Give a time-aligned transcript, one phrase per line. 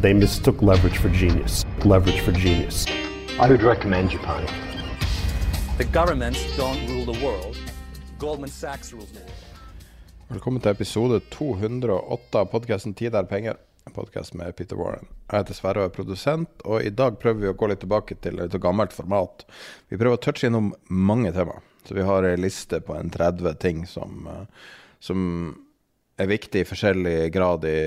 [0.00, 1.66] They mistook leverage for genius.
[1.84, 2.86] Leverage for genius.
[3.38, 4.46] I would recommend Japan.
[5.76, 7.56] The governments don't rule the world.
[8.18, 9.44] Goldman Sachs rules the world.
[10.28, 13.56] Velkommen til episode 208 av podkasten 'Tid er penger'.
[13.86, 15.06] En podkast med Peter Warren.
[15.32, 18.14] Jeg heter Sverre og er produsent, og i dag prøver vi å gå litt tilbake
[18.14, 19.44] til et gammelt format.
[19.88, 21.60] Vi prøver å touche innom mange temaer.
[21.84, 24.46] Så vi har ei liste på en 30 ting som, eh,
[25.00, 25.56] som
[26.20, 27.80] er viktig i forskjellig grad i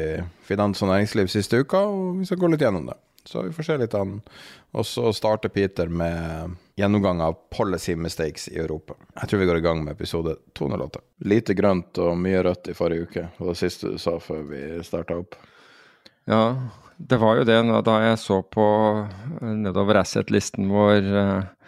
[0.47, 2.97] finans og næringsliv siste uka, og vi skal gå litt gjennom det.
[3.25, 4.17] Så vi får se litt an.
[4.73, 8.97] Og så starter Peter med gjennomgang av policy mistakes i Europa.
[9.21, 10.99] Jeg tror vi går i gang med episode 208.
[11.29, 14.63] Lite grønt og mye rødt i forrige uke, var det siste du sa før vi
[14.83, 15.37] starta opp.
[16.27, 16.43] Ja,
[16.97, 18.65] det var jo det da jeg så på
[19.41, 21.62] eh, nedover asset-listen vår eh,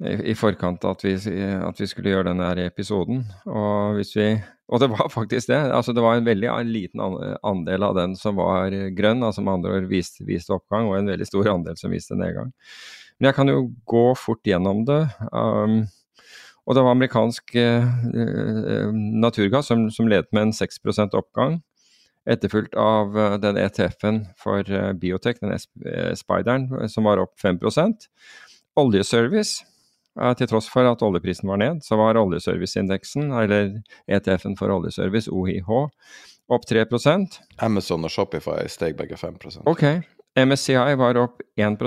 [0.00, 1.12] i, forkant at vi,
[1.60, 3.22] at vi skulle gjøre denne episoden.
[3.46, 4.30] Og, vi,
[4.70, 5.60] og det var faktisk det.
[5.76, 7.04] altså Det var en veldig liten
[7.42, 11.12] andel av den som var grønn, altså med andre ord viste, viste oppgang, og en
[11.12, 12.52] veldig stor andel som viste nedgang.
[13.20, 15.02] Men jeg kan jo gå fort gjennom det.
[15.28, 15.82] Um,
[16.64, 20.80] og det var amerikansk uh, naturgass som, som ledet med en 6
[21.18, 21.60] oppgang
[22.28, 28.06] etterfulgt av eh, den ETF-en for uh, biotek, den eh, Spideren, som var opp 5%
[28.80, 29.64] Oljeservice,
[30.38, 33.76] til tross for at oljeprisen var ned, så var oljeserviceindeksen, eller
[34.10, 35.70] ETF-en for oljeservice, OIH,
[36.50, 39.84] opp 3% Amazon og Shopify steg begge 5% Ok.
[40.38, 41.78] MSCI var opp 1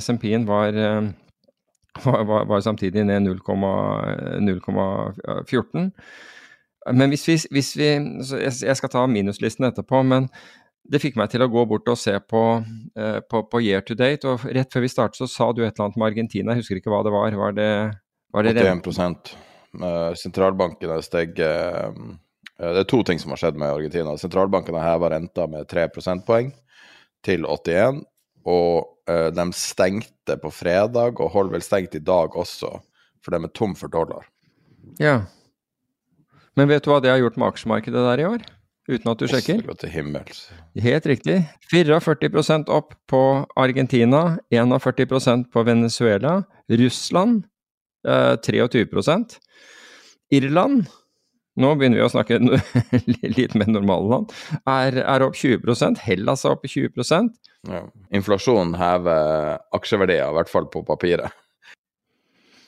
[0.00, 0.72] SMP-en var,
[2.04, 5.90] var, var, samtidig ned 0,14.
[6.92, 7.84] Men hvis vi, hvis vi
[8.64, 10.28] Jeg skal ta minuslisten etterpå, men
[10.92, 13.96] det fikk meg til å gå bort og se på, uh, på, på, year to
[13.98, 14.26] date.
[14.28, 16.54] Og rett før vi startet, så sa du et eller annet med Argentina.
[16.54, 17.38] Jeg husker ikke hva det var.
[17.42, 17.70] Var det,
[18.34, 19.32] var det 81
[19.82, 24.16] uh, Sentralbankene steg Det er to ting som har skjedd med Argentina.
[24.20, 26.52] Sentralbankene heva renta med 3 prosentpoeng
[27.26, 28.02] til 81.
[28.46, 32.76] Og uh, de stengte på fredag, og holder vel stengt i dag også,
[33.24, 34.28] for de er tom for dollar.
[35.02, 35.24] Ja.
[36.56, 38.46] Men vet du hva det har gjort med aksjemarkedet der i år?
[38.86, 39.62] Uten at du sjekker?
[40.84, 41.40] Helt riktig.
[41.72, 43.22] 44% opp på
[43.58, 46.36] Argentina, 41% på Venezuela.
[46.70, 47.44] Russland
[48.06, 49.36] eh, 23%
[50.34, 50.86] Irland
[51.56, 52.38] nå begynner vi å snakke
[53.38, 54.32] litt mer normale land.
[54.68, 57.32] Er, er opp 20% Hellas er opp 20
[57.66, 57.82] ja.
[58.14, 61.32] Inflasjonen hever aksjeverdier, i hvert fall på papiret.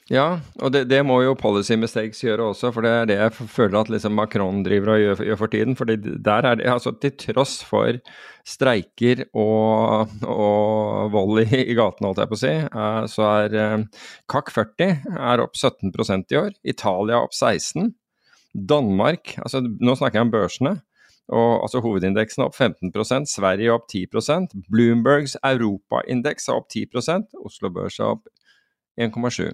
[0.09, 3.49] Ja, og det, det, må jo policy mistakes gjøre også, for det er det jeg
[3.53, 5.77] føler at liksom Macron driver og gjør, gjør, for tiden.
[5.77, 7.99] for der er det, altså Til tross for
[8.49, 13.85] streiker og, og vold i, i gatene, holdt jeg på å si, uh, så er
[14.33, 14.89] CAC 40
[15.29, 16.57] er opp 17% i år.
[16.65, 17.93] Italia opp 16
[18.57, 20.75] Danmark, altså nå snakker jeg om børsene,
[21.29, 27.69] og altså hovedindeksen er opp 15% Sverige opp 10% Bloombergs europaindeks er opp 10% Oslo
[27.69, 28.31] Børs er opp
[28.97, 29.53] 1,7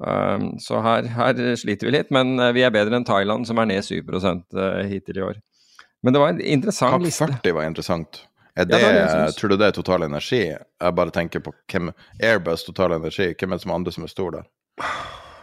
[0.00, 3.60] Um, så her, her, sliter vi litt, men uh, vi er bedre enn Thailand, som
[3.60, 5.40] er ned 7 uh, hittil i år.
[6.00, 7.28] Men det var en interessant Kak liste.
[7.28, 8.22] 40 var interessant.
[8.56, 10.40] Er det, ja, det tror du det er total energi?
[10.50, 13.30] Jeg bare tenker på hvem, Airbus total energi.
[13.38, 14.48] Hvem er det som andre som er stor der?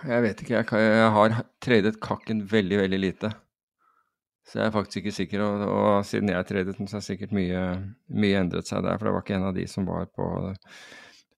[0.07, 0.57] Jeg vet ikke.
[0.59, 3.31] Jeg, jeg har tradet kakken veldig, veldig lite.
[4.48, 5.45] Så jeg er faktisk ikke sikker.
[5.45, 7.63] Og, og siden jeg tradet den, så har sikkert mye,
[8.09, 8.98] mye endret seg der.
[8.98, 10.27] For det var ikke en av de som var på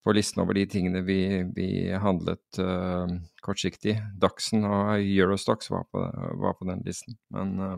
[0.09, 1.19] på listen over de tingene vi,
[1.53, 3.05] vi handlet uh,
[3.45, 3.99] kortsiktig.
[4.17, 6.01] Daxen og Eurostox var på,
[6.41, 7.77] var på den listen, men uh,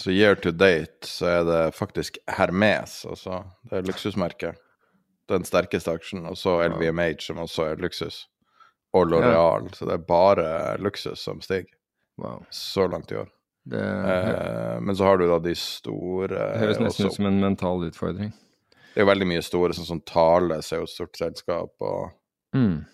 [0.00, 3.44] Så year to date så er det faktisk Hermes, altså.
[3.70, 4.60] Det er luksusmerket.
[5.30, 6.26] Den sterkeste aksjen.
[6.26, 8.24] Og så LVMH, som også er luksus.
[8.96, 9.68] Og Loreal.
[9.68, 9.74] Ja.
[9.76, 10.46] Så det er bare
[10.82, 11.70] luksus som stiger.
[12.20, 12.42] Wow.
[12.50, 13.28] så langt i år.
[13.70, 17.06] Det Eh, men så har du da de store Det høres nesten også.
[17.06, 18.32] ut som en mental utfordring.
[18.90, 22.10] Det er jo veldig mye store, sånn som Thales er jo et stort selskap, og,
[22.54, 22.84] Mm.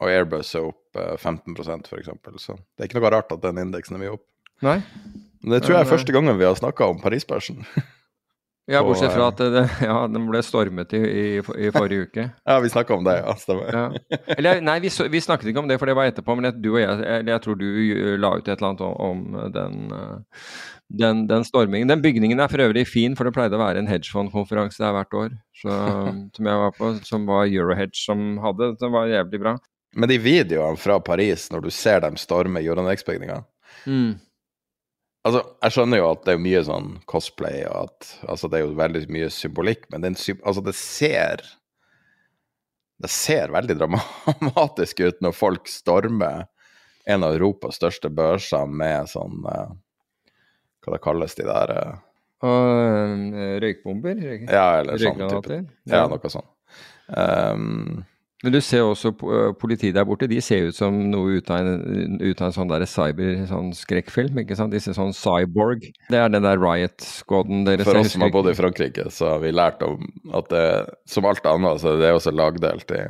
[0.00, 2.34] og Airbus er opp eh, 15% for eksempel.
[2.38, 4.26] Så det er ikke noe rart at den indeksen er mye opp.
[4.62, 4.82] Nei?
[5.42, 7.64] Men det tror jeg er første gangen vi har snakka om Paris-børsen.
[8.68, 12.24] Ja, bortsett fra eh, at det, ja, den ble stormet i, i, i forrige uke.
[12.50, 13.34] ja, vi snakka om det, ja.
[13.40, 13.70] Stemmer.
[13.72, 14.18] Ja.
[14.36, 16.36] Eller nei, vi, vi snakket ikke om det, for det var etterpå.
[16.36, 18.84] Men jeg, du og jeg, eller jeg tror du eh, la ut et eller annet
[18.84, 20.52] om, om den, eh,
[21.00, 21.88] den, den stormingen.
[21.88, 25.18] Den bygningen er for øvrig fin, for det pleide å være en hedgefondkonferanse der hvert
[25.24, 25.34] år.
[25.62, 25.80] Så,
[26.36, 28.74] som jeg var på, som var Eurohedge som hadde.
[28.76, 29.56] Det var jævlig bra.
[29.96, 33.46] Men de videoene fra Paris, når du ser dem storme Euronex-bygninga
[33.86, 34.18] Mm.
[35.26, 38.66] Altså, jeg skjønner jo at det er mye sånn cosplay, og at altså, det er
[38.66, 41.42] jo veldig mye symbolikk, men den, altså, det ser
[42.98, 46.48] Det ser veldig dramatisk ut når folk stormer
[47.08, 49.70] en av Europas største børser med sånn uh,
[50.82, 52.00] Hva det kalles de der uh,
[52.48, 54.18] Og eh, røykbomber?
[54.18, 55.60] Røyk, Ja, eller sånn type?
[55.88, 56.50] Ja, noe sånt.
[57.08, 58.02] Um,
[58.44, 61.66] Men du ser også eh, politiet der borte, de ser ut som noe ut av
[61.66, 64.74] en, ut av en sånn der cyber sånn skrekkfilm, ikke sant?
[64.74, 65.88] Disse sånn cyborg.
[66.06, 67.88] Det er den der riot-squaden deres.
[67.88, 70.04] for oss som har bodd i Frankrike, så har vi lært om
[70.38, 70.66] at det,
[71.10, 73.00] som alt annet, så det er også lagdelt i,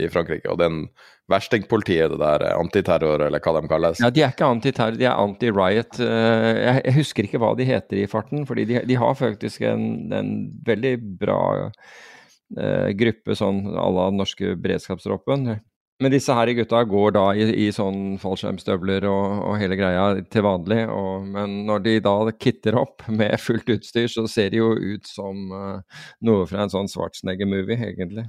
[0.00, 0.48] i Frankrike.
[0.48, 0.86] Og den
[1.32, 5.20] verstingpolitiet, det der antiterror, eller hva de kalles Ja, de er ikke anti-terror, de er
[5.20, 6.00] anti-riot.
[6.00, 10.08] Eh, Jeg, husker ikke hva de heter i farten, fordi de, de har faktisk en,
[10.16, 10.32] en
[10.64, 11.42] veldig bra
[12.98, 15.46] gruppe sånn à la den norske beredskapstroppen.
[16.02, 20.44] Men disse her gutta går da i, i sånn fallskjermstøvler og, og hele greia til
[20.46, 20.80] vanlig.
[20.90, 25.08] Og, men når de da kitter opp med fullt utstyr, så ser de jo ut
[25.08, 28.26] som eh, noe fra en sånn Schwarzenegger-movie, egentlig.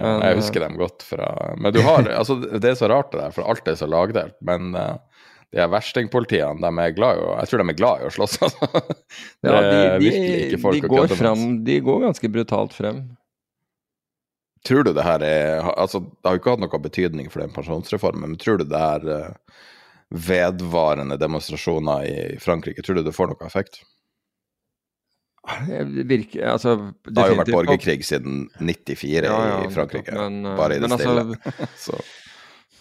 [0.00, 3.20] Ja, jeg husker dem godt fra Men du har Altså, det er så rart det
[3.20, 4.38] der, for alt er så lagdelt.
[4.42, 4.96] Men eh,
[5.54, 8.14] de her verstingpolitiene, de er glad i å Jeg tror de er glad i å
[8.14, 8.70] slåss, altså.
[9.46, 13.04] Ja, de, de, de, går fram, de går ganske brutalt frem.
[14.66, 17.54] Tror du det her er Altså, det har jo ikke hatt noe betydning for den
[17.54, 19.62] pensjonsreformen, men tror du det er eh,
[20.10, 23.84] vedvarende demonstrasjoner i Frankrike, tror du det får noe effekt?
[25.68, 26.74] Det virker altså,
[27.04, 30.82] Det har jo vært borgerkrig siden 94 Ja, ja, i Frankrike, men, eh, bare i
[30.82, 31.26] det men stille.
[31.30, 32.02] altså- så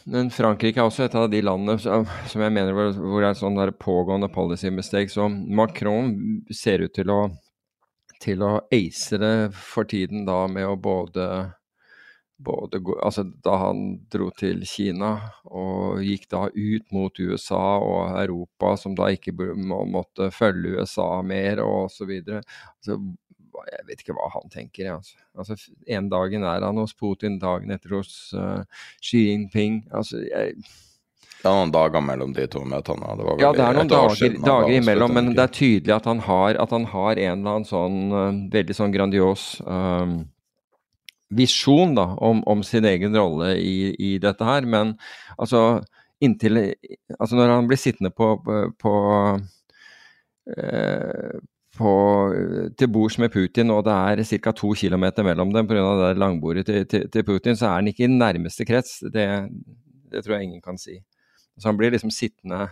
[0.05, 3.29] Men Frankrike er også et av de landene som, som jeg mener hvor, hvor det
[3.31, 5.11] er sånn pågående policy mistake.
[5.11, 6.13] Så Macron
[6.51, 7.21] ser ut til å,
[8.23, 11.27] til å ace det for tiden da med å både
[12.43, 15.13] både altså Da han dro til Kina
[15.45, 21.07] og gikk da ut mot USA og Europa, som da ikke må, måtte følge USA
[21.25, 22.11] mer og osv.
[22.33, 22.97] Altså,
[23.69, 24.89] jeg vet ikke hva han tenker.
[24.95, 25.19] Altså.
[25.37, 25.57] Altså,
[25.97, 28.63] en dagen er han hos Putin, dagen etter hos uh,
[29.03, 29.83] Xi Jinping.
[29.93, 30.57] Altså, jeg,
[31.43, 33.15] det er noen dager mellom de to møtene.
[33.19, 36.59] Det ja, det er noen dager, dager imellom, men det er tydelig at han har,
[36.61, 40.21] at han har en eller annen sånn uh, veldig sånn grandios um,
[41.33, 44.67] visjon da, om, om sin egen rolle i, i dette her.
[44.69, 44.95] Men
[45.35, 45.81] altså
[46.23, 46.59] inntil
[47.19, 48.35] Altså når han blir sittende på,
[48.79, 48.93] på,
[50.55, 51.33] eh,
[51.77, 51.91] på
[52.77, 54.51] til bords med Putin, og det er ca.
[54.53, 55.83] to km mellom dem pga.
[56.01, 58.99] det langbordet til, til, til Putin, så er han ikke i nærmeste krets.
[59.13, 59.25] Det,
[60.11, 60.99] det tror jeg ingen kan si.
[61.57, 62.67] Så han blir liksom sittende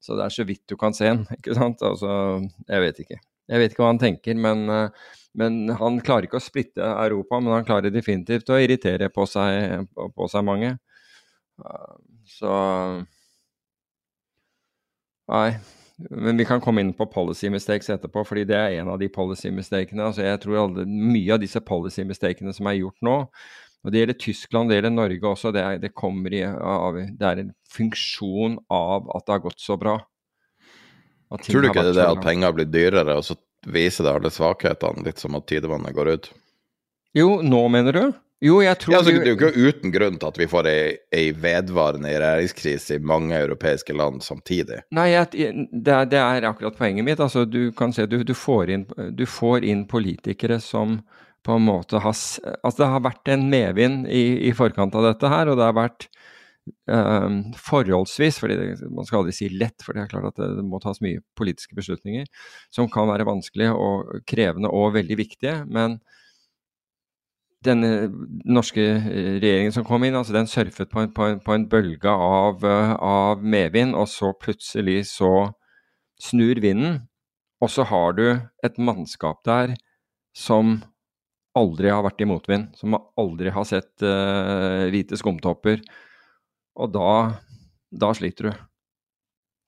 [0.00, 1.82] Så det er så vidt du kan se han, ikke sant.
[1.82, 3.20] Altså, jeg vet ikke.
[3.48, 4.66] Jeg vet ikke hva han tenker, men,
[5.36, 7.40] men han klarer ikke å splitte Europa.
[7.40, 10.74] Men han klarer definitivt å irritere på seg, på, på seg mange.
[12.28, 12.52] Så
[15.24, 15.54] Nei.
[16.10, 19.08] Men vi kan komme inn på policy mistakes etterpå, fordi det er en av de
[19.12, 20.08] policy mistakene.
[20.08, 23.20] Altså jeg tror alle, Mye av disse policy mistakene som er gjort nå,
[23.84, 27.28] og det gjelder Tyskland, det gjelder Norge også, det, er, det kommer i av Det
[27.28, 29.98] er en funksjon av at det har gått så bra.
[31.44, 33.36] Tror du ikke det er det at penger blir dyrere, og så
[33.68, 36.30] viser det alle svakhetene, litt som at tidevannet går ut?
[37.14, 38.04] Jo, nå mener du?
[38.42, 40.68] Jo, jeg tror Ja, altså, det er jo ikke uten grunn til at vi får
[40.68, 40.78] ei,
[41.14, 44.82] ei vedvarende regjeringskrise i mange europeiske land samtidig.
[44.94, 45.30] Nei, jeg,
[45.70, 47.22] det, er, det er akkurat poenget mitt.
[47.22, 50.98] Altså, du kan se, du, du, får inn, du får inn politikere som
[51.44, 55.30] på en måte har Altså, det har vært en medvind i, i forkant av dette
[55.30, 56.08] her, og det har vært
[56.88, 60.50] um, forholdsvis, fordi det, man skal aldri si lett, for det er klart at det,
[60.58, 62.28] det må tas mye politiske beslutninger
[62.74, 65.62] som kan være vanskelige og krevende og veldig viktige.
[65.68, 66.00] men
[67.64, 68.08] denne
[68.44, 71.66] norske eh, regjeringen som kom inn, altså den surfet på en, på en, på en
[71.70, 75.50] bølge av, eh, av medvind, og så plutselig så
[76.20, 77.02] snur vinden,
[77.62, 78.26] og så har du
[78.64, 79.74] et mannskap der
[80.36, 80.80] som
[81.54, 85.84] aldri har vært i motvind, som aldri har sett uh, hvite skumtopper,
[86.74, 87.12] og da,
[87.94, 88.64] da sliter du.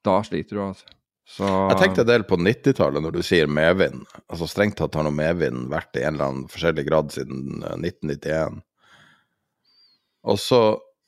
[0.07, 0.96] da sliter du, altså.
[1.27, 4.05] Så Jeg tenkte en del på 90-tallet når du sier medvind.
[4.31, 7.79] Altså Strengt tatt har nå medvind vært i en eller annen forskjellig grad siden eh,
[7.83, 8.61] 1991.
[10.31, 10.61] Og så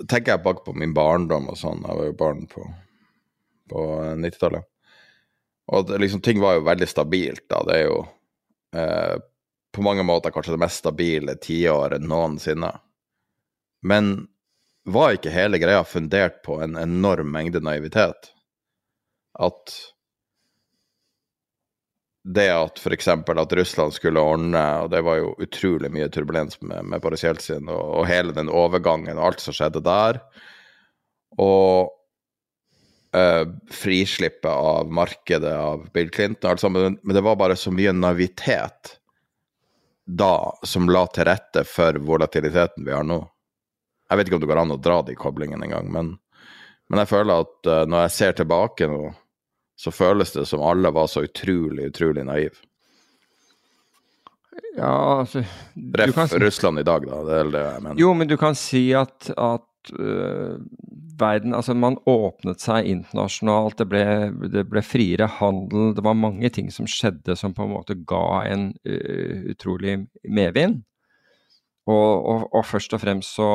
[0.06, 1.84] tenker jeg bak på min barndom og sånn.
[1.86, 2.64] Jeg var jo barn på,
[3.70, 4.66] på eh, 90-tallet.
[5.68, 7.60] Og det, liksom, ting var jo veldig stabilt da.
[7.68, 8.00] Det er jo
[8.74, 9.14] eh,
[9.74, 12.72] på mange måter kanskje det mest stabile tiåret noensinne.
[13.86, 14.10] Men
[14.88, 18.32] var ikke hele greia fundert på en enorm mengde naivitet?
[19.38, 19.76] At
[22.24, 23.08] det at f.eks.
[23.08, 27.68] at Russland skulle ordne, og det var jo utrolig mye turbulens med, med Boris Jeltsin,
[27.68, 30.20] og, og, hele den overgangen og alt som skjedde der,
[31.38, 31.94] og
[33.16, 37.94] eh, frislippet av markedet av Bill Clinton, alt sammen, men det var bare så mye
[37.96, 38.98] naivitet
[40.08, 43.20] da som la til rette for volatiliteten vi har nå.
[44.08, 46.14] Jeg vet ikke om det går an å dra de koblingene engang, men,
[46.88, 49.02] men jeg føler at uh, når jeg ser tilbake nå
[49.78, 52.58] så føles det som alle var så utrolig, utrolig naive.
[54.78, 55.44] Ja, altså
[55.98, 57.22] Ref kan, Russland i dag, da.
[57.26, 58.00] Det er det jeg mener.
[58.02, 60.58] Jo, men du kan si at, at uh,
[61.18, 63.78] verden Altså, man åpnet seg internasjonalt.
[63.78, 64.04] Det ble,
[64.50, 65.92] det ble, friere handel.
[65.94, 70.82] Det var mange ting som skjedde som på en måte ga en uh, utrolig medvind.
[71.88, 73.52] Og, og, og, først og fremst så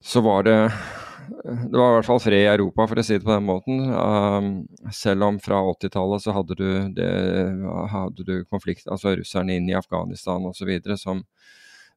[0.00, 0.56] så var det
[1.70, 3.82] det var i hvert fall fred i Europa, for å si det på den måten.
[3.92, 4.50] Um,
[4.94, 7.10] selv om fra 80-tallet så hadde du, det,
[7.92, 10.72] hadde du konflikt, altså russerne inn i Afghanistan osv.
[11.00, 11.22] Som,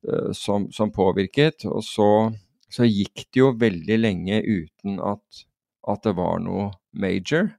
[0.10, 1.66] uh, som, som påvirket.
[1.70, 2.10] Og så,
[2.70, 5.44] så, gikk det jo veldig lenge uten at,
[5.90, 7.54] at det var noe major.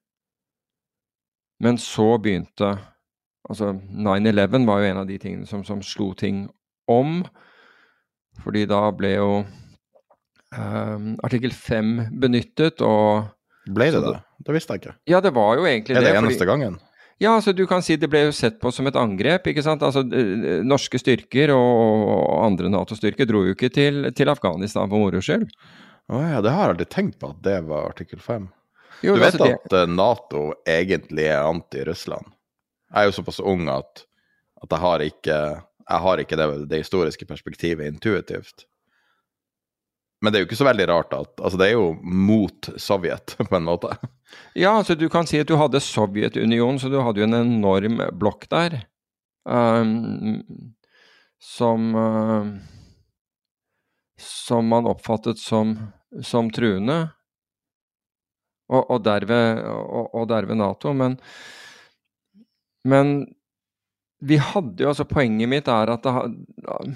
[1.65, 2.77] Men så begynte
[3.45, 6.47] Altså 9-11 var jo en av de tingene som, som slo ting
[6.89, 7.19] om.
[8.41, 9.27] Fordi da ble jo
[10.59, 13.31] um, artikkel 5 benyttet, og
[13.65, 14.19] Ble det det?
[14.45, 14.97] Det visste jeg ikke.
[15.09, 16.01] Ja, det var jo egentlig det.
[16.03, 16.75] Er det, det eneste fordi, gangen?
[17.23, 19.47] Ja, altså du kan si det ble jo sett på som et angrep.
[19.49, 19.85] ikke sant?
[19.87, 20.03] Altså
[20.67, 25.47] Norske styrker og andre Nato-styrker dro jo ikke til, til Afghanistan for moro skyld.
[26.13, 28.51] Å ja, det har jeg aldri tenkt på at det var artikkel 5.
[29.05, 29.85] Jo, du vet altså, at det...
[29.95, 32.29] Nato egentlig er anti-Russland?
[32.91, 34.05] Jeg er jo såpass ung at,
[34.63, 35.39] at jeg har ikke,
[35.89, 38.67] jeg har ikke det, det historiske perspektivet intuitivt.
[40.25, 43.37] Men det er jo ikke så veldig rart at Altså, det er jo mot Sovjet,
[43.51, 43.93] på en måte.
[44.57, 48.01] Ja, altså du kan si at du hadde Sovjetunionen, så du hadde jo en enorm
[48.17, 48.81] blokk der.
[49.45, 50.41] Um,
[51.45, 52.47] som uh,
[54.17, 55.77] Som man oppfattet som,
[56.25, 57.03] som truende.
[58.73, 60.95] Og, og, derved, og, og derved Nato.
[60.97, 61.19] Men,
[62.89, 63.19] men
[64.25, 66.95] vi hadde jo altså Poenget mitt er at det,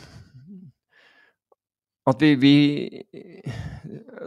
[2.10, 2.54] at vi, vi,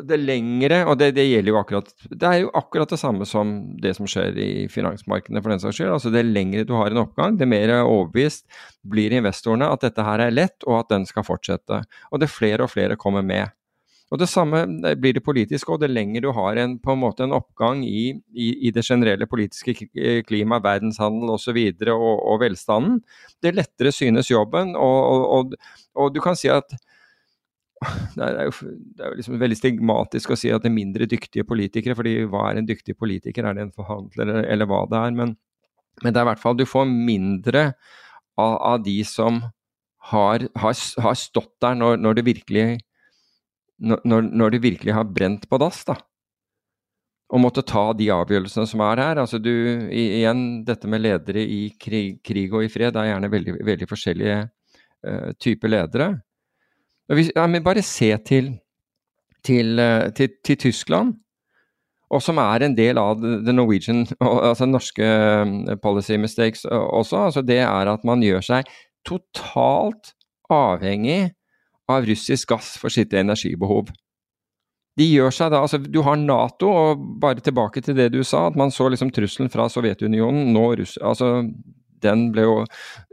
[0.07, 3.53] Det lengre Og det, det, gjelder jo akkurat Det er jo akkurat det samme som
[3.81, 5.93] det som skjer i finansmarkedene, for den saks skyld.
[5.93, 8.45] Altså det lengre du har en oppgang, det mer overbevist
[8.87, 11.81] blir investorene at dette her er lett, og at den skal fortsette.
[12.11, 13.51] Og det flere og flere kommer med.
[14.11, 14.65] Og Det samme
[14.99, 18.11] blir det politiske, og det lenger du har en, på en måte en oppgang i,
[18.35, 19.87] i, i det generelle politiske
[20.27, 21.55] klimaet, verdenshandel osv.
[21.55, 22.99] Og, så og, og velstanden,
[23.43, 24.75] det lettere synes jobben.
[24.75, 25.55] Og, og,
[25.95, 26.75] og, du kan si at
[28.17, 31.07] det er, jo, det er jo liksom veldig stigmatisk å si at det er mindre
[31.09, 33.47] dyktige politikere, fordi hva er en dyktig politiker?
[33.47, 35.17] Er det en forhandler, eller, eller hva det er?
[35.17, 35.33] Men,
[36.01, 37.65] men, det er i hvert fall Du får mindre
[38.39, 39.41] av, av de som
[40.11, 42.65] har, har, har, stått der når, når det virkelig
[43.81, 45.95] når, når det virkelig har brent på dass, da.
[47.31, 49.21] Og måtte ta de avgjørelsene som er her.
[49.21, 49.51] Altså du,
[49.89, 54.35] igjen, dette med ledere i krig, krig og i fred, er gjerne veldig, veldig forskjellige
[54.43, 56.09] uh, typer ledere.
[57.09, 58.53] Ja, men bare se til,
[59.43, 61.15] til, eh, til, til, Tyskland,
[62.11, 64.05] og som er en del av the Norwegian,
[64.49, 67.25] altså norske eh, policy mistakes også.
[67.31, 68.71] Altså det er at man gjør seg
[69.07, 70.13] totalt
[70.51, 71.31] avhengig
[71.89, 73.91] av russisk gass for sitt energibehov.
[74.99, 78.47] De gjør seg da, altså Du har Nato, og bare tilbake til det du sa,
[78.49, 81.39] at man så liksom trusselen fra Sovjetunionen, nå Russ, altså
[82.03, 82.55] den ble jo,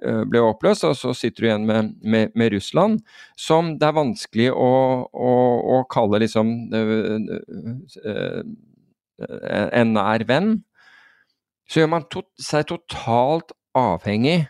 [0.02, 3.00] eh, ble oppløst, og så sitter du igjen med, med, med, Russland,
[3.38, 4.71] som det er vanskelig å,
[5.09, 5.33] å,
[5.78, 7.14] å kalle liksom eh,
[8.12, 8.40] eh,
[9.80, 10.54] en nær venn.
[11.68, 14.47] Så gjør man to, seg totalt avhengig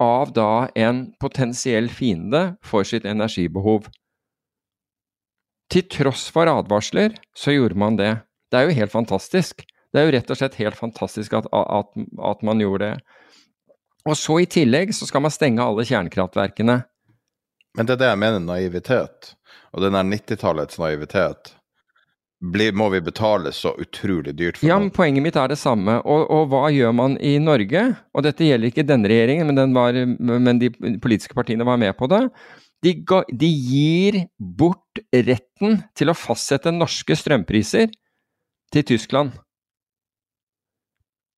[0.00, 3.88] av da en potensiell fiende for sitt energibehov.
[5.70, 8.14] Til tross for advarsler, så gjorde man det.
[8.50, 9.62] Det er jo helt fantastisk.
[9.90, 11.92] Det er jo rett og slett helt fantastisk at, at,
[12.32, 13.18] at man gjorde det.
[14.08, 16.80] Og så i tillegg så skal man stenge alle kjernekraftverkene.
[17.76, 19.34] Men det er det jeg mener, naivitet.
[19.74, 21.54] Og den er 90-tallets naivitet.
[22.40, 25.98] blir, må vi betale så utrolig dyrt for Ja, men Poenget mitt er det samme.
[26.00, 27.84] Og, og hva gjør man i Norge?
[28.16, 31.92] Og dette gjelder ikke denne regjeringen, men, den var, men de politiske partiene var med
[31.98, 32.24] på det.
[32.80, 37.92] De, ga, de gir bort retten til å fastsette norske strømpriser
[38.72, 39.36] til Tyskland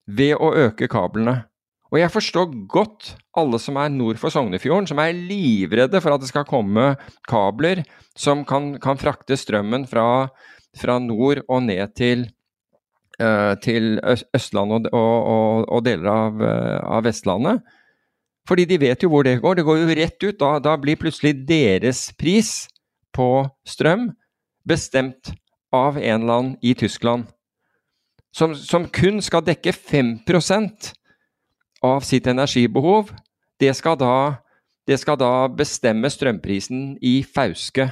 [0.06, 1.42] ved å øke kablene.
[1.92, 6.22] Og jeg forstår godt alle som er nord for Sognefjorden, som er livredde for at
[6.22, 6.94] det skal komme
[7.28, 7.82] kabler
[8.16, 10.30] som kan, kan frakte strømmen fra,
[10.80, 12.24] fra, nord og ned til,
[13.20, 17.60] uh, til Østlandet og, og, og, deler av, uh, av, Vestlandet.
[18.48, 19.60] Fordi de vet jo hvor det går.
[19.60, 20.40] Det går jo rett ut.
[20.40, 22.70] Da, da blir plutselig deres pris
[23.12, 24.08] på strøm
[24.66, 25.34] bestemt
[25.72, 27.28] av en eller annen i Tyskland.
[28.32, 30.16] Som, som kun skal dekke 5
[31.84, 33.12] av sitt energibehov,
[33.60, 34.14] det skal da,
[34.88, 37.90] det skal da bestemme strømprisen i Fauske.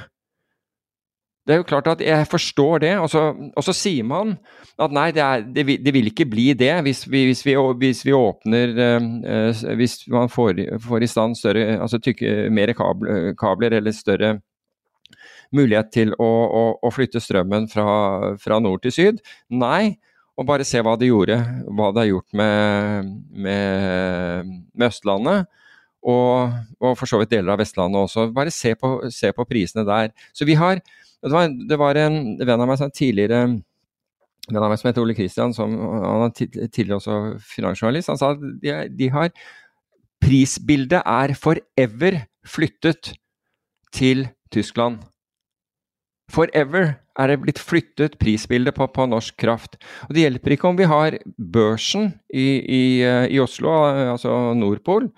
[1.41, 4.35] Det er jo klart at jeg forstår det, og så, og så sier man
[4.77, 7.55] at nei, det, er, det, vil, det, vil, ikke bli det hvis vi, hvis vi,
[7.81, 13.33] hvis vi åpner uh, Hvis man får, får, i stand større, altså tykke, mer kabler,
[13.39, 14.35] kabler eller større
[15.51, 17.87] mulighet til å, å, å flytte strømmen fra,
[18.39, 19.19] fra, nord til syd.
[19.51, 19.97] Nei,
[20.41, 21.37] og bare se hva det gjorde,
[21.69, 23.11] hva det har gjort med,
[23.45, 25.49] med, med Østlandet.
[26.01, 28.31] Og, og, for så vidt deler av Vestlandet også.
[28.33, 30.09] Bare se på, se på prisene der.
[30.33, 30.81] Så vi har
[31.21, 33.43] Det var, det var en venn av meg som tidligere
[34.49, 38.31] venn av meg som heter Ole Kristian, som han er tidligere også finansjournalist, han sa
[38.33, 39.29] at de, de har
[40.21, 43.13] Prisbildet er forever flyttet
[43.93, 44.99] til Tyskland.
[46.29, 49.77] Forever er det blitt flyttet prisbildet på, på, norsk kraft.
[50.07, 52.83] Og Det hjelper ikke om vi har børsen i, i,
[53.35, 53.73] i Oslo,
[54.13, 55.09] altså Nordpol.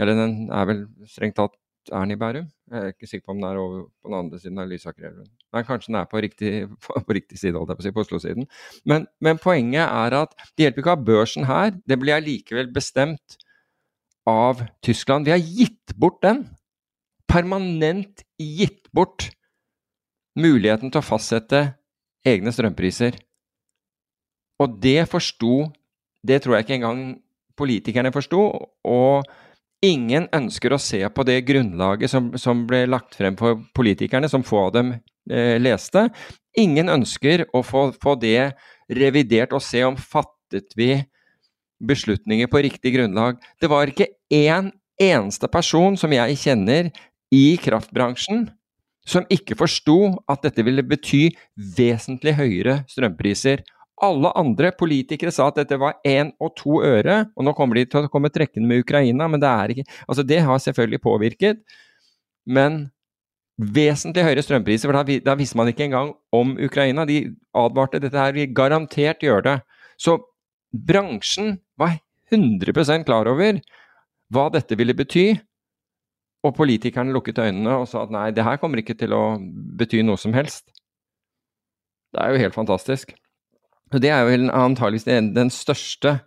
[0.00, 1.54] Eller den er vel strengt tatt
[1.92, 2.46] er den i Bærum?
[2.72, 5.26] Jeg er ikke sikker på om den er over på den andre siden av Lysakerelven.
[5.52, 7.94] Nei, kanskje den er på riktig, på, på riktig side, holdt jeg på å si,
[7.94, 8.48] på Oslo-siden.
[8.88, 11.74] Men, men, poenget er at det hjelper ikke å ha børsen her.
[11.84, 13.36] Det blir allikevel bestemt
[14.28, 15.28] av Tyskland.
[15.28, 16.46] Vi har gitt bort den.
[17.28, 19.28] Permanent gitt bort
[20.38, 21.62] muligheten til å fastsette
[22.26, 23.18] egne strømpriser.
[24.62, 25.70] Og det forsto
[26.24, 27.00] Det tror jeg ikke engang
[27.52, 28.38] politikerne forsto.
[28.88, 29.26] Og
[29.84, 34.40] ingen ønsker å se på det grunnlaget som, som ble lagt frem for politikerne, som
[34.40, 34.94] få av dem
[35.28, 36.06] eh, leste.
[36.56, 38.54] Ingen ønsker å få, få det
[38.88, 40.94] revidert og se om fattet vi
[41.84, 43.36] beslutninger på riktig grunnlag.
[43.60, 46.88] Det var ikke én eneste person som jeg kjenner
[47.34, 48.46] i kraftbransjen
[49.08, 49.98] som ikke forsto
[50.30, 51.28] at dette ville bety
[51.76, 53.62] vesentlig høyere strømpriser.
[54.02, 57.84] Alle andre politikere sa at dette var én og to øre, og nå kommer de
[57.86, 61.62] til å komme trekkende med Ukraina, men det er ikke Altså, det har selvfølgelig påvirket,
[62.44, 62.88] men
[63.54, 67.04] vesentlig høyere strømpriser, for da, da visste man ikke engang om Ukraina.
[67.06, 67.20] De
[67.54, 69.58] advarte dette her, vi garantert gjør det.
[70.00, 70.18] Så
[70.74, 72.00] bransjen var
[72.34, 73.60] 100% klar over
[74.34, 75.34] hva dette ville bety,
[76.44, 79.24] og politikerne lukket øynene og sa at nei, det her kommer ikke til å
[79.78, 80.68] bety noe som helst.
[82.14, 83.14] Det er jo helt fantastisk.
[83.92, 86.18] Og det er jo antageligvis den største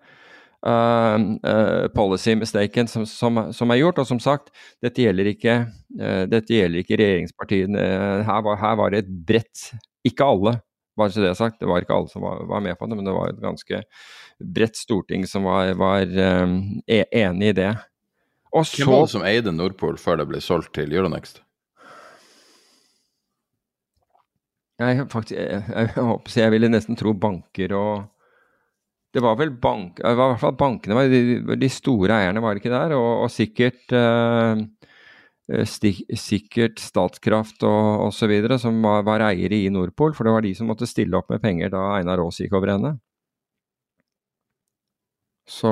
[0.66, 4.02] uh, policy mistaken som, som, som, er gjort.
[4.04, 4.52] Og som sagt,
[4.84, 5.58] dette gjelder ikke,
[6.02, 7.90] uh, dette gjelder ikke regjeringspartiene.
[8.28, 9.70] Her var, her var, det et bredt
[10.08, 10.58] Ikke alle,
[10.98, 11.60] bare så det er sagt.
[11.62, 13.84] Det var ikke alle som var, var, med på det, men det var et ganske
[14.38, 17.74] bredt storting som var, var e, enig i det.
[18.58, 21.44] Og så, Hvem var det som eide Nordpol før det ble solgt til Euronext?
[24.78, 28.12] Jeg, faktisk, jeg, jeg, jeg, jeg ville nesten tro banker og
[29.16, 31.22] Det var vel bank, det var i hvert fall bankene var de,
[31.58, 32.94] de store eierne, var det ikke der?
[32.94, 34.60] Og, og sikkert eh,
[35.66, 38.36] stik, sikkert Statkraft og osv.
[38.62, 41.42] som var, var, eiere i Nordpol, for det var de som måtte stille opp med
[41.42, 42.94] penger da Einar Aas gikk over ende.
[45.48, 45.72] Så,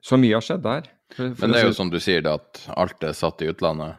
[0.00, 0.88] så mye har skjedd der.
[1.14, 3.48] For, for Men det er jo som du sier, det at alt er satt i
[3.50, 3.96] utlandet.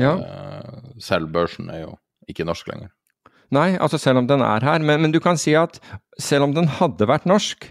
[0.00, 0.14] Ja.
[0.18, 1.94] Eh, selv børsen er jo
[2.30, 2.92] ikke norsk lenger.
[3.54, 4.82] Nei, altså selv om den er her.
[4.82, 5.78] Men, men, du kan si at
[6.20, 7.68] selv om den hadde vært norsk,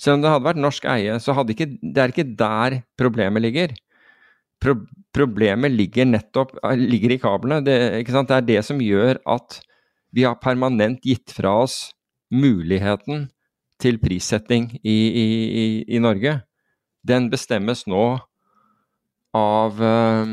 [0.00, 3.44] selv om det hadde vært norsk eie, så hadde ikke, det er ikke der problemet
[3.44, 3.74] ligger.
[4.60, 4.76] Pro,
[5.16, 7.64] problemet ligger nettopp ligger i kablene.
[7.64, 9.60] Det, det, er det som gjør at
[10.14, 11.90] vi har permanent gitt fra oss
[12.30, 13.28] muligheten
[13.80, 15.26] til prissetting i, i,
[15.62, 15.66] i,
[15.96, 16.40] i Norge
[17.06, 18.04] den bestemmes nå
[19.36, 20.26] av, uh,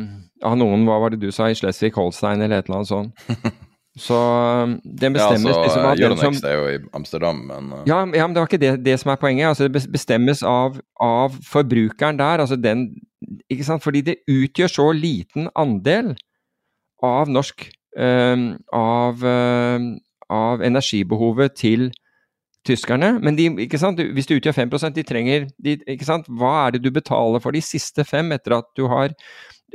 [0.43, 3.55] av noen, hva var det du sa, i Slesvig-Holstein eller et eller annet sånt.
[3.97, 7.79] Så um, den bestemmes ja, altså, liksom av er jo i Amsterdam, men uh...
[7.89, 9.49] ja, ja, men det var ikke det, det som er poenget.
[9.49, 12.43] Altså, det bestemmes av, av, forbrukeren der.
[12.45, 12.91] Altså den
[13.49, 13.81] Ikke sant?
[13.83, 16.13] Fordi det utgjør så liten andel
[17.03, 17.65] av norsk
[17.97, 19.89] um, av, um,
[20.29, 21.89] av energibehovet til
[22.67, 23.15] tyskerne.
[23.23, 25.77] Men de, hvis du utgjør 5% de trenger de?
[26.27, 29.15] Hva er det du betaler for de siste fem etter at du har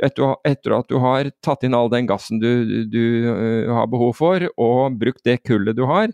[0.01, 4.47] etter, at du har tatt inn all den gassen du, du, uh, har behov for,
[4.57, 6.13] og brukt det kullet du har,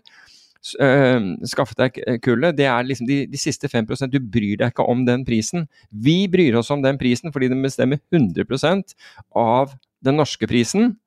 [0.83, 4.87] uh, skaffet deg kullet, det er liksom de, de siste 5% Du bryr deg ikke
[4.91, 5.69] om den prisen.
[5.91, 8.97] Vi bryr oss om den prisen fordi den bestemmer 100%
[9.39, 10.97] av den norske prisen.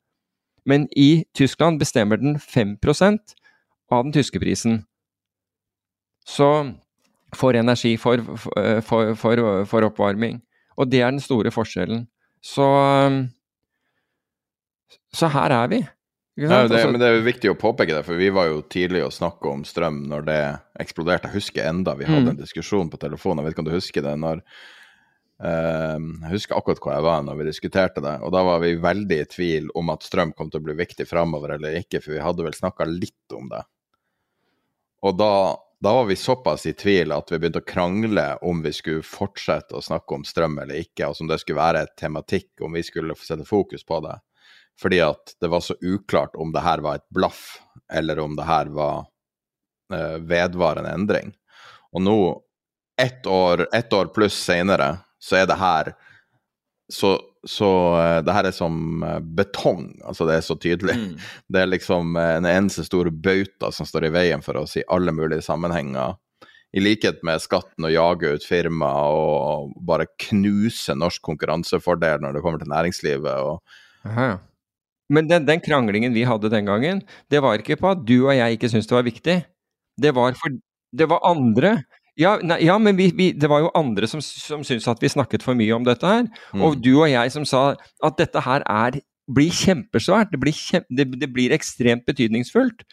[0.64, 3.36] Men i Tyskland bestemmer den 5%
[3.92, 4.84] av den tyske prisen.
[6.24, 6.48] Så
[7.36, 8.22] får energi, for,
[8.84, 10.40] for, for, for, oppvarming.
[10.76, 12.06] Og det er den store forskjellen.
[12.42, 12.66] Så
[15.12, 15.82] Så her er vi.
[16.34, 18.62] Ja, det, altså- men det er jo viktig å påpeke det, for vi var jo
[18.62, 21.28] tidlig å snakke om strøm når det eksploderte.
[21.28, 22.30] Jeg husker enda vi hadde mm.
[22.30, 24.14] en diskusjon på telefonen, jeg vet ikke om du husker det?
[24.16, 24.40] når
[25.44, 28.80] uh, Jeg husker akkurat hvor jeg var når vi diskuterte det, og da var vi
[28.80, 32.16] veldig i tvil om at strøm kom til å bli viktig framover eller ikke, for
[32.16, 33.60] vi hadde vel snakka litt om det.
[35.04, 35.34] Og da
[35.82, 39.74] da var vi såpass i tvil at vi begynte å krangle om vi skulle fortsette
[39.74, 42.84] å snakke om strøm eller ikke, og som det skulle være et tematikk, om vi
[42.86, 44.14] skulle sette fokus på det.
[44.78, 47.58] Fordi at det var så uklart om det her var et blaff,
[47.90, 49.08] eller om det her var
[49.90, 51.34] eh, vedvarende endring.
[51.90, 52.16] Og nå,
[53.02, 55.94] ett år, et år pluss seinere, så er det her
[56.92, 57.16] så
[57.48, 60.94] så uh, det her er som uh, betong, altså det er så tydelig.
[60.98, 61.14] Mm.
[61.52, 64.86] Det er liksom uh, en eneste stor bauta som står i veien for oss i
[64.92, 66.14] alle mulige sammenhenger.
[66.72, 72.44] I likhet med skatten å jage ut firma og bare knuse norsk konkurransefordel når det
[72.44, 73.44] kommer til næringslivet.
[73.44, 73.60] Og...
[74.08, 74.30] Aha.
[75.12, 78.32] Men den, den, kranglingen vi hadde den gangen, det var ikke på at du og
[78.38, 79.36] jeg ikke syntes det var viktig.
[80.00, 80.56] Det var, for,
[80.96, 81.74] det var andre
[82.20, 85.10] ja, nei, ja, men vi, vi, det var jo andre som, som syntes at vi
[85.12, 86.26] snakket for mye om dette her.
[86.52, 86.64] Mm.
[86.66, 87.62] Og du og jeg som sa
[88.04, 88.98] at dette her er,
[89.32, 90.32] blir kjempesvært.
[90.32, 92.84] Det blir, kjem, det, det blir ekstremt betydningsfullt.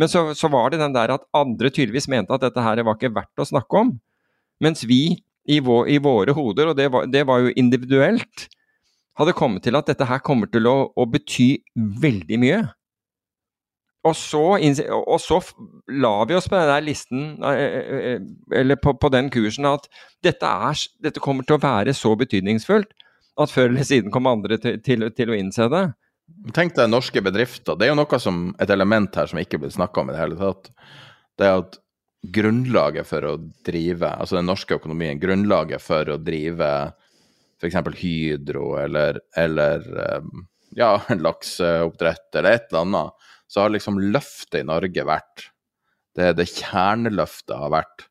[0.00, 2.96] Men så, så, var det den der at andre tydeligvis mente at dette her var
[2.96, 3.92] ikke verdt å snakke om.
[4.64, 5.02] Mens vi
[5.44, 8.46] i, vår, i våre hoder, og det var, det var, jo individuelt,
[9.20, 12.62] hadde kommet til at dette her kommer til å, å bety veldig mye.
[14.02, 15.38] Og så, og så,
[15.94, 18.24] la vi oss på den listen, eh, eh, eh,
[18.58, 19.86] eller på, på den kursen, at
[20.26, 22.96] dette, er, dette, kommer til å være så betydningsfullt
[23.42, 25.84] at før eller siden kommer andre til, til, til, å innse det.
[26.56, 27.78] Tenk deg norske bedrifter.
[27.78, 30.20] Det er jo noe som, et element her som ikke blir snakka om i det
[30.24, 30.72] hele tatt.
[31.38, 31.78] Det er at
[32.34, 33.36] grunnlaget for å
[33.66, 36.72] drive, altså den norske økonomien, grunnlaget for å drive
[37.62, 37.78] f.eks.
[38.02, 39.86] Hydro eller, eller
[40.74, 45.50] ja, lakseoppdrett eller et eller annet så har liksom løftet i Norge vært
[46.16, 48.02] Det, det kjerneløftet har vært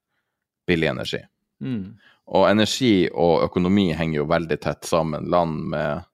[0.66, 1.20] billig energi.
[1.62, 1.98] Mm.
[2.34, 5.28] Og energi og økonomi henger jo veldig tett sammen.
[5.30, 6.08] Land med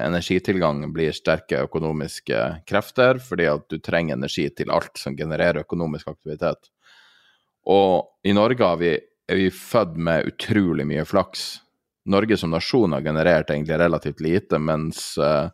[0.00, 6.08] energitilgang blir sterke økonomiske krefter, fordi at du trenger energi til alt som genererer økonomisk
[6.12, 6.70] aktivitet.
[7.68, 8.92] Og i Norge vi,
[9.28, 11.46] er vi født med utrolig mye flaks.
[12.06, 15.48] Norge som nasjon har generert egentlig relativt lite, mens uh,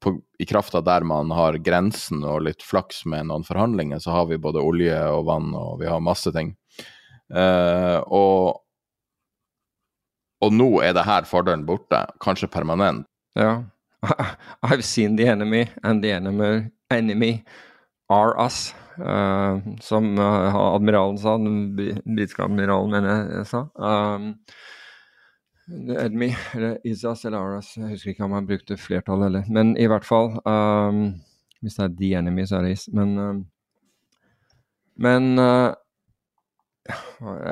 [0.00, 4.14] på, I kraft av der man har grensen og litt flaks med noen forhandlinger, så
[4.14, 6.54] har vi både olje og vann og vi har masse ting.
[7.32, 8.60] Eh, og,
[10.44, 13.08] og nå er det her fordelen borte, kanskje permanent.
[13.38, 13.64] Ja.
[14.62, 17.44] I've seen the enemy, and the enemy, enemy
[18.10, 18.74] are us.
[18.94, 23.64] Uh, som uh, admiralen sa, den britiske admiralen, mener jeg sa.
[23.74, 24.34] Um,
[25.98, 29.86] Edmi, eller Isas eller Aras, jeg husker ikke om han brukte flertall eller Men i
[29.88, 31.14] hvert fall um,
[31.64, 32.88] Hvis det er The Enemy, så er det Is.
[32.92, 33.38] Men um,
[35.00, 35.72] Men uh,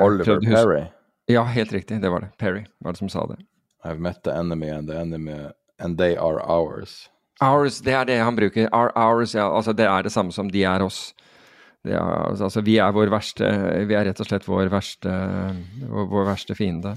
[0.04, 0.84] Oliver Perry?
[1.26, 2.02] Ja, helt riktig.
[2.02, 2.28] Det var det.
[2.38, 3.38] Perry var det som sa det.
[3.84, 7.08] I've met the enemy and the enemy and they are ours.
[7.40, 8.68] Ours, det er det han bruker.
[8.72, 9.48] Our, ours, ja.
[9.56, 11.14] Altså, det er det samme som de er oss.
[11.84, 13.48] Er, altså, vi er vår verste
[13.88, 15.10] Vi er rett og slett vår verste,
[15.90, 16.94] vår verste fiende.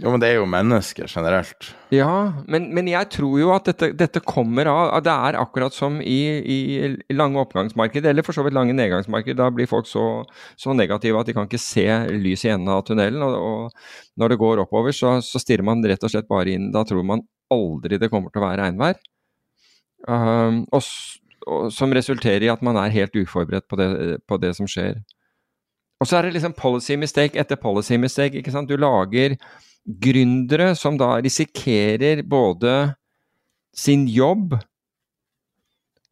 [0.00, 1.66] Jo, men det er jo mennesker generelt.
[1.92, 5.98] Ja, men, men jeg tror jo at dette, dette, kommer av Det er akkurat som
[6.00, 6.58] i, i,
[6.96, 9.36] i lange oppgangsmarked, eller for så vidt lange nedgangsmarked.
[9.36, 10.24] Da blir folk så,
[10.56, 11.84] så, negative at de kan ikke se
[12.16, 13.20] lys i enden av tunnelen.
[13.26, 16.70] Og, og når det går oppover, så, så, stirrer man rett og slett bare inn.
[16.72, 19.02] Da tror man aldri det kommer til å være regnvær.
[20.08, 20.86] Um, og,
[21.44, 23.90] og, som resulterer i at man er helt uforberedt på det,
[24.24, 25.02] på det som skjer.
[26.00, 28.40] Og så er det liksom policy mistake etter policy mistake.
[28.40, 28.72] ikke sant?
[28.72, 29.36] Du lager
[29.86, 32.94] gründere som da risikerer både
[33.74, 34.54] sin jobb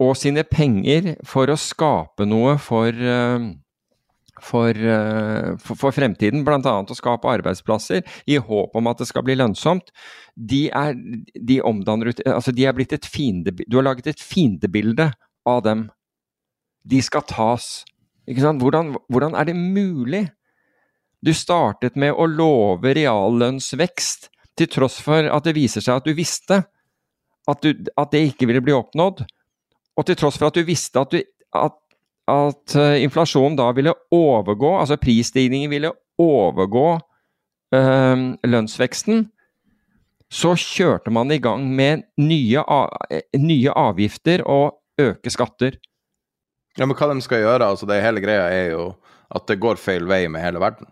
[0.01, 3.51] og sine penger for å skape noe for, eh,
[4.41, 6.75] for, eh, for, for fremtiden, bl.a.
[6.81, 9.93] å skape arbeidsplasser i håp om at det skal bli lønnsomt,
[10.35, 10.97] de er,
[11.37, 13.53] de omdanner Altså, de er blitt et fiende...
[13.69, 15.11] Du har laget et fiendebilde
[15.47, 15.91] av dem.
[16.83, 17.85] de skal tas.
[18.25, 20.31] Hvordan, hvordan er det mulig?
[21.21, 26.13] Du startet med å love reallønnsvekst, til tross for at det viser seg at du
[26.17, 26.63] visste
[27.49, 29.23] at, du, at det ikke ville bli oppnådd.
[29.97, 31.23] Og til tross for at du visste at, du,
[31.57, 31.77] at,
[32.31, 39.27] at uh, inflasjonen da ville overgå, altså prisstigningen ville overgå uh, lønnsveksten,
[40.31, 42.63] så kjørte man i gang med nye,
[43.35, 45.81] nye avgifter og øke skatter.
[46.79, 48.85] Ja, Men hva de skal gjøre, altså det hele greia er jo
[49.35, 50.87] at det går feil vei med hele verden.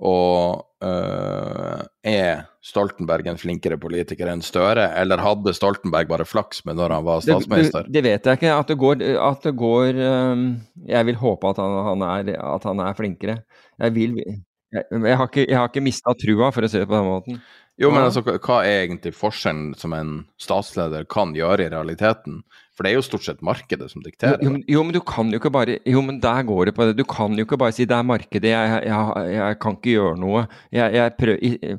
[0.00, 6.78] Og øh, er Stoltenberg en flinkere politiker enn Støre, eller hadde Stoltenberg bare flaks med
[6.80, 7.84] når han var statsminister?
[7.84, 8.54] Det, det, det vet jeg ikke.
[8.56, 10.44] At det går, at det går øh,
[10.88, 13.40] Jeg vil håpe at han, han, er, at han er, flinkere.
[13.78, 14.22] Jeg vil
[14.70, 17.40] Jeg, jeg har ikke, jeg ikke mista trua, for å si det på den måten.
[17.80, 22.42] Jo, men altså, hva er egentlig forskjellen som en statsleder kan gjøre i realiteten?
[22.80, 24.40] For det er jo stort sett markedet som dikterer.
[24.40, 26.94] Jo, jo, men du kan jo ikke bare Jo, men der går det på det.
[26.96, 30.14] Du kan jo ikke bare si det er markedet, jeg, jeg, jeg kan ikke gjøre
[30.16, 30.46] noe.
[30.72, 31.74] Jeg, prøver,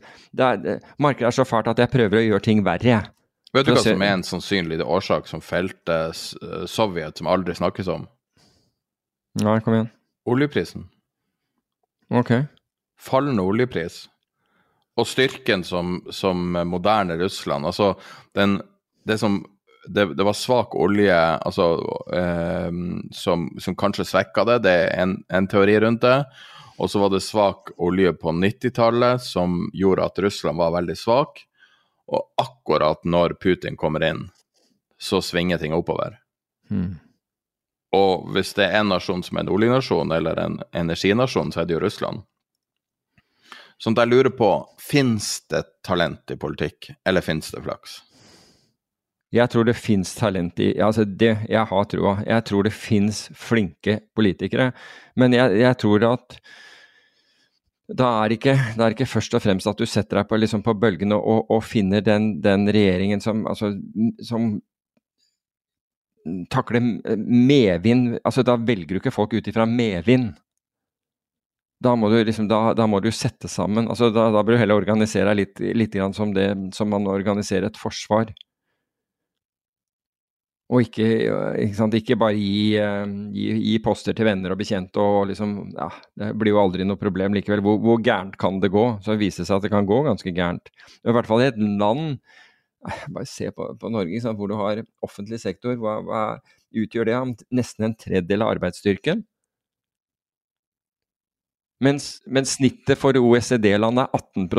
[0.46, 3.00] er, markedet er så fælt at jeg prøver å gjøre ting verre.
[3.50, 5.98] Vet du hva som er en sannsynlig årsak som felte
[6.70, 8.06] Sovjet, som aldri snakkes om?
[9.42, 9.90] Nei, kom igjen.
[10.30, 10.86] Oljeprisen.
[12.14, 12.36] Ok.
[13.02, 14.04] Fallende oljepris
[15.02, 17.66] og styrken som, som moderne Russland.
[17.66, 17.96] Altså,
[18.38, 18.60] den,
[19.10, 19.42] det som
[19.88, 21.68] det, det, var svak olje altså,
[22.14, 22.72] eh,
[23.12, 26.18] som, som, kanskje svekka det, det er en, en teori rundt det.
[26.82, 31.44] Og så var det svak olje på 90-tallet som gjorde at Russland var veldig svak.
[32.12, 34.26] Og akkurat når Putin kommer inn,
[35.02, 36.18] så svinger ting oppover.
[36.72, 36.98] Mm.
[37.96, 41.70] Og hvis det er en nasjon som er en oljenasjon eller en energinasjon, så er
[41.70, 42.24] det jo Russland.
[43.82, 44.50] Sånn at jeg lurer på,
[44.82, 48.00] fins det talent i politikk, eller fins det flaks?
[49.32, 52.18] Jeg tror det fins talent i Altså, det jeg har troa.
[52.28, 54.72] Jeg tror det fins flinke politikere.
[55.16, 56.36] Men jeg, jeg, tror at
[57.92, 60.76] da er, det er ikke først og fremst at du setter deg på, liksom på
[60.80, 63.74] bølgene og, og, finner den, den regjeringen som, altså,
[64.24, 64.54] som
[66.54, 66.84] takler
[67.18, 70.36] medvind altså Da velger du ikke folk ut ifra medvind
[71.82, 74.62] da må du liksom, da, da må du sette sammen altså da, da bør du
[74.62, 78.30] heller organisere deg litt, litt som det som man organiserer et forsvar.
[80.72, 81.06] Og ikke,
[81.60, 82.78] ikke, sant, ikke bare gi,
[83.36, 85.90] gi, gi, poster til venner og bekjente og liksom Ja,
[86.22, 87.64] det blir jo aldri noe problem likevel.
[87.66, 88.86] Hvor, hvor gærent kan det gå?
[89.04, 90.72] Så det viser seg at det kan gå ganske gærent.
[91.04, 92.16] I hvert fall i et land
[93.14, 95.76] Bare se på, på Norge, sant, hvor du har offentlig sektor.
[95.78, 96.22] Hva, hva
[96.82, 97.18] utgjør det?
[97.54, 99.22] Nesten en tredjedel av arbeidsstyrken.
[101.82, 104.50] Mens, mens snittet for OECD-landet er 18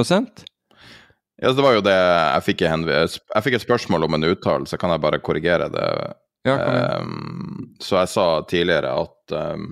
[1.42, 4.94] ja, det var jo det jeg fikk, jeg fikk et spørsmål om en uttalelse, kan
[4.94, 5.86] jeg bare korrigere det?
[6.46, 6.54] Ja,
[6.98, 9.66] um, så jeg sa tidligere at um,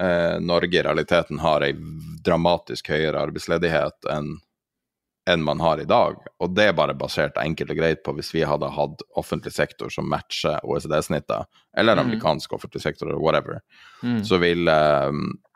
[0.00, 1.72] uh, Norge i realiteten har ei
[2.26, 4.36] dramatisk høyere arbeidsledighet enn
[5.30, 6.18] enn man har i dag.
[6.44, 9.88] Og det er bare basert enkelt og greit på hvis vi hadde hatt offentlig sektor
[9.88, 12.02] som matcher OECD-snittet, eller mm.
[12.02, 13.62] amerikansk offentlig sektor, eller whatever,
[14.02, 14.18] mm.
[14.28, 14.74] så ville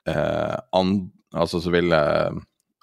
[0.09, 0.57] eh,
[1.37, 2.00] altså så ville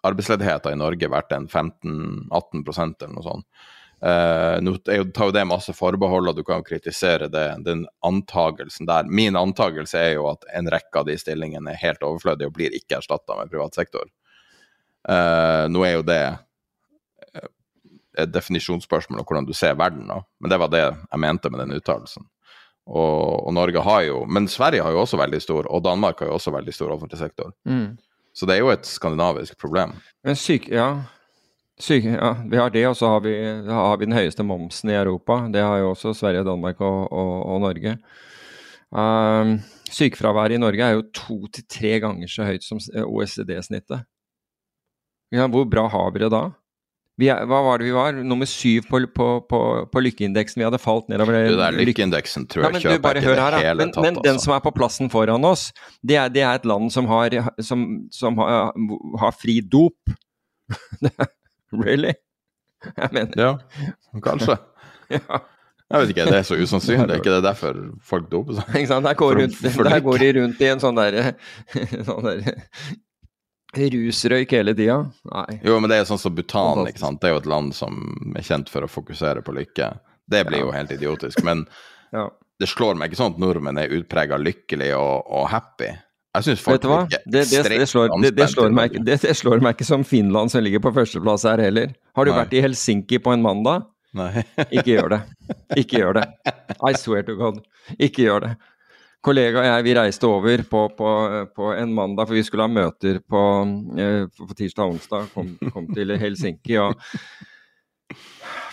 [0.05, 3.47] arbeidsledigheten i Norge vært en 15-18 eller noe sånt.
[4.05, 8.89] Uh, nå tar jo det masse forbehold, og du kan jo kritisere det, den antagelsen
[8.89, 9.07] der.
[9.07, 12.75] Min antakelse er jo at en rekke av de stillingene er helt overflødige og blir
[12.75, 14.11] ikke erstatta med privat sektor.
[15.09, 16.21] Uh, nå er jo det
[18.19, 20.21] et definisjonsspørsmål om hvordan du ser verden, da.
[20.39, 22.27] men det var det jeg mente med den uttalelsen.
[22.85, 26.29] Og, og, Norge har jo Men Sverige har jo også veldig stor, og Danmark har
[26.29, 27.49] jo også veldig stor offentlig sektor.
[27.65, 27.95] Mm.
[28.35, 29.95] Så det er jo et skandinavisk problem.
[30.25, 30.89] Men syk, ja.
[31.79, 32.33] Syk, ja.
[32.51, 33.35] Vi har det, og så har vi,
[33.67, 35.39] har vi, den høyeste momsen i Europa.
[35.51, 37.95] Det har jo også Sverige, Danmark og, og, og Norge.
[38.95, 39.57] Um,
[39.91, 44.05] sykefraværet i Norge er jo to til tre ganger så høyt som OECD-snittet.
[45.35, 46.45] Ja, hvor bra har vi det da?
[47.15, 48.17] Er, hva var det vi var?
[48.27, 50.59] Nummer syv på, på, på, på lykkeindeksen.
[50.59, 51.55] Vi hadde falt nedover det.
[51.55, 54.03] Der lykkeindeksen tror jeg ja, kjøper ikke det hele men, tatt.
[54.03, 54.49] Men den altså.
[54.49, 55.69] som er på plassen foran oss,
[56.03, 58.75] det er, det er et land som har, som, som har,
[59.23, 60.15] har fri dop.
[61.85, 62.11] really?
[62.85, 63.51] Jeg mener Ja,
[64.25, 64.59] kanskje.
[65.15, 65.43] ja.
[65.85, 67.05] Jeg vet ikke, det er så usannsynlig.
[67.07, 68.69] Det Er ikke det derfor folk doper seg?
[68.79, 69.05] Ikke sant?
[69.05, 71.35] Der går, rundt, der går de rundt i en sånn derre
[72.07, 72.55] sånn der,
[73.77, 74.97] Rusrøyk hele tida?
[75.31, 75.59] Nei.
[75.65, 77.21] Jo, men det er sånn som Bhutan, ikke sant.
[77.21, 77.99] Det er jo et land som
[78.35, 79.91] er kjent for å fokusere på lykke.
[80.31, 80.65] Det blir ja.
[80.65, 81.43] jo helt idiotisk.
[81.45, 81.65] Men
[82.15, 82.27] ja.
[82.61, 85.91] det slår meg ikke sånn at nordmenn er utprega lykkelig og, og, happy.
[86.35, 89.87] Jeg syns folk virker ekstremt det, slår, det, det, slår meg, det, slår meg ikke
[89.87, 91.93] som Finland som ligger på førsteplass her heller.
[92.17, 92.39] Har du Nei.
[92.41, 93.85] vært i Helsinki på en mandag?
[94.15, 94.43] Nei.
[94.67, 95.21] ikke gjør det.
[95.79, 96.25] Ikke gjør det.
[96.89, 97.61] I swear to God.
[97.95, 98.51] Ikke gjør det.
[99.25, 101.09] Kollega og jeg vi reiste over på, på,
[101.55, 103.41] på, en mandag, for vi skulle ha møter på,
[103.97, 105.27] eh, på tirsdag og onsdag.
[105.33, 106.95] Kom, kom, til Helsinki og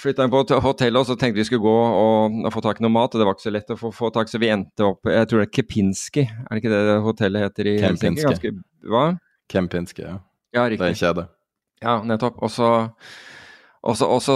[0.03, 2.87] flytta inn på hotellet, og så tenkte vi skulle gå og, og, få tak i
[2.87, 3.15] noe mat.
[3.15, 5.29] og Det var ikke så lett å få, få tak, så vi endte opp Jeg
[5.31, 8.27] tror det er Kepinski, er det ikke det hotellet heter i Helsinki?
[8.27, 8.57] Ganske,
[8.93, 9.07] hva?
[9.53, 10.19] Kempinski, ja.
[10.57, 10.83] ja riktig.
[10.83, 11.29] Det er en kjede.
[11.83, 12.43] Ja, nettopp.
[12.43, 12.69] Og så
[13.83, 14.35] og så, og, så,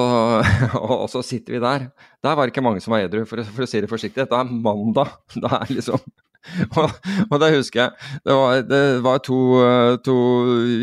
[1.02, 1.88] og så, sitter vi der.
[2.24, 4.24] Der var det ikke mange som var edru, for, for, å si det forsiktig.
[4.24, 5.12] Dette er mandag.
[5.42, 6.02] Det er liksom
[6.78, 6.92] og,
[7.26, 8.12] og det husker jeg.
[8.26, 9.38] Det var, det var to,
[10.06, 10.16] to,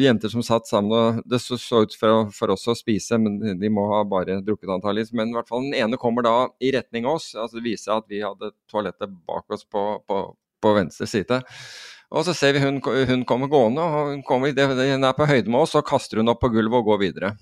[0.04, 3.40] jenter som satt sammen, og det så, så ut for, for, oss å spise, men
[3.40, 5.14] de må ha bare drukket antakeligvis.
[5.16, 7.32] Men i hvert fall den ene kommer da i retning oss.
[7.36, 10.22] altså Det viser at vi hadde toalettet bak oss på, på,
[10.64, 11.42] på venstre side.
[12.14, 15.50] Og så ser vi hun, hun kommer gående, og hun kommer, den er på høyde
[15.50, 17.34] med oss, og kaster hun opp på gulvet og går videre.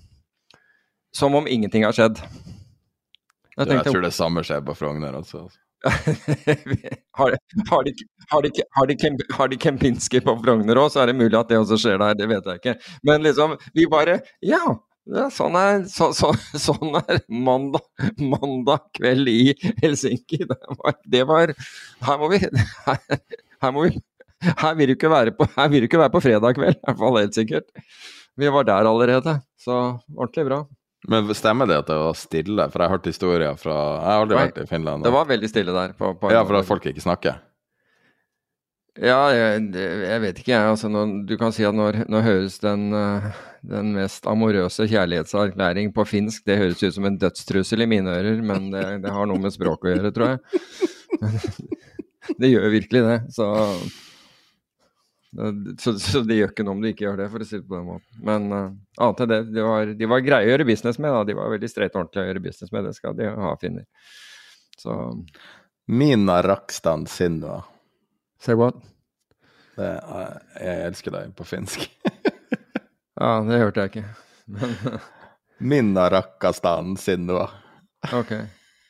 [1.16, 2.20] Som om ingenting har skjedd.
[3.52, 5.44] Jeg, jeg tror det samme skjer på Frogner også.
[5.84, 7.34] har,
[7.70, 7.92] har, de,
[8.30, 11.50] har, de, har, de, har de Kempinski på Frogner òg, så er det mulig at
[11.50, 12.16] det også skjer der.
[12.16, 12.96] Det vet jeg ikke.
[13.08, 14.62] Men liksom, vi bare Ja,
[15.12, 16.32] ja sånn, er, så, så,
[16.68, 17.84] sånn er mandag,
[18.22, 20.44] mandag, kveld i Helsinki.
[20.48, 21.54] Det var, det var
[22.08, 23.04] Her må vi her,
[23.62, 23.98] her må vi
[24.42, 26.86] her vil du ikke være på, her vil du ikke være på fredag kveld, i
[26.88, 27.68] hvert fall helt sikkert.
[28.38, 29.76] Vi var der allerede, så
[30.16, 30.62] ordentlig bra.
[31.10, 32.66] Men stemmer det at det var stille?
[32.70, 35.06] For jeg har hørt historier fra Jeg har aldri Nei, vært i Finland.
[35.06, 35.96] Det var veldig stille der.
[35.98, 37.40] På, på ja, for at folk ikke snakker?
[39.00, 40.68] Ja, jeg, jeg vet ikke, jeg.
[40.68, 43.28] Altså, når, du kan si at når, når høres den, eh,
[43.64, 48.42] den, mest amorøse kjærlighetserklæring på finsk Det høres ut som en dødstrussel i mine ører,
[48.44, 50.60] men det, det har noe med språket å gjøre, tror jeg.
[52.44, 53.18] det gjør virkelig det.
[53.32, 53.48] Så
[55.78, 57.64] så, så, det gjør ikke noe om du ikke gjør det, for å si det
[57.68, 58.18] på den måten.
[58.28, 61.14] Men uh, annet enn det, de var, de var, greie å gjøre business med.
[61.14, 61.24] Da.
[61.28, 63.86] De var veldig streit ordentlige å gjøre business med, det skal de ha, finner.
[64.80, 64.96] Så
[65.92, 67.62] Mina Rakstan Sinva.
[68.42, 68.76] Say what?
[69.76, 69.88] Det,
[70.60, 71.88] jeg elsker deg på finsk.
[73.22, 74.08] ja, det hørte jeg ikke.
[74.52, 74.76] Men,
[75.62, 77.46] Minna Rakkastan Sinva.
[78.12, 78.34] ok.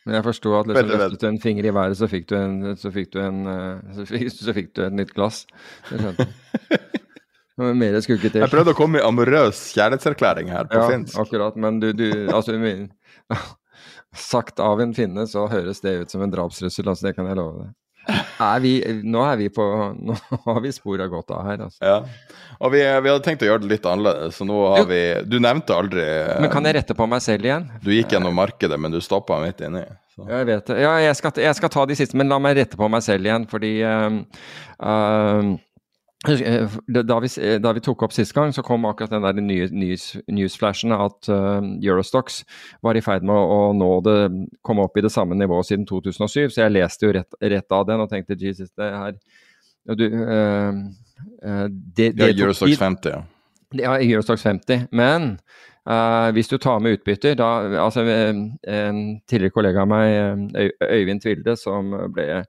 [0.07, 2.57] Men jeg forsto at liksom, løftet du en finger i været, så fikk du, en,
[2.79, 5.45] så fikk du, en, eh, så fikk, så fikk du et nytt glass.
[5.91, 6.81] Det skjønte jeg.
[7.63, 8.43] Mer skulle ikke til.
[8.43, 11.19] Jeg prøvde å komme i amorøs kjærlighetserklæring her på ja, finsk.
[11.21, 12.57] akkurat, men du, du altså,
[14.33, 17.39] Sagt av en finne, så høres det ut som en drapstrussel, altså det kan jeg
[17.39, 17.71] love deg.
[18.43, 18.73] Er vi,
[19.07, 21.79] nå er vi på Nå har vi spora godt av her, altså.
[21.87, 22.01] Ja.
[22.59, 25.39] Og vi, vi, hadde tenkt å gjøre det litt annerledes, så nå har vi Du
[25.43, 26.07] nevnte aldri
[26.43, 27.69] Men kan jeg rette på meg selv igjen?
[27.85, 29.85] Du gikk gjennom markedet, men du stoppa midt inni.
[30.13, 30.27] Så.
[30.29, 30.79] Jeg vet det.
[30.83, 33.29] Ja, jeg skal, jeg skal, ta de siste, men la meg rette på meg selv
[33.29, 34.19] igjen, fordi uh,
[34.83, 35.53] uh,
[36.23, 39.41] da vi, da vi, tok opp sist gang, så kom akkurat den der
[39.75, 42.43] news, newsflashen at uh, Eurostox
[42.85, 44.17] var i ferd med å, nå det,
[44.63, 46.55] komme opp i det samme nivået siden 2007.
[46.55, 49.19] Så jeg leste jo rett, rett av den og tenkte Jesus, det her
[49.99, 50.79] du, uh,
[51.43, 53.25] uh, det, det, Ja, Eurostox 50, ja.
[53.83, 54.89] Ja, Eurostox 50.
[54.93, 55.37] Men
[56.37, 57.47] hvis du tar med utbytter da,
[57.83, 60.53] altså En tidligere kollega av meg,
[60.85, 62.45] Øyvind Tvilde, som ble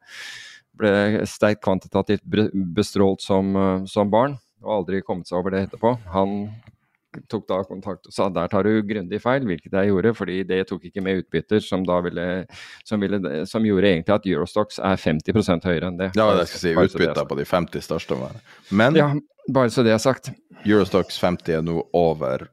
[0.84, 2.24] ble sterkt kvantitativt
[2.76, 5.96] bestrålt som, eh, som, barn, og aldri kommet seg over det etterpå.
[6.13, 6.38] Han
[7.30, 10.63] tok da kontakt og sa der tar du grundig feil, hvilket jeg gjorde, fordi det
[10.69, 12.28] tok ikke med utbytter, som, ville,
[12.88, 16.10] som, ville, som gjorde egentlig at Eurostox er 50% høyere enn det.
[16.17, 18.17] Ja, jeg skal si utbytter på de 50 største.
[18.74, 19.12] Men ja,
[19.48, 20.32] bare så det er sagt.
[20.63, 22.48] Eurostox 50 er nå over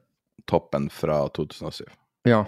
[0.49, 1.85] toppen fra 2007.
[2.29, 2.43] Ja.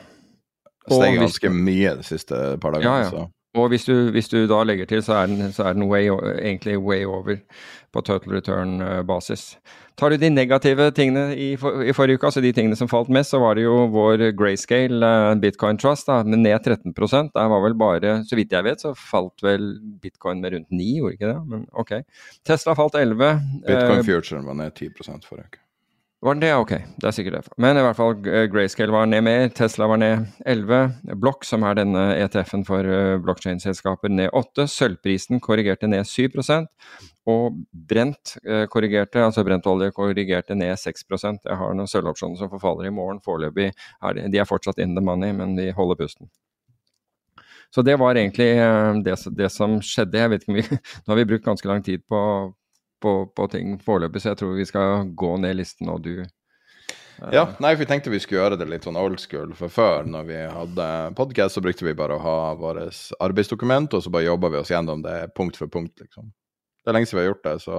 [0.84, 3.08] Steg ganske mye de siste par dagene.
[3.08, 3.30] Ja, ja.
[3.54, 6.10] Og hvis du, hvis du, da legger til, så er den, så er den way,
[6.42, 7.38] egentlig way over
[7.94, 9.58] på total return-basis.
[9.96, 13.12] Tar du de negative tingene i, for, i, forrige uke, altså de tingene som falt
[13.14, 17.52] mest, så var det jo vår grayscale uh, bitcoin trust da, med ned 13% Der
[17.54, 21.20] var vel bare, så vidt jeg vet, så falt vel bitcoin med rundt 9, gjorde
[21.20, 21.42] ikke det?
[21.52, 22.00] Men ok.
[22.42, 23.36] Tesla falt 11.
[23.68, 24.90] Bitcoin uh, future var ned 10
[25.30, 25.63] forrige uke.
[26.24, 26.70] Var det ok?
[27.04, 27.56] Det er sikkert det.
[27.60, 31.66] Men i hvert fall eh, Grayscale var ned mer, Tesla var ned 11, Block, som
[31.68, 36.40] er denne ETF-en for blokkjedeselskaper, blockchain-selskaper, ned 8, Sølvprisen korrigerte ned 7
[37.28, 42.88] og Brent uh, korrigerte, altså Brent-olje korrigerte ned 6% Jeg har noen sølvopsjoner som forfaller
[42.88, 43.20] i morgen.
[43.24, 46.32] Foreløpig er de, er fortsatt in the money, men vi holder pusten.
[47.74, 48.54] Så det var egentlig
[49.04, 50.24] det, det, som skjedde.
[50.24, 50.68] Jeg vet ikke om vi,
[51.04, 52.20] Nå har vi brukt ganske lang tid på
[53.04, 56.24] på, på ting foreløpig, så jeg tror vi skal gå ned listen, og du
[57.32, 59.54] ja, nei, vi tenkte vi skulle gjøre det litt sånn old school.
[59.56, 64.04] For før, når vi hadde podkast, så brukte vi bare å ha vårt arbeidsdokument, og
[64.04, 66.32] så bare jobba vi oss gjennom det punkt for punkt, liksom.
[66.84, 67.78] Det er lenge siden vi har gjort det, så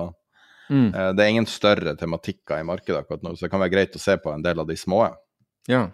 [0.70, 0.86] mm.
[0.86, 3.98] eh, det er ingen større tematikker i markedet akkurat nå, så det kan være greit
[3.98, 5.02] å se på en del av de små.
[5.68, 5.88] Ja.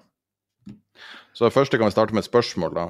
[1.35, 2.87] Så først kan vi starte med et spørsmål, da.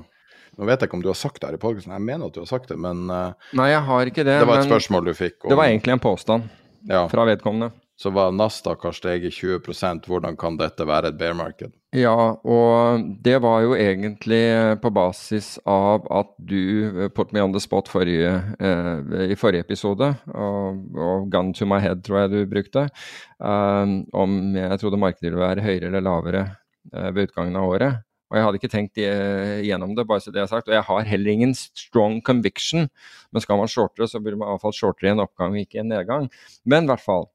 [0.61, 2.37] Nå vet jeg ikke om du har sagt det her i podkasten, jeg mener at
[2.37, 4.41] du har sagt det, men uh, Nei, jeg har ikke det.
[4.43, 5.39] det var et spørsmål du fikk.
[5.49, 6.51] Det var egentlig en påstand
[6.91, 7.71] ja, fra vedkommende.
[8.01, 11.73] Så var Nasdaq har steget 20% hvordan kan dette være et bear market?
[11.97, 14.41] Ja, og det var jo egentlig
[14.81, 18.31] på basis av at du eh, put me on the spot forrige,
[18.61, 23.97] eh, i forrige episode, og, og, 'gun to my head' tror jeg du brukte, eh,
[24.13, 26.47] om jeg trodde markedet ville være høyere eller lavere
[26.95, 28.05] eh, ved utgangen av året.
[28.31, 30.69] Og jeg hadde ikke tenkt igjennom det, bare så det er sagt.
[30.71, 32.87] Og jeg har heller ingen strong conviction.
[33.35, 36.31] Men skal man shortere, så burde man iallfall shortere i en oppgang, ikke en nedgang.
[36.63, 37.27] Men i hvert fall.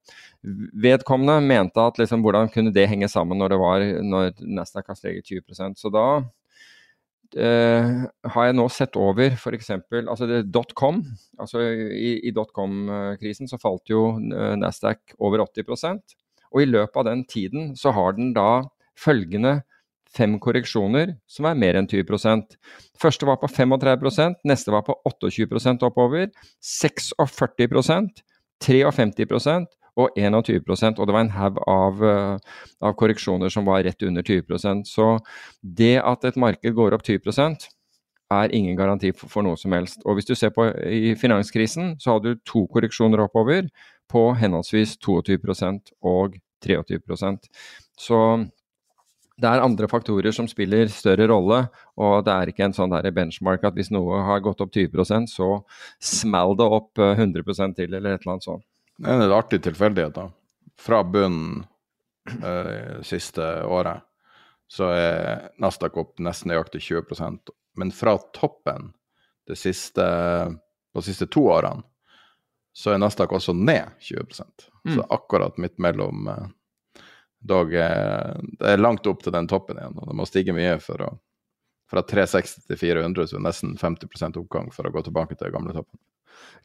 [0.85, 4.99] Vedkommende mente at liksom, hvordan kunne det henge sammen når det var når Nasdaq har
[4.99, 6.07] steget 20% Så da
[7.35, 9.71] Uh, har jeg nå sett over f.eks.
[9.97, 11.01] altså dotcom.
[11.41, 16.15] Altså i, i dotcom-krisen så falt jo eh, Nasdaq over 80%
[16.53, 19.57] Og i løpet av den tiden så har den da følgende
[20.15, 22.55] fem korreksjoner som er mer enn 20%
[23.01, 26.29] Første var på 35% neste var på 28% oppover.
[26.63, 28.23] 46%
[28.63, 32.37] 53% og 21% og det var en haug av, eh,
[32.81, 35.19] av, korreksjoner som var rett under 20% Så
[35.61, 37.67] det at et marked går opp 20%
[38.31, 40.01] er ingen garanti for, for, noe som helst.
[40.05, 43.69] Og hvis du ser på i finanskrisen, så hadde du to korreksjoner oppover
[44.09, 46.35] på henholdsvis 22% og
[46.65, 47.45] 23%
[47.97, 48.17] Så
[49.35, 51.65] det er andre faktorer som spiller større rolle,
[51.99, 55.27] og det er ikke en sånn der benchmark at hvis noe har gått opp 20%
[55.31, 55.49] så
[55.99, 58.65] smell det opp 100 eh, til, eller et eller annet sånt.
[58.95, 60.29] Det er en artig tilfeldighet, da.
[60.79, 61.65] Fra bunnen
[62.31, 64.05] eh, siste året
[64.71, 68.89] så er Nasdaq opp nesten nøyaktig 20% Men fra toppen
[69.45, 70.05] de siste,
[70.95, 71.83] de siste to årene
[72.75, 74.95] så er Nasdaq også ned 20 mm.
[74.95, 76.47] Så akkurat midt mellom eh,
[77.47, 80.77] dog eh, Det er langt opp til den toppen igjen, og det må stige mye
[80.83, 81.13] for å
[81.85, 85.99] fra 360 til 400, så nesten 50% oppgang for å gå tilbake til gamle toppen.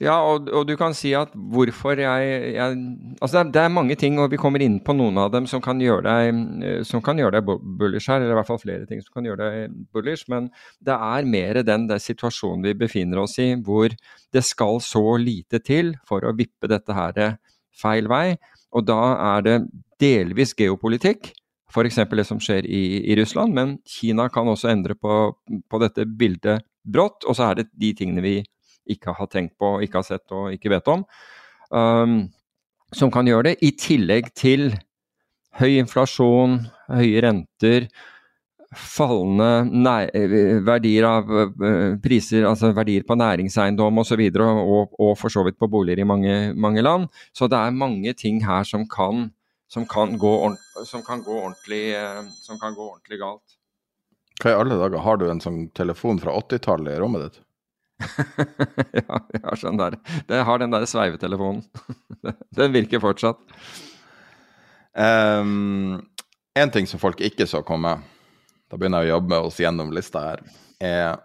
[0.01, 2.77] Ja, og, og, du kan si at hvorfor jeg, jeg
[3.21, 5.45] Altså det er, det er, mange ting, og vi kommer inn på noen av dem
[5.51, 8.63] som kan gjøre deg, eh, som kan gjøre deg bullish her, eller i hvert fall
[8.63, 10.49] flere ting som kan gjøre deg bullish, men
[10.81, 13.93] det er mer den situasjonen vi befinner oss i, hvor
[14.33, 17.37] det skal så lite til for å vippe dette her
[17.77, 18.41] feil vei.
[18.73, 19.01] Og da
[19.37, 19.57] er det
[20.01, 21.33] delvis geopolitikk,
[21.71, 22.01] f.eks.
[22.11, 25.21] det som skjer i, i, Russland, men Kina kan også endre på,
[25.71, 27.27] på dette bildet brått.
[27.29, 28.37] Og så er det de tingene vi
[28.91, 31.05] ikke har tenkt på, ikke har sett og ikke vet om,
[31.71, 32.23] um,
[32.97, 33.59] som kan gjøre det.
[33.63, 34.73] I tillegg til
[35.61, 37.87] høy inflasjon, høye renter,
[38.71, 39.49] fallende
[40.67, 45.59] verdier av uh, priser, altså verdier på næringseiendom osv., og, og, og for så vidt
[45.59, 47.09] på boliger i mange, mange, land.
[47.35, 49.29] Så det er mange ting her som kan,
[49.73, 50.57] som kan, gå,
[50.87, 53.57] som kan, gå, ordentlig, uh, som kan gå ordentlig galt.
[54.41, 57.43] Hva i alle dager, har du en sånn telefon fra 80-tallet i rommet ditt?
[58.97, 59.99] ja, jeg har sånn der.
[60.25, 61.63] Jeg har den der sveivetelefonen.
[62.59, 63.43] den virker fortsatt.
[64.97, 66.01] Um,
[66.59, 67.99] en ting som folk ikke så komme,
[68.71, 70.45] da begynner jeg å jobbe med oss gjennom lista her,
[70.81, 71.21] er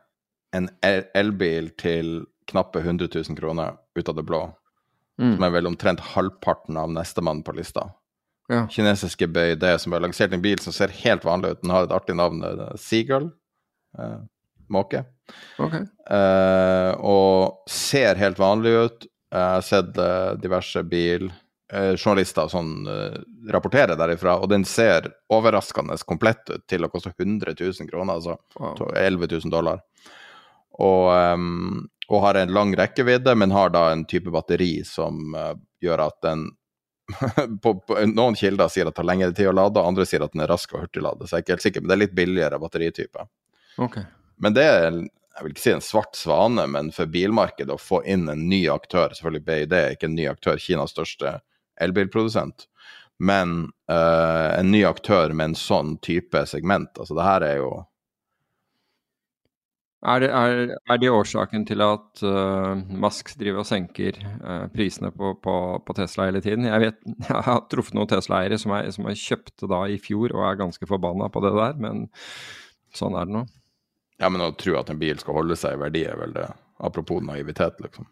[0.55, 4.45] en elbil til knappe 100 000 kroner ut av det blå.
[5.17, 5.37] Mm.
[5.37, 7.89] Som er vel omtrent halvparten av nestemann på lista.
[8.51, 8.67] Ja.
[8.69, 11.61] Kinesiske BYD som har lansert en bil som ser helt vanlig ut.
[11.63, 12.43] Den har et artig navn,
[12.77, 13.31] Seagull.
[13.97, 14.21] Uh,
[14.67, 15.03] måke.
[15.59, 15.85] Okay.
[16.09, 19.07] Uh, og ser helt vanlig ut.
[19.35, 22.71] Jeg har sett uh, diverse biljournalister uh, sånn,
[23.51, 28.37] rapportere derifra, og den ser overraskende komplett ut til å koste 100 000 kroner, altså
[28.59, 28.93] wow.
[28.93, 29.81] 11 000 dollar.
[30.75, 35.35] Og, um, og, har en lang rekkevidde, men har da en type batteri som
[35.81, 36.49] gjør at den
[37.63, 40.33] på, på, Noen kilder sier at det tar lengre tid å lade, andre sier at
[40.33, 41.27] den er rask og hurtiglade.
[41.27, 43.27] Så jeg er ikke helt sikker, men det er litt billigere batteritype.
[43.85, 44.07] Okay.
[44.41, 44.89] Men det er
[45.35, 48.61] jeg vil ikke si en svart svane, men for bilmarkedet å få inn en ny
[48.71, 51.33] aktør Selvfølgelig BID er ikke en ny aktør, Kinas største
[51.83, 52.69] elbilprodusent.
[53.19, 57.71] Men uh, en ny aktør med en sånn type segment, altså det her er jo
[60.05, 65.09] er det, er, er det årsaken til at uh, Musk driver og senker uh, prisene
[65.15, 66.67] på, på, på, Tesla hele tiden?
[66.69, 70.43] Jeg, vet, jeg har truffet noen Tesla-eiere som, som har kjøpt da i fjor og
[70.49, 72.05] er ganske forbanna på det der, men
[72.95, 73.45] sånn er det nå.
[74.21, 76.45] Ja, men å tro at en bil skal holde seg i verdi, er vel det.
[76.85, 78.07] Apropos naivitet, liksom.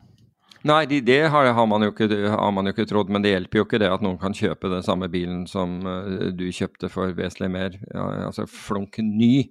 [0.63, 3.59] Nei, det, det har, har, man ikke, har, man jo ikke, trodd, men det hjelper
[3.59, 7.11] jo ikke det at noen kan kjøpe den samme bilen som uh, du kjøpte for
[7.17, 9.49] vesentlig mer, ja, altså flunk ny,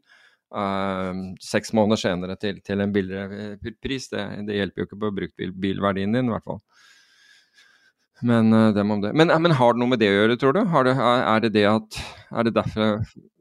[0.55, 4.09] uh, seks måneder senere til, til en billigere eh, pris.
[4.13, 6.63] Det, det, hjelper jo ikke på bruktbilverdien din, i hvert fall.
[8.23, 9.13] Men uh, dem om det.
[9.19, 10.63] Men, men, har det noe med det å gjøre, tror du?
[10.63, 13.01] Det, er det det at Er det derfor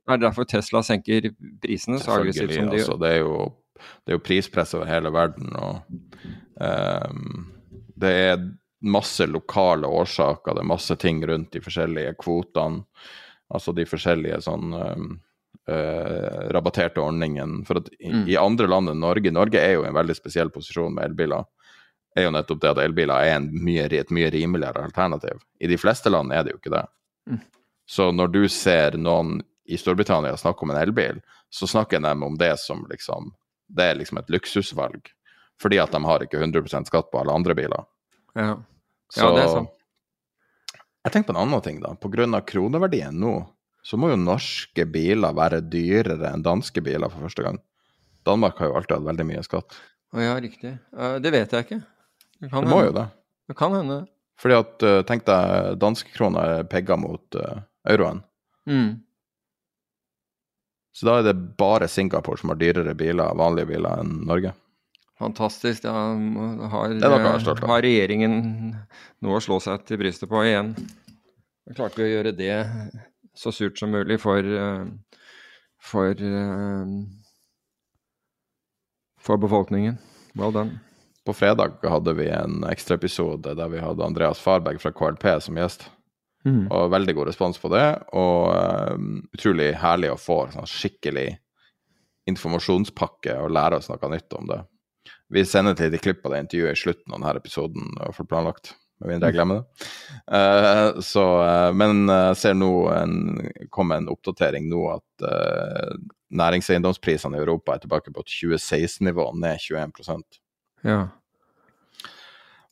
[0.09, 1.29] er det derfor Tesla senker
[1.61, 2.87] prisene så aggressivt som de gjør?
[2.87, 3.35] Altså, det er jo
[4.01, 5.51] det er jo prispress over hele verden.
[5.57, 5.81] og
[6.61, 7.47] um,
[8.01, 8.45] Det er
[8.81, 12.85] masse lokale årsaker, det er masse ting rundt de forskjellige kvotene.
[13.51, 15.09] Altså de forskjellige sånn um,
[15.71, 17.61] uh, rabatterte ordningen.
[17.67, 18.25] For at i, mm.
[18.29, 21.47] i, andre land enn Norge Norge er jo i en veldig spesiell posisjon med elbiler.
[22.15, 25.39] er jo nettopp det at elbiler er mye, et mye rimeligere alternativ.
[25.59, 26.85] I de fleste land er det jo ikke det.
[27.29, 27.39] Mm.
[27.87, 29.39] Så når du ser noen
[29.71, 33.33] i Storbritannia snakke om en elbil, så snakker de om det som liksom
[33.71, 35.05] Det er liksom et luksusvalg.
[35.61, 37.85] Fordi at de har ikke 100 skatt på alle andre biler.
[38.35, 38.57] Ja.
[39.15, 39.77] ja, det er sant.
[41.01, 41.93] Jeg tenker på en annen ting, da.
[41.95, 43.33] På grunn av kroneverdien nå,
[43.81, 47.59] så må jo norske biler være dyrere enn danske biler for første gang.
[48.27, 49.77] Danmark har jo alltid hatt veldig mye skatt.
[50.13, 50.75] Ja, riktig.
[51.23, 51.79] Det vet jeg ikke.
[52.41, 53.07] Det, det må jo det.
[53.49, 54.03] Det kan hende.
[54.41, 58.23] Fordi at, uh, tenk deg, danskekrona er pegga mot uh, euroen.
[58.69, 59.01] Mm.
[60.97, 64.53] Så da er det bare Singapore som har dyrere biler, vanlige biler, enn Norge.
[65.21, 65.85] Fantastisk.
[65.85, 65.93] Ja,
[66.73, 68.35] har, har, regjeringen
[69.21, 70.73] noe å slå seg til brystet på igjen.
[71.69, 72.55] Jeg klarte å gjøre det
[73.37, 74.45] så surt som mulig for
[75.81, 76.19] for,
[79.17, 79.97] for befolkningen.
[80.37, 80.79] Well done.
[81.25, 85.85] På fredag hadde vi en ekstraepisode der vi hadde Andreas Farberg fra KLP som gjest.
[86.45, 86.65] Mm.
[86.73, 87.85] Og veldig god respons på det,
[88.17, 88.49] og
[88.95, 91.27] um, utrolig herlig å få sånn skikkelig
[92.29, 94.57] informasjonspakke og lære oss noe nytt om det.
[95.31, 98.73] Vi sender til de klipp av det intervjuet i slutten av denne episoden, for planlagt.
[99.01, 99.87] Med mindre jeg glemmer det.
[100.31, 103.15] Uh, så, uh, men jeg uh, ser nå en,
[103.73, 105.95] kom en oppdatering nå at uh,
[106.37, 110.39] næringseiendomsprisene i Europa er tilbake på 2016-nivå, ned 21%
[110.85, 111.01] Ja.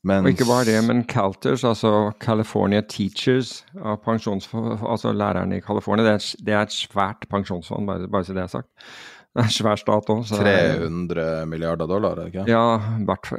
[0.04, 0.24] Mens...
[0.24, 6.36] Og ikke bare det, men Calters, altså California Teachers, altså lærerne i California, det er,
[6.46, 8.70] det er et svært pensjonsfond, bare, bare så det er sagt.
[9.40, 10.24] Det er svær stat òg.
[10.28, 12.48] 300 milliarder dollar, er det ikke?
[12.52, 12.64] Ja,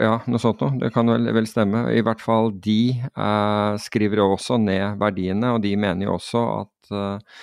[0.00, 0.78] ja noe sånt noe.
[0.80, 1.82] Det kan vel, vel, stemme.
[1.92, 6.94] I hvert fall de eh, skriver også ned verdiene, og de mener jo også at,
[6.94, 7.42] uh,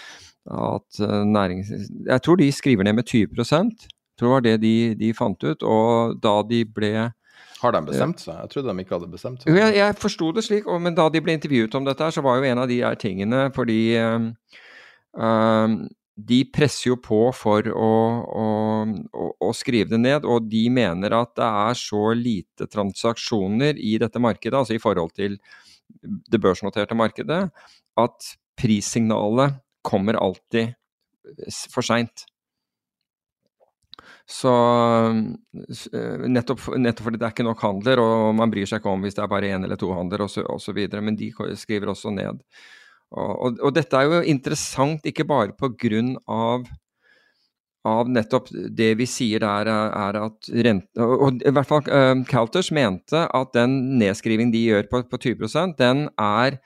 [0.72, 1.70] at uh, nærings...
[2.10, 5.44] Jeg tror de skriver ned med 20 Jeg tror det var det de, de fant
[5.44, 5.64] ut.
[5.64, 7.12] Og da de ble
[7.58, 8.36] har de bestemt seg?
[8.38, 9.56] Jeg trodde de ikke hadde bestemt seg.
[9.58, 12.50] Jeg, jeg forsto det slik, men da de ble intervjuet om dette, så var jo
[12.50, 14.28] en av de her tingene fordi um,
[16.18, 17.90] de presser jo på for å,
[18.26, 18.46] å,
[19.14, 23.98] å, å, skrive det ned, og de mener at det er så lite transaksjoner i
[24.02, 25.38] dette markedet, altså i forhold til
[26.02, 27.44] det børsnoterte markedet,
[28.02, 30.74] at prissignalet kommer alltid
[31.70, 32.26] for seint.
[34.28, 38.92] Så eh, nettopp, nettopp, fordi det er ikke nok handler, og man bryr seg ikke
[38.92, 40.82] om hvis det er bare én eller to handler osv.
[40.98, 42.42] Men de skriver også ned.
[43.16, 46.02] Og, og, dette er jo interessant ikke bare pga.
[46.28, 46.68] Av,
[47.88, 52.72] av nettopp det vi sier der, er at rente Og i hvert fall uh, Calters
[52.76, 56.60] mente at den nedskriving de gjør på, på 20 den er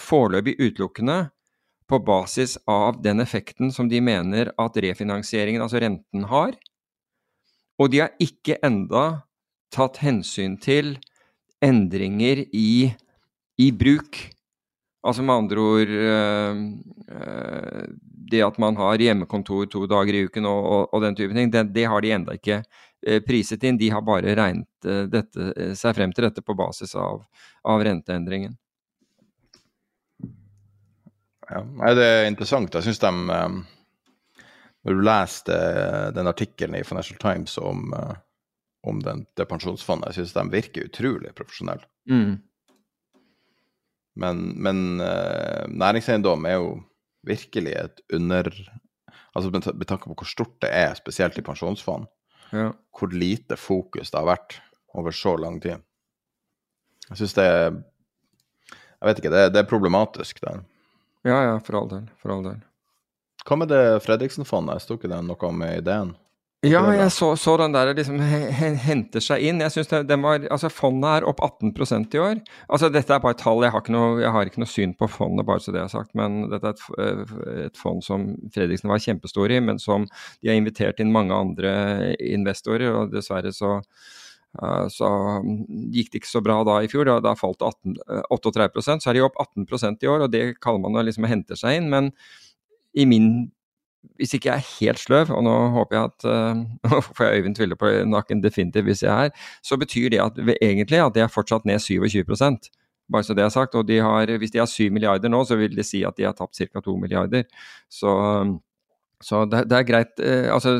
[0.00, 1.30] foreløpig utelukkende
[1.90, 6.54] på basis av den effekten som de mener at refinansieringen, altså renten, har.
[7.80, 9.24] Og de har ikke enda
[9.74, 10.98] tatt hensyn til
[11.64, 12.92] endringer i,
[13.58, 14.20] i bruk.
[15.00, 16.62] Altså med andre ord øh,
[17.08, 17.84] øh,
[18.30, 21.52] Det at man har hjemmekontor to dager i uken og, og, og den type ting,
[21.52, 22.62] det, det har de enda ikke
[23.06, 23.80] øh, priset inn.
[23.80, 27.24] De har bare regnet dette, seg frem til dette på basis av,
[27.64, 28.54] av renteendringen.
[31.50, 31.64] Ja,
[31.96, 32.76] det er interessant.
[32.76, 33.10] Jeg syns de
[34.82, 35.56] når du leste
[36.16, 38.14] den artikkelen i Financial Times om, eh,
[38.86, 41.84] om den, det pensjonsfondet, jeg syns de virker utrolig profesjonelle.
[42.08, 42.38] Mm.
[44.18, 46.70] Men, men uh, næringseiendom er jo
[47.26, 48.48] virkelig et under
[49.30, 52.08] Altså med tanke på hvor stort det er, spesielt i pensjonsfond,
[52.50, 52.72] ja.
[52.98, 54.56] hvor lite fokus det har vært
[54.98, 55.78] over så lang tid.
[57.06, 60.56] Jeg syns det er Jeg vet ikke, det, det er problematisk, det.
[61.24, 62.10] Ja, ja, for all del.
[62.20, 62.58] For all del.
[63.46, 66.10] Hva med det Fredriksen-fondet, sto ikke det noe om ideen?
[66.60, 69.62] Ja, jeg så, så, den der liksom henter seg inn.
[69.64, 72.40] Jeg synes det, den var, altså Fondet er opp 18% i år.
[72.68, 75.08] Altså Dette er bare et tall, jeg har, noe, jeg har, ikke noe, syn på
[75.08, 76.12] fondet, bare så det er sagt.
[76.20, 80.04] Men dette er et, eh, et, fond som Fredriksen var kjempestor i, men som
[80.42, 81.72] de har invitert inn mange andre
[82.28, 82.90] investorer.
[82.92, 83.78] Og dessverre så,
[84.60, 85.10] uh, så
[85.96, 87.08] gikk det ikke så bra da i fjor.
[87.08, 87.96] Da, da falt det 18,
[88.36, 91.56] 38 Så er de opp 18% i år, og det kaller man å liksom hente
[91.56, 91.88] seg inn.
[91.88, 92.12] men
[92.92, 93.50] i min
[94.16, 96.28] hvis ikke jeg er helt sløv, og nå håper jeg at
[96.92, 100.38] uh, får jeg Øyvind Tville på nakken definitivt hvis jeg er, så betyr det at
[100.60, 102.70] egentlig at de er fortsatt ned 27%
[103.10, 103.74] bare så det er sagt.
[103.74, 106.26] Og de har, hvis de har 7 milliarder nå, så vil det si at de
[106.28, 106.80] har tapt ca.
[106.84, 107.42] 2 milliarder.
[107.90, 108.12] Så,
[109.22, 110.14] så det, det, er greit.
[110.22, 110.76] Uh, altså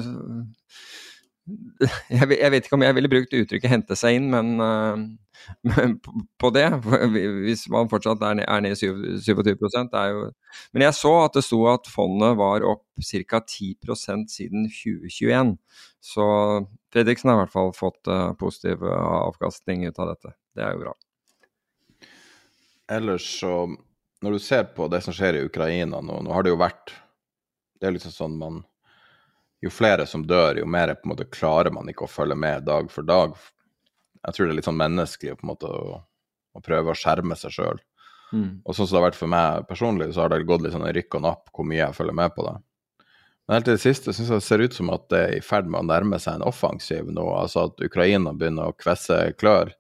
[2.11, 6.51] jeg, jeg, vet ikke om jeg ville brukt uttrykket 'hente seg inn', men, uh, på
[6.55, 9.57] det, hvis man fortsatt er er ned 27 det
[9.99, 10.31] er jo
[10.73, 13.41] Men jeg så at det sto at fondet var opp ca.
[13.41, 15.57] 10% siden 2021.
[16.01, 16.25] Så
[16.93, 20.35] Fredriksen har i hvert fall fått uh, positiv avkastning ut av dette.
[20.55, 20.95] Det er jo bra.
[22.91, 23.69] Ellers så,
[24.21, 26.93] når du ser på det som skjer i Ukraina nå, nå har det jo vært
[27.81, 28.65] Det er liksom sånn man
[29.61, 32.65] jo flere som dør, jo mer på en måte klarer man ikke å følge med
[32.69, 33.37] dag for dag.
[34.25, 36.01] Jeg tror det er litt sånn menneskelig på en måte å,
[36.57, 37.83] å prøve å skjerme seg sjøl.
[38.33, 38.63] Mm.
[38.65, 40.89] Og sånn som det har vært for meg personlig, så har det gått litt sånn
[40.89, 42.57] rykk og napp hvor mye jeg følger med på det.
[43.51, 45.45] Men helt til det siste syns jeg det ser ut som at det er i
[45.45, 47.25] ferd med å nærme seg en offensiv nå.
[47.35, 49.73] Altså at Ukraina begynner å kvesse klør.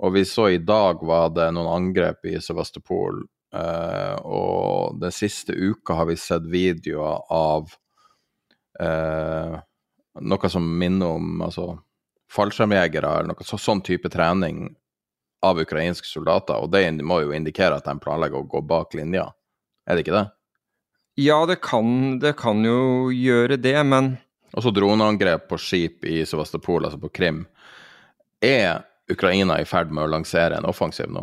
[0.00, 3.22] Og vi så i dag var det noen angrep i Sevastopol.
[3.54, 7.70] Eh, og den siste uka har vi sett videoer av
[8.80, 9.56] eh,
[10.20, 11.74] noe som minner om altså,
[12.32, 14.68] fallskjermjegere eller noe så, sånn type trening
[15.46, 16.60] av ukrainske soldater.
[16.60, 19.30] Og det må jo indikere at de planlegger å gå bak linja,
[19.88, 20.26] er det ikke det?
[21.20, 24.16] Ja, det kan, det kan jo gjøre det, men
[24.50, 27.44] Også droneangrep på skip i Sevastopol, altså på Krim.
[28.42, 31.22] Er Ukraina i ferd med å lansere en offensiv nå?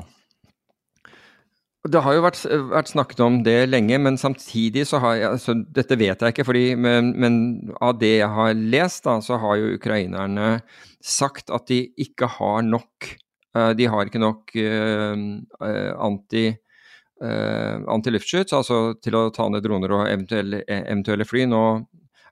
[1.92, 2.40] Det har jo vært,
[2.72, 6.46] vært, snakket om det lenge, men samtidig så har jeg altså Dette vet jeg ikke,
[6.48, 7.40] fordi, men, men,
[7.84, 10.60] av det jeg har lest, da, så har jo ukrainerne
[11.04, 13.12] sagt at de ikke har nok
[13.56, 15.14] uh, De har ikke nok uh,
[16.08, 16.48] anti,
[17.24, 21.46] uh, antiluftskyts, altså til å ta ned droner og eventuelle, eventuelle fly.
[21.50, 21.64] Nå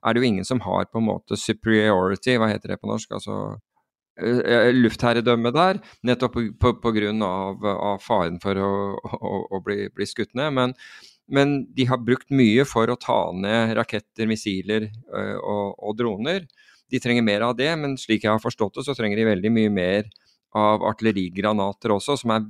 [0.06, 3.16] er det jo ingen som har på en måte superiority, hva heter det på norsk?
[3.18, 3.65] altså Eh,
[4.16, 7.10] luftherredømme der, nettopp pga.
[7.66, 10.54] Av faren for å, å, å bli, bli, skutt ned.
[10.56, 10.74] Men,
[11.28, 16.46] men, de har brukt mye for å ta ned raketter, missiler eh, og, og, droner.
[16.90, 19.52] De trenger mer av det, men slik jeg har forstått det, så trenger de veldig
[19.52, 20.08] mye mer
[20.56, 22.46] av artillerigranater også, som er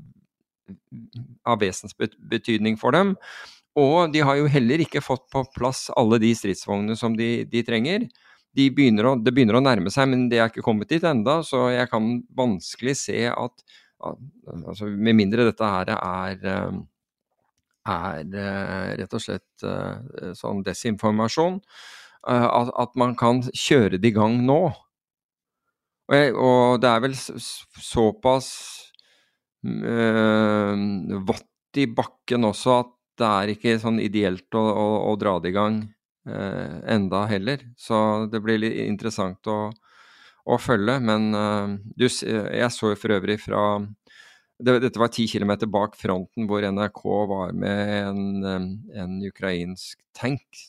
[1.47, 3.15] av vesensbetydning for dem.
[3.77, 7.63] Og de har jo heller ikke fått på plass alle de stridsvognene som de, de
[7.67, 8.07] trenger
[8.57, 11.41] de begynner å, det begynner å nærme seg, men det er ikke kommet dit enda,
[11.45, 13.67] så jeg kan vanskelig se at
[14.07, 16.81] altså, Med mindre dette her er, eh,
[17.91, 21.61] er eh, rett og slett eh, sånn desinformasjon,
[22.27, 24.61] at, at man kan kjøre det i gang nå.
[26.07, 28.49] Og, jeg, og det er vel såpass
[29.63, 30.75] øh,
[31.27, 35.55] vått i bakken også at det er ikke sånn ideelt å, å, å dra det
[35.55, 35.81] i gang
[36.27, 37.63] eh, enda heller.
[37.79, 39.71] Så det blir litt interessant å,
[40.47, 40.99] å følge.
[41.05, 43.63] Men eh, du, jeg så jo for øvrig fra
[44.57, 50.01] det, Dette var ti kilometer bak fronten hvor NRK var med en, eh, en ukrainsk
[50.17, 50.65] tank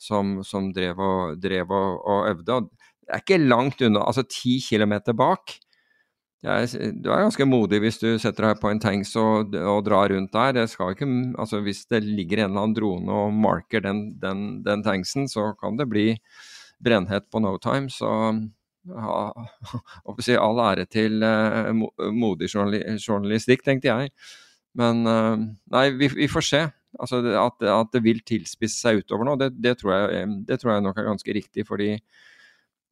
[0.00, 2.60] som, som drev, og, drev og, og øvde.
[3.04, 5.56] Det er ikke langt unna, altså ti kilometer bak.
[6.40, 6.64] Er,
[6.96, 10.32] du er ganske modig hvis du setter deg på en tanks og, og drar rundt
[10.32, 10.62] der.
[10.64, 15.28] Ikke, altså Hvis det ligger en eller annen drone og marker den, den, den tanksen,
[15.28, 16.14] så kan det bli
[16.80, 17.92] brennhet på no time.
[17.92, 18.08] Så
[18.88, 19.32] ja,
[20.24, 21.74] si, all ære til uh,
[22.16, 24.14] modig journalistikk, tenkte jeg.
[24.80, 25.36] Men uh,
[25.74, 26.64] nei, vi, vi, får se.
[26.96, 30.72] Altså, at, at, det vil tilspisse seg utover nå, det, det, tror jeg, det tror
[30.74, 31.68] jeg nok er ganske riktig.
[31.68, 31.98] fordi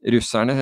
[0.07, 0.55] russerne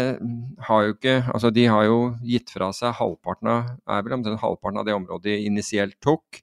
[0.68, 4.40] har jo ikke Altså, de har jo gitt fra seg halvparten av er vel omtrent
[4.40, 6.40] halvparten av det området de initielt tok,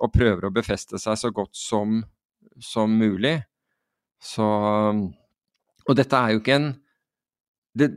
[0.00, 2.00] og prøver å befeste seg så godt som,
[2.62, 3.40] som mulig.
[4.20, 4.46] Så
[5.88, 6.70] Og dette er jo ikke en
[7.76, 7.92] det,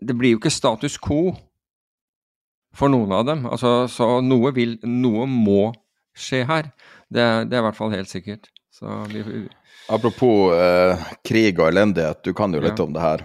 [0.00, 1.34] det, blir jo ikke status quo
[2.76, 3.46] for noen av dem.
[3.48, 5.72] Altså, så noe vil Noe må
[6.16, 6.70] skje her.
[7.08, 8.50] Det, det er i hvert fall helt sikkert.
[9.10, 9.46] Vi,
[9.88, 12.84] Apropos eh, krig og elendighet, du kan jo litt ja.
[12.84, 13.24] om det her.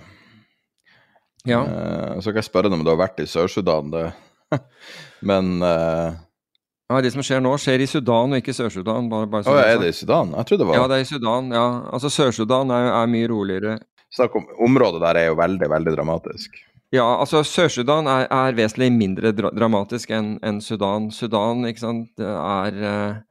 [1.47, 1.61] Ja.
[1.65, 3.93] Uh, så kan jeg spørre deg om du har vært i Sør-Sudan,
[5.29, 6.13] men uh,
[6.91, 9.07] ja, Det som skjer nå, skjer i Sudan og ikke Sør-Sudan.
[9.11, 10.33] Bare, bare oh, er det i Sudan?
[10.35, 11.47] Jeg trodde det var Ja, det er i Sudan.
[11.55, 11.67] ja.
[11.95, 13.77] Altså Sør-Sudan er, er, mye roligere.
[14.11, 16.59] Snakk om Området der er jo veldig, veldig dramatisk.
[16.91, 21.07] Ja, altså Sør-Sudan er, er, vesentlig mindre dra dramatisk enn en Sudan.
[21.15, 23.21] Sudan, ikke sant, er uh,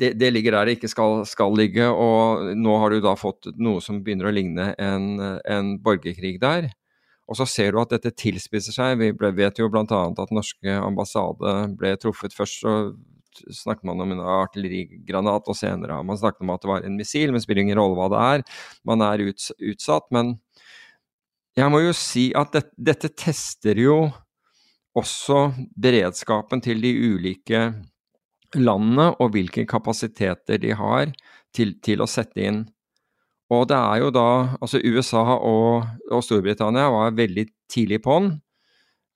[0.00, 3.50] det, det, ligger der det ikke skal, skal, ligge, og nå har du da fått
[3.60, 5.08] noe som begynner å ligne en,
[5.44, 6.70] en borgerkrig der.
[7.30, 8.96] Og så ser du at dette tilspisser seg.
[8.98, 9.84] Vi ble, vet jo bl.a.
[10.10, 12.64] at norske ambassade ble truffet først.
[12.64, 12.74] så
[13.54, 16.96] snakket man om en artillerigranat, og senere har man snakket om at det var en
[16.98, 17.30] missil.
[17.30, 18.42] Men spiller ingen rolle hva det er.
[18.88, 20.08] Man er uts, utsatt.
[20.14, 20.34] Men
[21.58, 24.00] jeg må jo si at det, dette tester jo
[24.98, 27.62] også beredskapen til de ulike
[28.58, 31.10] landene og hvilke kapasiteter de har
[31.54, 32.60] til, til å sette inn
[33.50, 34.28] Og det er jo da
[34.58, 38.32] Altså USA og, og Storbritannia var veldig tidlig på'n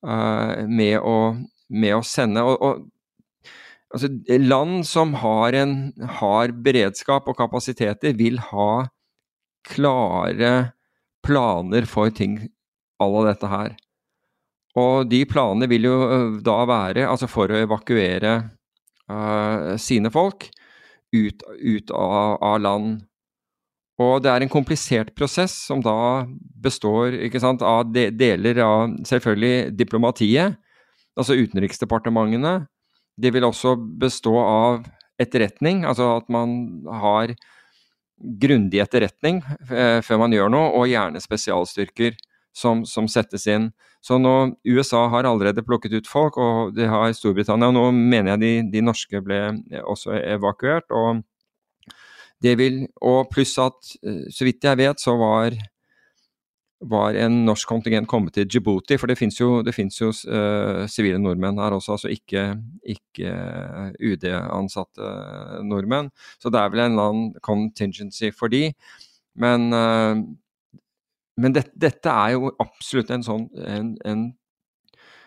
[0.07, 0.99] uh, med,
[1.69, 2.85] med, å sende og, og,
[3.95, 4.11] altså,
[4.43, 8.87] Land som har, en, har beredskap og kapasiteter, vil ha
[9.65, 10.53] klare
[11.25, 12.37] planer for ting
[13.01, 13.73] à la dette her.
[14.79, 15.97] Og de planene vil jo
[16.45, 18.35] da være altså for å evakuere
[19.11, 20.49] uh, sine folk
[21.15, 23.03] ut, ut av, av land.
[24.03, 26.25] Og det er en komplisert prosess som da
[26.65, 30.59] består sant, av de, deler av selvfølgelig diplomatiet,
[31.15, 32.65] altså utenriksdepartementene.
[33.15, 34.83] Det vil også bestå av
[35.23, 36.57] etterretning, altså at man
[36.91, 37.37] har
[38.19, 42.17] grundig etterretning eh, før man gjør noe, og gjerne spesialstyrker
[42.55, 43.71] som, som, settes inn.
[44.05, 44.35] Så nå,
[44.69, 47.71] USA har allerede plukket ut folk, og det har Storbritannia.
[47.71, 49.39] og Nå mener jeg de, de norske ble
[49.81, 50.91] også evakuert.
[50.93, 51.23] og
[52.45, 55.57] det vil, og pluss at, eh, så vidt jeg vet, så var,
[56.85, 58.99] var en norsk kontingent kommet til Djibouti.
[59.01, 62.45] For det fins jo, jo uh, sivile nordmenn her også, altså ikke,
[62.85, 63.33] ikke
[63.97, 65.09] UD-ansatte
[65.65, 66.13] nordmenn.
[66.37, 68.67] Så det er vel en eller annen contingency for de.
[69.41, 70.21] Men, uh,
[71.41, 74.33] men det, dette er jo absolutt en sånn en, en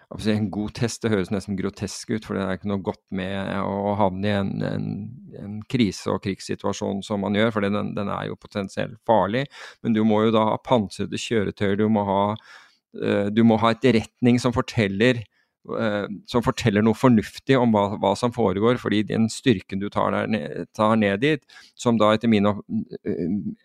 [0.08, 3.50] en god test, det høres nesten grotesk ut, for det er ikke noe godt med
[3.60, 8.30] å havne i en, en, krise- og krigssituasjon som man gjør, for den, den, er
[8.30, 9.44] jo potensielt farlig.
[9.84, 12.22] Men du må jo da ha pansrede kjøretøyer, du må ha,
[13.04, 15.37] uh, du må ha etterretning som forteller Eh,
[16.30, 18.80] som forteller noe fornuftig om hva, hva, som foregår.
[18.82, 21.44] fordi den styrken du tar, der, tar, ned dit,
[21.76, 22.56] som da etter min eh,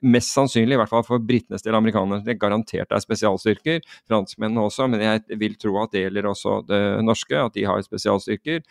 [0.03, 3.81] Mest sannsynlig, i hvert fall for britenes del, amerikanerne, det garantert er spesialstyrker.
[4.11, 7.83] Franskmennene også, men jeg vil tro at det gjelder også det norske, at de har
[7.87, 8.63] spesialstyrker.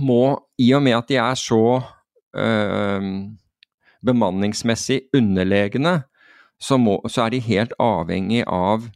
[0.00, 0.22] Må,
[0.60, 1.64] i og med at de er så
[2.36, 3.10] øh,
[4.04, 6.02] bemanningsmessig underlegne,
[6.62, 8.86] så, må, så er de helt avhengig av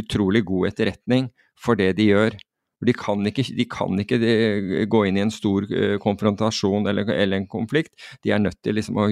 [0.00, 2.36] utrolig god etterretning for det de gjør.
[2.84, 7.08] De kan ikke, de kan ikke eh, gå inn i en stor uh, konfrontasjon eller,
[7.08, 7.94] eller, en konflikt.
[8.24, 9.06] De er nødt til liksom å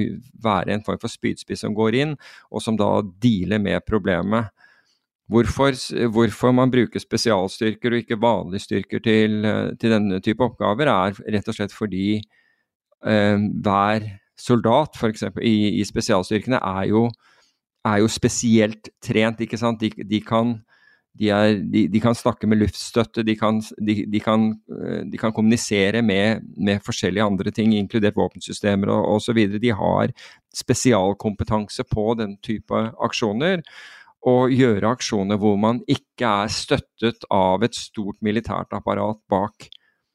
[0.45, 2.17] være en form for spydspiss som går inn,
[2.51, 2.91] og som da
[3.23, 4.51] dealer med problemet.
[5.33, 5.77] Hvorfor,
[6.13, 11.17] hvorfor, man bruker spesialstyrker og ikke vanlige styrker til, eh, til, denne type oppgaver, er
[11.37, 12.19] rett og slett fordi
[13.07, 17.07] uh, hver soldat for eksempel, i, i spesialstyrkene er jo,
[17.87, 19.41] er jo, spesielt trent.
[19.41, 19.81] ikke sant?
[19.81, 20.59] De, de kan
[21.19, 26.01] de, er, de, de, kan snakke med luftstøtte, de kan, de, kan, eh, kan kommunisere
[26.03, 29.43] med, med, forskjellige andre ting, inkludert våpensystemer og osv.
[29.61, 30.15] De har
[30.57, 33.61] spesialkompetanse på den type aksjoner.
[34.29, 39.67] Og gjøre aksjoner hvor man ikke er støttet av et stort militært apparat bak.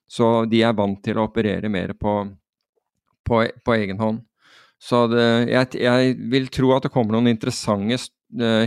[0.07, 2.21] Så de er vant til å operere mer på,
[3.27, 4.23] på, på egen hånd.
[4.79, 7.97] Så det, jeg, jeg, vil tro at det kommer noen interessante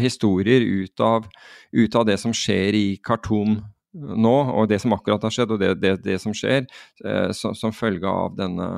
[0.00, 1.26] historier ut av,
[1.72, 3.58] ut av, det som skjer i Khartoum
[3.92, 6.66] nå, og det som akkurat har skjedd, og det, det, det som skjer
[7.04, 8.68] uh, som, som, følge av denne,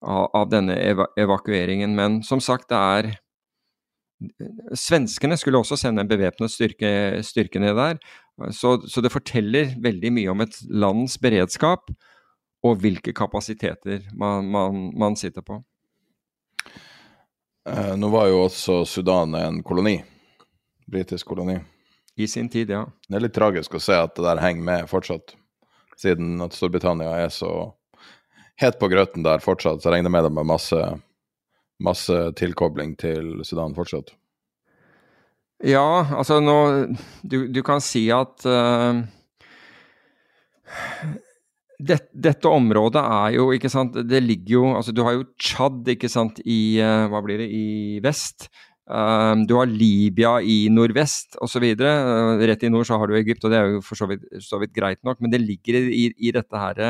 [0.00, 1.96] av, av denne eva evakueringen.
[1.98, 3.12] Men som sagt, det er
[4.78, 7.96] Svenskene skulle også sende en bevæpnet styrke, styrke, ned der.
[8.54, 11.90] Så, så, det forteller veldig mye om et lands beredskap
[12.62, 15.58] og hvilke kapasiteter man, man, man sitter på.
[17.68, 20.00] Eh, nå var jo også Sudan en koloni.
[20.86, 21.60] Britisk koloni.
[22.16, 22.86] I sin tid, ja.
[23.08, 25.36] Det er litt tragisk å se at det der henger med fortsatt,
[25.96, 27.52] siden at Storbritannia er så
[28.60, 29.80] het på grøten der fortsatt.
[29.80, 30.80] Så jeg regner med det med masse,
[31.82, 34.12] masse tilkobling til Sudan fortsatt.
[35.62, 36.58] Ja, altså nå
[37.22, 38.98] Du, du kan si at uh,
[41.82, 45.86] det, dette området er jo, ikke sant Det ligger jo Altså, du har jo Tsjad,
[45.94, 48.48] ikke sant, i uh, Hva blir det, i vest.
[48.82, 51.64] Um, du har Libya i nordvest osv.
[51.78, 54.26] Uh, rett i nord så har du Egypt, og det er jo for så vidt,
[54.42, 55.20] så vidt greit nok.
[55.22, 56.82] Men det ligger i, i dette her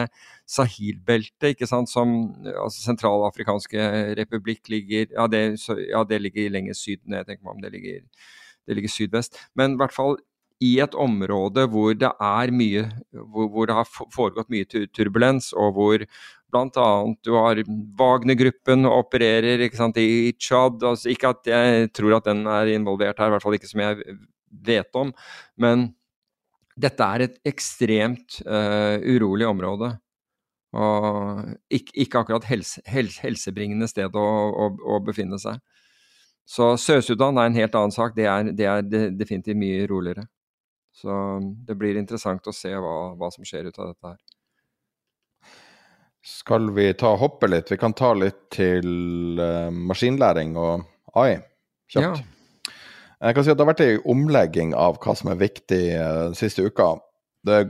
[0.49, 2.14] Sahil-beltet, ikke sant, som
[2.49, 3.88] altså Sentralafrikanske
[4.18, 7.74] republikk ligger ja det, så, ja, det ligger lenger syd ned, tenker man om det
[7.76, 8.03] ligger,
[8.66, 9.38] det ligger sydvest.
[9.59, 10.18] Men i hvert fall
[10.62, 12.12] i et område hvor det
[12.54, 16.04] mye hvor, hvor, det har foregått mye turbulens, og hvor
[16.52, 16.88] bl.a.
[17.24, 17.62] du har
[17.98, 20.82] Wagner-gruppen opererer sant, i Tsjad.
[20.84, 23.82] Altså, ikke at jeg tror at den er involvert her, i hvert fall ikke som
[23.84, 24.16] jeg
[24.68, 25.12] vet om.
[25.56, 25.90] Men
[26.76, 29.94] dette er et ekstremt uh, urolig område.
[30.72, 31.42] Og
[31.72, 35.60] ikke, ikke akkurat helse, helse, helsebringende sted å, å, å, befinne seg.
[36.48, 38.16] Så Sør-Sudan er en helt annen sak.
[38.16, 40.24] Det er, det er definitivt mye roligere.
[40.93, 44.20] Så det blir interessant å se hva, hva som skjer ut av dette her.
[46.22, 47.72] Skal vi ta hoppe litt?
[47.72, 50.84] Vi kan ta litt til uh, maskinlæring og
[51.18, 51.40] AI.
[51.90, 52.22] kjapt.
[53.22, 56.28] Jeg kan si at Det har vært en omlegging av hva som er viktig uh,
[56.28, 56.95] den siste uka.
[57.47, 57.64] Det,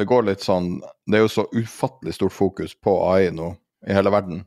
[0.00, 3.52] det, går litt sånn Det er jo så ufattelig stort fokus på AI nå
[3.88, 4.46] i hele verden.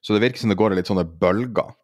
[0.00, 1.74] Så det virker som det går i litt sånne bølger.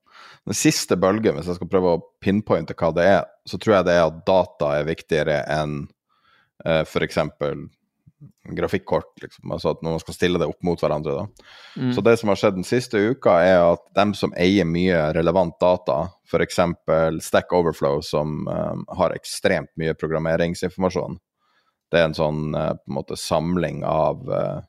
[0.48, 3.88] Den siste bølgen, hvis jeg skal prøve å pinpointe hva det er, så tror jeg
[3.88, 5.82] det er at data er viktigere enn
[6.66, 7.18] uh, f.eks.
[8.56, 9.10] grafikkort.
[9.22, 9.50] Liksom.
[9.52, 11.26] Altså at når man skal stille det opp mot hverandre.
[11.76, 11.92] Mm.
[11.96, 15.58] Så det som har skjedd den siste uka, er at dem som eier mye relevant
[15.62, 16.62] data, f.eks.
[17.26, 21.18] Stack Overflow, som um, har ekstremt mye programmeringsinformasjon,
[21.90, 24.60] det er en sånn uh, på en måte samling av, uh,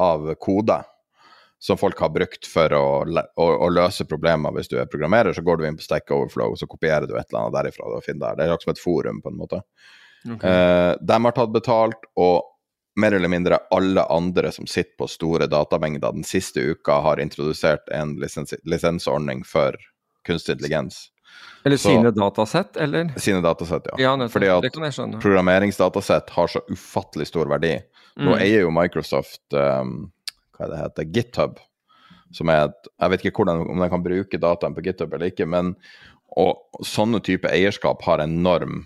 [0.00, 0.82] av kode
[1.60, 2.84] som folk har brukt for å,
[3.36, 4.54] å, å, løse problemer.
[4.56, 7.26] Hvis du er programmerer, så går du inn på Stack Overflow, så kopierer du et
[7.28, 7.84] eller annet derifra.
[7.84, 8.38] og finner der.
[8.38, 9.60] Det er liksom som et forum, på en måte.
[10.24, 10.48] Okay.
[10.48, 12.48] Eh, de har tatt betalt, og
[13.00, 17.92] mer eller mindre alle andre som sitter på store datamengder den siste uka, har introdusert
[17.92, 19.76] en lisens lisensordning for
[20.26, 21.08] kunstig intelligens.
[21.64, 23.12] Eller så, sine datasett, eller?
[23.20, 23.98] Sine datasett, ja.
[23.98, 27.76] ja nettopp, Fordi at programmeringsdatasett har så ufattelig stor verdi.
[28.16, 28.38] Nå mm.
[28.40, 30.10] eier jo Microsoft um,
[30.60, 31.58] hva det heter, GitHub.
[32.36, 35.32] Som er et, Jeg vet ikke hvordan, om de kan bruke dataen på GitHub eller
[35.32, 35.74] ikke, men
[36.38, 38.84] og, sånne type eierskap har enorm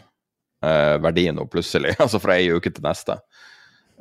[0.64, 1.96] eh, verdi nå, plutselig.
[2.02, 3.18] Altså fra ei uke til neste.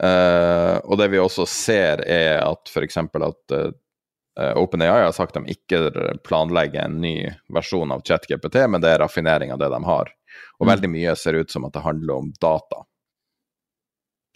[0.02, 2.98] Eh, og det vi også ser, er at f.eks.
[3.04, 5.92] at eh, OpenAI har sagt de ikke
[6.26, 7.18] planlegger en ny
[7.54, 10.16] versjon av ChatGPT, men det er raffinering av det de har.
[10.62, 10.72] Og mm.
[10.72, 12.86] veldig mye ser ut som at det handler om data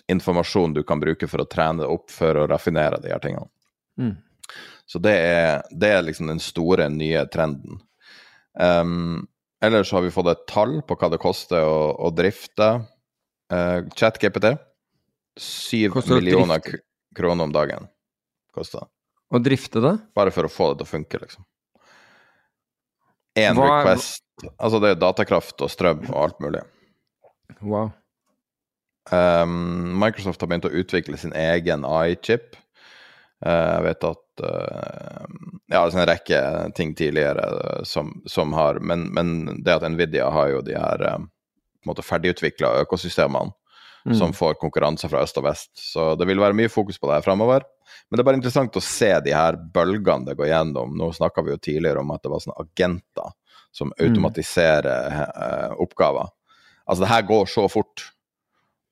[0.08, 3.50] informasjon du kan bruke for å trene opp for å raffinere de her tingene.
[4.00, 4.16] Mm.
[4.88, 7.82] Så det er, det er, liksom den store, nye trenden.
[8.54, 9.28] Um,
[9.64, 12.70] ellers har vi fått et tall på hva det koster å, å drifte
[13.52, 14.54] uh, ChatGPT.
[15.38, 16.64] Syv millioner
[17.14, 17.86] kroner om dagen
[18.56, 18.88] koster
[19.30, 19.92] Å drifte det?
[20.18, 21.44] Bare for å få det til å funke, liksom.
[23.38, 24.24] Én request
[24.56, 26.64] Altså det er datakraft og strøm og alt mulig.
[27.62, 27.92] Wow.
[29.12, 32.58] Um, Microsoft har begynt å utvikle sin egen AI-chip.
[33.46, 35.28] Uh, jeg vet at uh,
[35.70, 36.40] Ja, altså en rekke
[36.76, 41.04] ting tidligere uh, som, som, har men, men, det at Nvidia har jo de her
[41.06, 43.54] uh, på en måte ferdigutvikla økosystemene
[44.08, 44.16] mm.
[44.18, 45.72] som får konkurranse fra øst og vest.
[45.78, 47.68] Så det vil være mye fokus på det her framover.
[48.10, 50.98] Men det er bare interessant å se de her bølgene det går gjennom.
[50.98, 53.32] Nå snakka vi jo tidligere om at det var sånne agenter
[53.76, 53.98] som mm.
[54.02, 55.80] automatiserer mm.
[55.86, 56.34] oppgaver.
[56.88, 58.10] Altså, det her går så fort.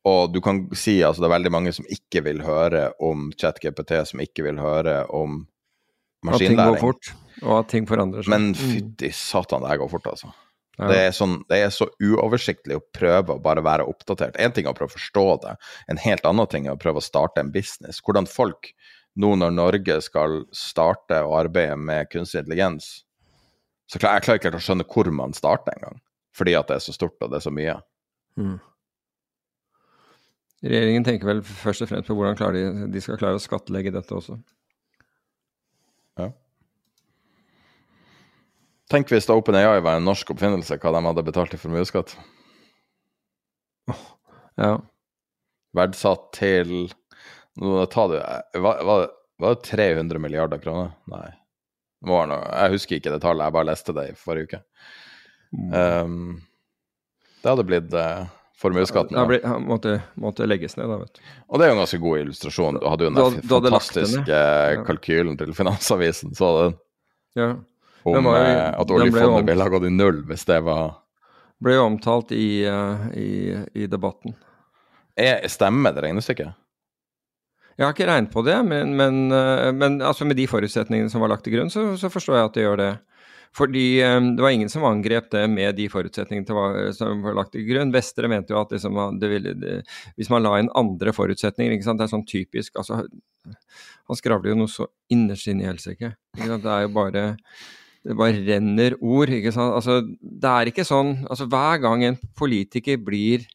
[0.06, 3.98] Og du kan si altså det er veldig mange som ikke vil høre om ChatGPT,
[4.06, 5.44] som ikke vil høre om
[6.26, 6.60] maskinlæring.
[6.60, 8.34] At ting går fort, og at ting forandrer seg.
[8.36, 8.60] Men mm.
[8.60, 10.34] fytti satan, det her går fort, altså.
[10.76, 10.90] Ja.
[10.92, 14.36] Det, er sånn, det, er så uoversiktlig å prøve å bare være oppdatert.
[14.44, 15.56] Én ting er å prøve å forstå det,
[15.92, 18.02] en helt annen ting er å prøve å starte en business.
[18.04, 18.74] Hvordan folk,
[19.16, 22.92] nå når Norge skal starte å arbeide med kunstig intelligens,
[23.88, 26.02] så klar, jeg klarer ikke helt å skjønne hvor man starter engang.
[26.36, 27.78] Fordi at det er så stort og det er så mye.
[28.36, 28.58] Mm.
[30.66, 34.16] Regjeringen tenker vel først og fremst på hvordan de, de, skal klare å skattlegge dette
[34.18, 34.40] også.
[36.18, 36.32] Ja.
[38.90, 42.16] Tenk hvis OpenAI var en norsk oppfinnelse, hva de hadde betalt i formuesskatt.
[43.94, 44.06] Oh,
[44.58, 44.72] ja.
[45.76, 46.88] Verdsatt til
[47.60, 49.04] Nå tar du Var, var,
[49.40, 50.96] var det 300 milliarder kroner?
[51.12, 51.28] Nei.
[52.06, 54.60] Jeg husker ikke det tallet, jeg bare leste det i forrige uke.
[55.74, 56.42] Um,
[57.42, 58.28] det hadde blitt uh,
[58.62, 59.18] formuesskatten.
[59.18, 61.24] Ja, ble, måtte, måtte, legges ned, da, vet du.
[61.50, 62.82] Og det er jo en ganske god illustrasjon.
[62.82, 64.84] Du hadde jo den da, fantastiske ja.
[64.88, 66.78] kalkylen til Finansavisen, så den.
[67.36, 67.50] Ja.
[68.06, 71.02] Om jo, eh, at oljefondet ville ha gått i null hvis det var
[71.66, 74.34] Ble jo omtalt i, uh, i, i debatten.
[75.16, 76.52] Er, stemmer det regnestykket?
[77.80, 81.24] Jeg har ikke regnet på det, men, men, uh, men altså med de forutsetningene som
[81.24, 82.90] var lagt til grunn, så, så forstår jeg at det gjør det.
[83.56, 87.64] Fordi um, det var ingen som angrep det med de forutsetningene som var lagt til
[87.70, 87.94] grunn.
[87.96, 89.78] Vestre mente jo at liksom, ville, det,
[90.20, 93.06] hvis man la inn andre forutsetninger Det er sånn typisk altså,
[94.10, 96.14] Han skravler jo noe så innerst inne i helsike.
[96.36, 97.26] Det er jo bare
[98.06, 99.32] det bare renner ord.
[99.34, 99.74] ikke sant?
[99.74, 103.48] Altså, det er ikke sånn altså Hver gang en politiker blir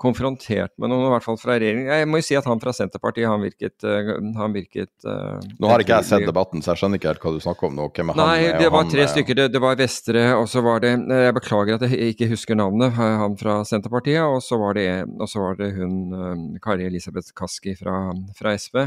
[0.00, 1.86] konfrontert med noen, i hvert fall fra regjeringen.
[1.86, 5.70] Jeg må jo si at han fra Senterpartiet, han virket, uh, han virket uh, Nå
[5.70, 7.86] har ikke jeg sett debatten, så jeg skjønner ikke helt hva du snakker om nå.
[7.94, 8.58] Hvem er Nei, han?
[8.62, 9.38] det var tre stykker.
[9.38, 12.96] Det, det, var Vestre, og så var det Jeg beklager at jeg ikke husker navnet,
[12.98, 14.24] han fra Senterpartiet.
[14.26, 14.88] Og så var det,
[15.34, 18.82] var det hun Kari Elisabeth Kaski fra, fra SV.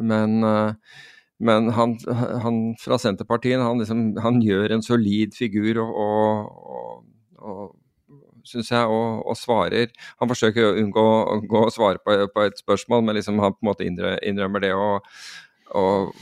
[0.00, 0.40] men
[1.38, 1.98] men han,
[2.42, 7.02] han, fra Senterpartiet han, liksom, han gjør en solid figur og, og,
[7.36, 7.74] og
[8.48, 9.92] syns jeg, og, og, svarer.
[10.22, 11.06] Han forsøker å unngå,
[11.60, 15.06] å svare på, på, et spørsmål, men liksom han på en måte innrømmer det og,
[15.76, 16.14] og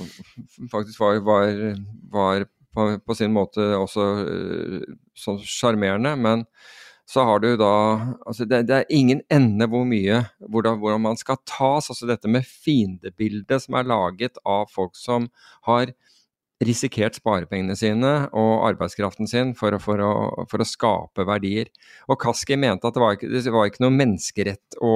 [0.72, 1.74] faktisk var, var,
[2.12, 4.08] var på, på sin måte også
[5.24, 6.14] sånn sjarmerende.
[6.18, 6.46] Men
[7.08, 7.74] så har du da
[8.24, 11.90] altså det, det, er ingen ende hvor mye hvordan, hvordan man skal tas.
[11.92, 15.28] Altså dette med fiendebildet som er laget av folk som
[15.68, 15.92] har
[16.62, 20.12] risikert sparepengene sine og arbeidskraften sin for å, for å,
[20.50, 21.70] for å skape verdier.
[22.06, 24.94] Og Kaski mente at det var ikke, det var ikke noe menneskerett å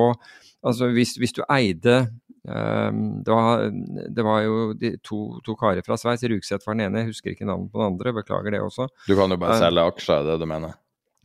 [0.66, 2.00] altså hvis, hvis, du eide
[2.42, 6.88] um, det, var, det, var, jo de to, to karer fra Sveits, Rugseth var den
[6.88, 8.88] ene, jeg husker ikke navnet på den andre, beklager det også.
[9.06, 10.76] Du kan jo bare uh, selge aksjer, er det du mener?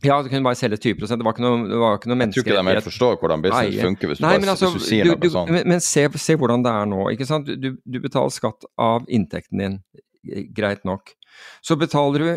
[0.04, 2.34] Ja, du kunne bare selge 20 Det var ikke noe, det var ikke noe Jeg
[2.34, 4.82] tror ikke de helt forstår hvordan business Nei, funker hvis du, Nei, bare, altså, hvis
[4.82, 5.52] du sier noe sånt.
[5.54, 6.98] Men, men se, se, hvordan det er nå.
[7.14, 7.48] ikke sant?
[7.48, 9.78] Du, du, betaler skatt av inntekten din
[10.56, 11.14] greit nok.
[11.64, 12.32] Så betaler du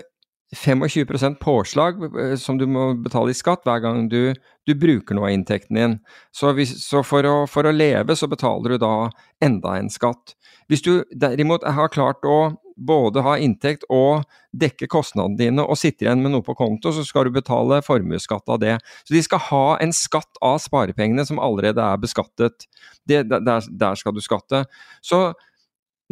[0.55, 4.31] 25 påslag eh, som du må betale i skatt hver gang du,
[4.65, 5.97] du bruker noe av inntekten din.
[6.31, 9.09] Så, hvis, så for, å, for, å, leve så betaler du da
[9.43, 10.37] enda en skatt.
[10.71, 14.23] Hvis du derimot har klart å både ha inntekt og
[14.53, 18.47] dekke kostnadene dine og sitter igjen med noe på konto, så skal du betale formuesskatt
[18.53, 18.77] av det.
[19.03, 22.69] Så de skal ha en skatt av sparepengene som allerede er beskattet.
[23.07, 24.63] Det, der, der skal du skatte.
[25.01, 25.31] Så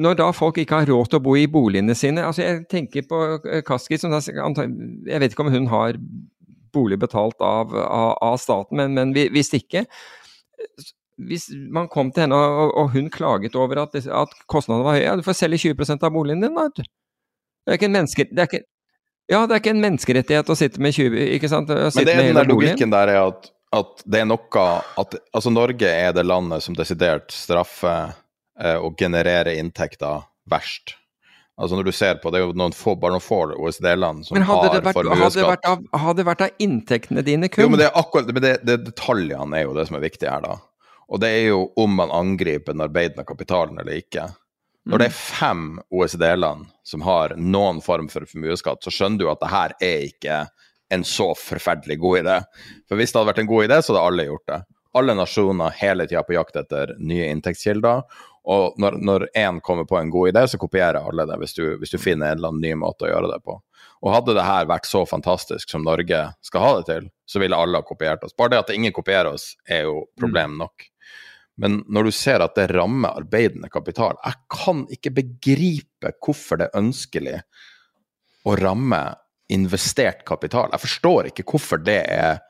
[0.02, 3.06] når da folk ikke har råd til å bo i boligene sine altså Jeg tenker
[3.08, 6.00] på eh, Kaski, som jeg vet ikke om hun har
[6.76, 9.86] bolig betalt av, av, av staten, men, men, hvis ikke
[11.16, 15.06] Hvis man kom til henne og, og hun klaget over at, at kostnadene var høye,
[15.08, 16.68] ja, du får selge 20% av boligen din, da.
[16.76, 18.26] Det er ikke en menneske...
[18.28, 18.66] Det er ikke,
[19.32, 21.72] ja, det er ikke en menneskerettighet å sitte med 20 ikke sant?
[21.72, 23.48] Men det er den der logikken der er at,
[23.80, 24.68] at det er noe
[25.00, 28.12] at Altså, Norge er det landet som desidert straffer
[28.62, 30.95] eh, og generere inntekter verst.
[31.56, 34.38] Altså når du ser på, Det er jo noen få, bare noen få OECD-land som
[34.43, 35.64] har formuesskatt.
[35.64, 37.64] Hadde, hadde det vært av inntektene dine kun?
[37.64, 40.28] Jo, men det er akkurat, men det, det, detaljene er jo det som er viktig
[40.28, 40.58] her, da.
[41.08, 44.28] Og det er jo om man angriper den arbeidende kapitalen eller ikke.
[44.86, 49.41] Når det er fem OECD-land som har noen form for formuesskatt, så skjønner du at
[49.41, 50.43] det her er ikke
[50.93, 52.38] en så forferdelig god idé.
[52.89, 54.60] For hvis det hadde vært en god idé, så hadde alle gjort det.
[54.95, 58.03] Alle nasjoner hele tida på jakt etter nye inntektskilder.
[58.46, 61.93] Og når én kommer på en god idé, så kopierer alle det, hvis du, hvis
[61.96, 63.58] du, finner en eller annen ny måte å gjøre det på.
[64.06, 67.58] Og hadde det her vært så fantastisk som Norge skal ha det til, så ville
[67.58, 68.36] alle ha kopiert oss.
[68.38, 70.62] Bare det at ingen kopierer oss, er jo problem mm.
[70.62, 70.88] nok.
[71.58, 76.68] Men når du ser at det rammer arbeidende kapital Jeg kan ikke begripe hvorfor det
[76.68, 77.38] er ønskelig
[78.46, 79.00] å ramme
[79.56, 80.70] investert kapital.
[80.74, 82.41] Jeg forstår ikke hvorfor det er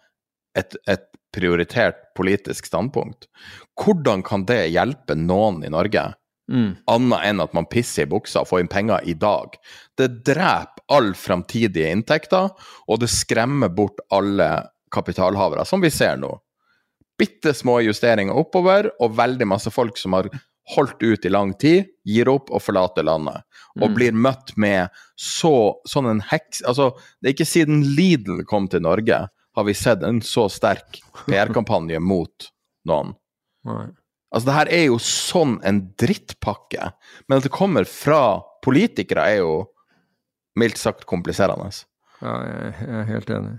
[0.58, 1.06] et, et
[1.36, 3.28] prioritert politisk standpunkt.
[3.80, 6.08] Hvordan kan det hjelpe noen i Norge,
[6.52, 6.70] mm.
[6.92, 9.58] annet enn at man pisser i buksa og får inn penger i dag?
[10.00, 12.52] Det dreper all framtidige inntekter,
[12.88, 14.50] og det skremmer bort alle
[14.94, 16.32] kapitalhavere, som vi ser nå.
[17.20, 20.30] Bitte små justeringer oppover, og veldig masse folk som har
[20.76, 23.46] holdt ut i lang tid, gir opp og forlater landet.
[23.78, 23.96] Og mm.
[23.96, 26.64] blir møtt med så, sånn en heks...
[26.66, 29.26] Altså, det er ikke siden Lidl kom til Norge
[29.56, 32.49] har vi sett en så sterk PR-kampanje mot
[32.89, 33.14] noen.
[33.66, 33.86] Nei.
[34.36, 36.89] Altså, det her er jo sånn en drittpakke.
[37.28, 39.53] Men at det kommer fra politikere, er jo
[40.60, 41.70] mildt sagt kompliserende.
[42.20, 43.53] Ja, jeg er helt enig.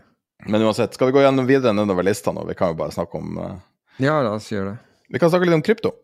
[0.47, 2.45] Men uansett, skal vi gå gjennom videre nedover lista nå?
[2.51, 3.57] Vi kan jo bare snakke om uh...
[4.03, 4.77] Ja, la oss gjøre det.
[5.15, 5.95] Vi kan snakke litt om krypto.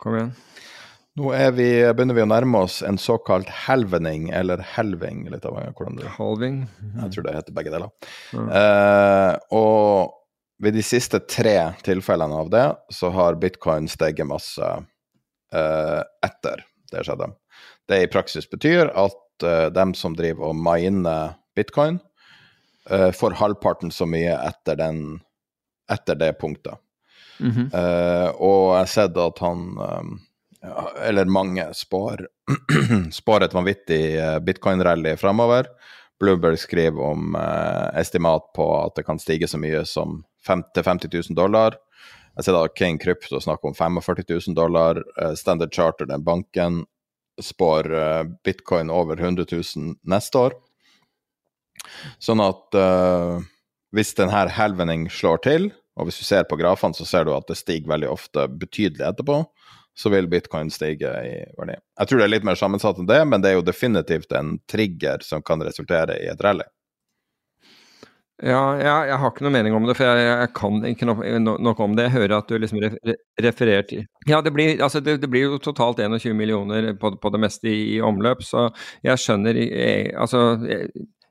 [0.00, 0.34] Kom igjen.
[1.20, 5.26] Nå vi, begynner vi å nærme oss en såkalt helvening, eller helving.
[5.28, 6.62] litt av hvordan det Halving?
[6.94, 7.90] Jeg tror det heter begge deler.
[8.32, 8.46] Mm.
[8.48, 10.14] Uh, og
[10.64, 12.64] ved de siste tre tilfellene av det,
[12.96, 17.28] så har bitcoin steget masse uh, etter det skjedde.
[17.90, 22.00] Det i praksis betyr at uh, dem som driver og miner bitcoin,
[22.90, 25.20] får halvparten så mye etter, den,
[25.92, 26.80] etter det punktet.
[27.38, 27.68] Mm -hmm.
[28.34, 30.18] og jeg har sett at han um,
[31.06, 32.26] eller mange, spår,
[33.12, 35.66] spår et vanvittig eh, bitcoin-rally framover.
[36.20, 41.14] Bloomberg skriver om eh, estimat på at det kan stige så mye som 50 50
[41.30, 41.78] 000 dollar.
[42.36, 45.00] Jeg ser da King Crypto snakker om 45 000 dollar.
[45.20, 46.84] Eh, Standard Charter, den banken,
[47.40, 50.56] spår eh, bitcoin over 100 000 neste år.
[52.20, 53.40] Sånn at eh,
[53.96, 57.48] hvis denne helvening slår til, og hvis du ser på grafene, så ser du at
[57.48, 59.42] det stiger veldig ofte betydelig etterpå
[59.96, 61.78] så vil bitcoin stige i verdi.
[61.98, 64.56] Jeg tror det er litt mer sammensatt enn det, men det er jo definitivt en
[64.70, 66.66] trigger som kan resultere i et rally.
[68.40, 71.18] Ja, jeg, jeg har ikke noe mening om det, for jeg, jeg kan ikke no,
[71.60, 72.06] noe om det.
[72.06, 72.80] Jeg hører at du liksom
[73.44, 77.32] refererer til Ja, det blir, altså det, det blir, jo totalt 21 millioner på, på
[77.34, 78.70] det meste i, i, omløp, så
[79.04, 80.56] jeg skjønner jeg, Altså,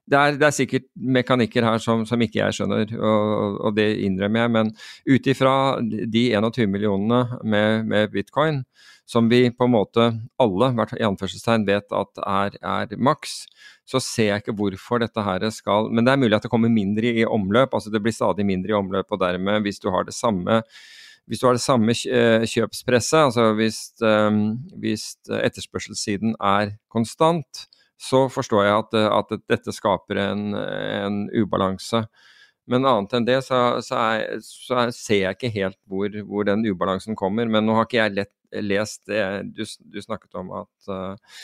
[0.10, 0.86] det er, det er, sikkert
[1.18, 4.54] mekanikker her som, som ikke jeg skjønner, og, og det innrømmer jeg.
[4.56, 4.72] Men
[5.10, 5.54] ut ifra
[5.86, 8.64] de 21 millionene med, med, bitcoin,
[9.10, 10.08] som vi på en måte
[10.42, 13.44] alle, i anførselstegn, vet at er, er maks,
[13.90, 16.70] så ser jeg ikke hvorfor dette her skal Men det er mulig at det kommer
[16.74, 20.06] mindre i omløp, altså det blir stadig mindre i omløp, og dermed, hvis du har
[20.06, 20.64] det samme
[21.30, 27.68] hvis du har det samme eh, kjøpspresset, altså hvis, um, hvis etterspørselssiden er konstant,
[28.00, 32.06] så forstår jeg at, at dette skaper en, en ubalanse.
[32.70, 36.62] Men annet enn det, så, så, er, så ser jeg ikke helt hvor, hvor, den
[36.70, 37.50] ubalansen kommer.
[37.50, 39.24] Men nå har ikke jeg lett, lest det
[39.58, 41.42] du, du, snakket om at uh,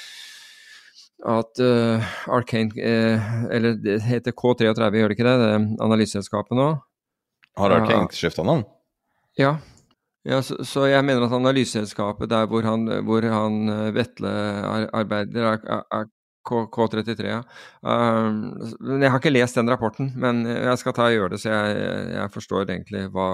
[1.25, 5.37] at uh, Arcane uh, Eller det heter K33, gjør det ikke det?
[5.41, 6.71] det analyseselskapet nå?
[7.57, 8.65] Har Arcane skifta navn?
[9.39, 9.55] Ja.
[10.27, 14.33] ja så, så, jeg mener at analyseselskapet der hvor han, hvor han Vetle
[14.93, 16.11] arbeider, er, er,
[16.45, 17.41] K 33 ja.
[17.85, 18.63] Uh,
[19.01, 21.85] jeg har ikke lest den rapporten, men jeg skal ta og gjøre det, så jeg,
[22.15, 23.29] jeg forstår egentlig hva,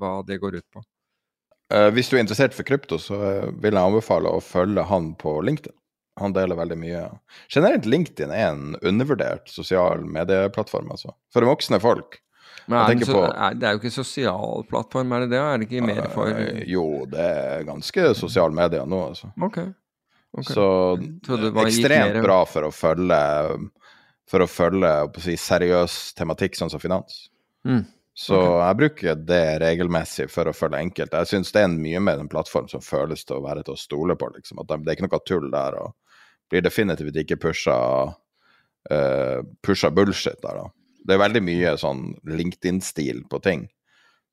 [0.00, 0.84] hva, det går ut på.
[1.72, 3.18] Uh, hvis du er interessert for krypto, så
[3.52, 5.76] vil jeg anbefale å følge han på LinkedIn.
[6.20, 7.00] Han deler veldig mye.
[7.52, 11.12] Generelt LinkedIn er en undervurdert sosial medieplattform, altså.
[11.34, 12.22] For voksne folk.
[12.66, 15.42] Men er så, er, det er jo ikke sosial plattform, er det det?
[15.42, 19.30] Er det ikke mer for uh, Jo, det er ganske sosial medier nå, altså.
[19.48, 19.68] Okay.
[20.36, 20.54] Okay.
[20.54, 20.66] Så
[21.62, 23.20] ekstremt bra for å følge
[24.26, 27.28] for å følge å si, seriøs tematikk, sånn som finans.
[27.66, 27.84] Mm.
[28.16, 28.56] Så okay.
[28.62, 31.20] jeg bruker det regelmessig for å følge enkelte.
[31.22, 33.76] Jeg syns det er en mye mer en plattform som føles til å være til
[33.76, 34.30] å stole på.
[34.34, 34.62] Liksom.
[34.62, 35.78] At det, er ikke noe tull der.
[35.84, 35.94] og
[36.50, 37.76] blir definitivt ikke pusha,
[38.90, 40.68] uh, pusha bullshit der, da.
[41.06, 43.66] Det er veldig mye sånn LinkedIn-stil på ting.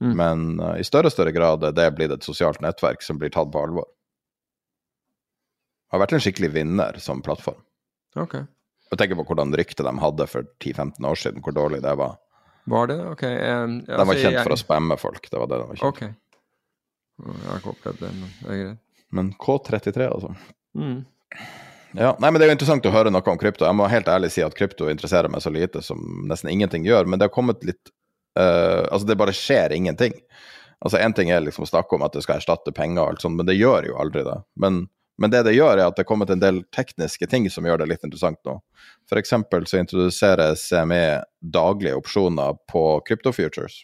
[0.02, 0.14] Mm.
[0.20, 3.34] Men uh, i større og større grad er det blitt et sosialt nettverk som blir
[3.34, 3.90] tatt på alvor
[5.94, 7.62] har vært en skikkelig vinner som plattform.
[8.20, 8.40] Ok.
[8.92, 12.18] Og tenker på hvordan ryktet de hadde for 10-15 år siden, hvor dårlig det var.
[12.70, 13.00] Var det?
[13.12, 13.24] Ok.
[13.24, 14.46] Um, de var altså, kjent jeg...
[14.46, 15.98] for å spamme folk, det var det de var kjent for.
[15.98, 16.14] Okay.
[17.24, 18.80] Jeg har ikke opplevd det, men det er greit.
[19.14, 20.32] Men K33, altså.
[20.74, 21.04] Mm.
[21.94, 23.68] Ja, nei, men Det er jo interessant å høre noe om krypto.
[23.68, 27.06] Jeg må helt ærlig si at krypto interesserer meg så lite som nesten ingenting gjør.
[27.06, 27.92] Men det har kommet litt
[28.40, 30.16] uh, Altså, det bare skjer ingenting.
[30.82, 33.26] Altså, Én ting er liksom å snakke om at det skal erstatte penger, og alt
[33.26, 34.40] sånt, men det gjør jo aldri det.
[34.58, 34.88] Men
[35.22, 37.84] men det det gjør, er at det er kommet en del tekniske ting som gjør
[37.84, 38.58] det litt interessant nå.
[39.10, 39.34] F.eks.
[39.70, 43.84] så introduserer CME daglige opsjoner på cryptofutures.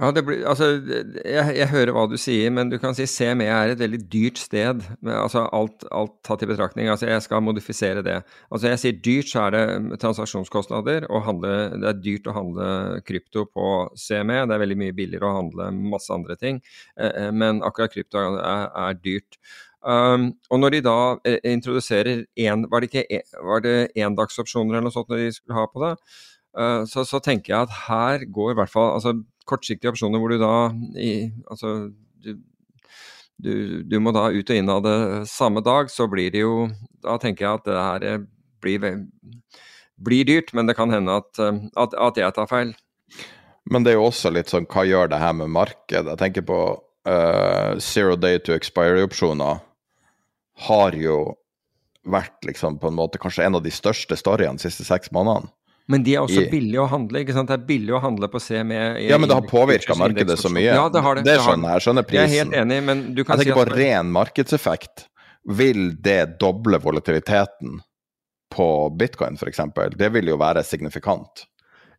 [0.00, 3.74] Ja, blir, altså, jeg, jeg, hører hva du sier, men du kan si CME er
[3.74, 4.80] et veldig dyrt sted.
[5.04, 6.88] altså Alt, alt tatt i betraktning.
[6.88, 8.16] altså Jeg skal modifisere det.
[8.48, 11.04] Altså Jeg sier dyrt, så er det transaksjonskostnader.
[11.10, 12.68] og handle, Det er dyrt å handle
[13.04, 14.46] krypto på CME.
[14.48, 16.62] Det er veldig mye billigere å handle masse andre ting.
[16.96, 19.36] Eh, eh, men akkurat krypto er, er dyrt.
[19.84, 24.90] Um, og når de da eh, introduserer én Var det ikke var det endagsopsjoner eller
[24.90, 25.94] noe sånt når de skulle ha på det?
[26.52, 29.14] Uh, så, så, tenker jeg at her går i hvert fall altså
[29.50, 30.54] kortsiktige opsjoner hvor du da
[30.98, 31.12] i,
[31.50, 31.90] altså,
[32.22, 32.34] du,
[33.40, 34.98] du, du, må da ut og inn av det
[35.30, 36.68] samme dag, så blir det jo
[37.02, 38.28] Da tenker jeg at det her eh,
[38.60, 39.06] blir,
[39.96, 42.74] blir dyrt, men det kan hende at, eh, at, at, jeg tar feil.
[43.70, 46.08] Men det er jo også litt sånn hva gjør det her med markedet?
[46.12, 46.60] Jeg tenker på
[47.08, 49.60] uh, zero day to expiry-opsjoner
[50.66, 51.18] har jo
[52.08, 55.52] vært liksom på en måte kanskje en av de største storyene de siste seks månedene.
[55.90, 57.50] Men de er også billige å handle, ikke sant?
[57.50, 58.80] Det er billig å handle på CME.
[59.08, 60.68] ja, men det har påvirka markedet så mye.
[60.68, 61.24] Ja, det har det.
[61.26, 62.22] Det skjønner jeg, skjønner prisen.
[62.22, 63.72] Jeg er helt enig, men du kan jeg tenker si at...
[63.74, 65.06] på ren markedseffekt.
[65.60, 67.80] Vil det doble volatiliteten
[68.54, 68.66] på
[69.00, 69.62] bitcoin, f.eks.?
[69.96, 71.46] Det vil jo være signifikant.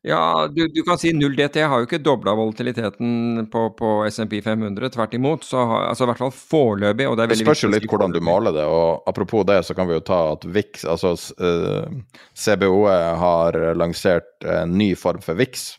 [0.03, 4.89] Ja, du, du, kan si 0DT har jo ikke dobla volatiliteten på, på SMP 500.
[4.95, 5.43] Tvert imot.
[5.45, 7.05] Så har, altså i hvert fall foreløpig.
[7.05, 8.65] og Det er veldig Det spørs jo litt hvordan du maler det.
[8.65, 13.59] og Apropos det, så kan vi jo ta at VIX, altså uh, eh, CBOE har
[13.77, 15.69] lansert en ny form for VIX.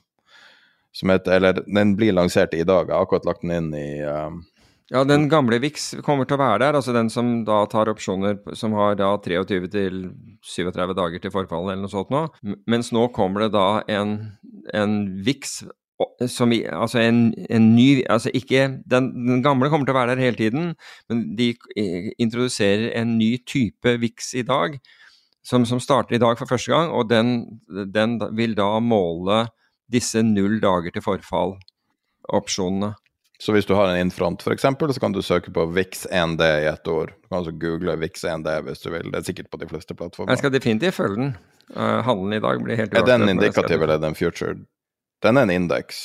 [0.95, 2.87] Som heter, eller den blir lansert i dag.
[2.87, 4.31] Jeg har akkurat lagt den inn i uh,
[4.93, 6.77] ja, den gamle VIX kommer til å være der.
[6.79, 10.03] altså Den som da tar opsjoner som har da 23 til
[10.45, 12.27] 37 dager til forfall eller noe sånt nå.
[12.69, 14.19] Mens nå kommer det da en,
[14.77, 15.63] en VIX
[16.31, 17.21] som altså en,
[17.51, 20.73] en, ny altså ikke, den, den, gamle kommer til å være der hele tiden,
[21.11, 21.53] men de
[22.23, 24.79] introduserer en ny type VIX i dag,
[25.47, 26.91] som, som starter i dag for første gang.
[26.91, 27.61] Og den,
[27.95, 29.45] den vil da måle
[29.93, 32.95] disse null dager til forfall-opsjonene.
[33.43, 34.63] Så hvis du har en infront f.eks.,
[34.95, 37.11] så kan du søke på VIX1D i ett ord.
[37.11, 39.09] Du kan altså google VIX1D hvis du vil.
[39.11, 40.31] Det er sikkert på de fleste plattformer.
[40.31, 41.33] Jeg skal definitivt følge den.
[41.75, 44.55] Uh, handelen i dag blir helt Er den indikativ eller er den future?
[45.23, 45.99] Den er en indeks.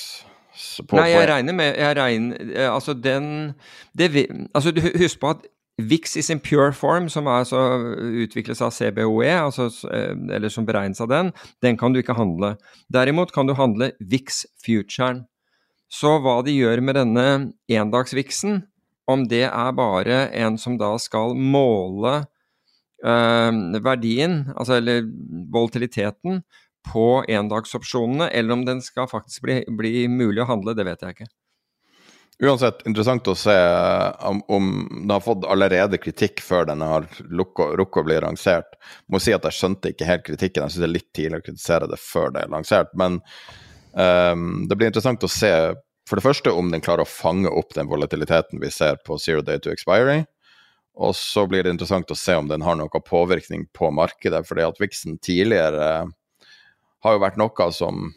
[0.90, 3.54] Nei, jeg regner med jeg regner, uh, Altså, den
[3.94, 4.10] det,
[4.56, 5.46] Altså, husk på at
[5.78, 7.62] VIX i sin pure form, som altså
[8.02, 11.30] utvikles av CBOE, altså, eller som beregnes av den,
[11.62, 12.56] den kan du ikke handle.
[12.94, 15.28] Derimot kan du handle VIX-futuren.
[15.88, 17.28] Så hva de gjør med denne
[17.72, 18.62] endagsviksen,
[19.08, 22.20] om det er bare en som da skal måle
[23.06, 23.52] eh,
[23.86, 25.08] verdien, altså eller
[25.54, 26.42] volatiliteten,
[26.88, 31.18] på endagsopsjonene, eller om den skal faktisk bli, bli mulig å handle, det vet jeg
[31.18, 31.30] ikke.
[32.38, 33.56] Uansett, interessant å se
[34.30, 38.78] om, om den har fått allerede kritikk før den har rukket å bli lansert.
[39.10, 41.48] Må si at jeg skjønte ikke helt kritikken, jeg syns det er litt tidlig å
[41.48, 42.94] kritisere det før det er lansert.
[42.94, 43.18] Men
[43.98, 45.52] um, det blir interessant å se
[46.08, 49.44] for det første om den klarer å fange opp den volatiliteten vi ser på zero
[49.44, 50.22] day to expiry.
[50.98, 54.46] Og så blir det interessant å se om den har noe påvirkning på markedet.
[54.48, 56.08] fordi at Vixen tidligere
[57.04, 58.08] har jo vært noe som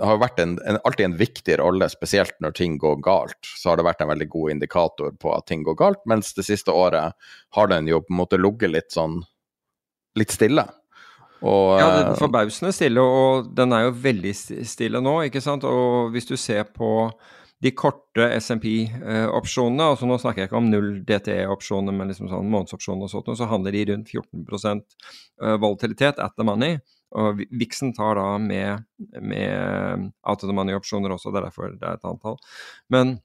[0.00, 3.38] har vært en, en, alltid en viktig rolle, spesielt når ting går galt.
[3.42, 6.46] Så har det vært en veldig god indikator på at ting går galt, mens det
[6.46, 7.16] siste året
[7.56, 9.20] har den jo på en måte ligget litt sånn
[10.18, 10.64] litt stille.
[11.38, 14.32] Og, ja, det er forbausende stille, og den er jo veldig
[14.66, 15.66] stille nå, ikke sant.
[15.68, 17.10] Og hvis du ser på
[17.62, 23.08] de korte SMP-opsjonene, altså nå snakker jeg ikke om null DTE-opsjoner, men liksom sånn månedsopsjoner
[23.08, 24.84] og sånt, så handler de rundt 14%
[25.62, 26.78] volatilitet at the money.
[27.18, 28.84] Og Vixen tar da med,
[29.22, 32.38] med out of the money-opsjoner også, det er derfor det er et antall.
[32.94, 33.16] Men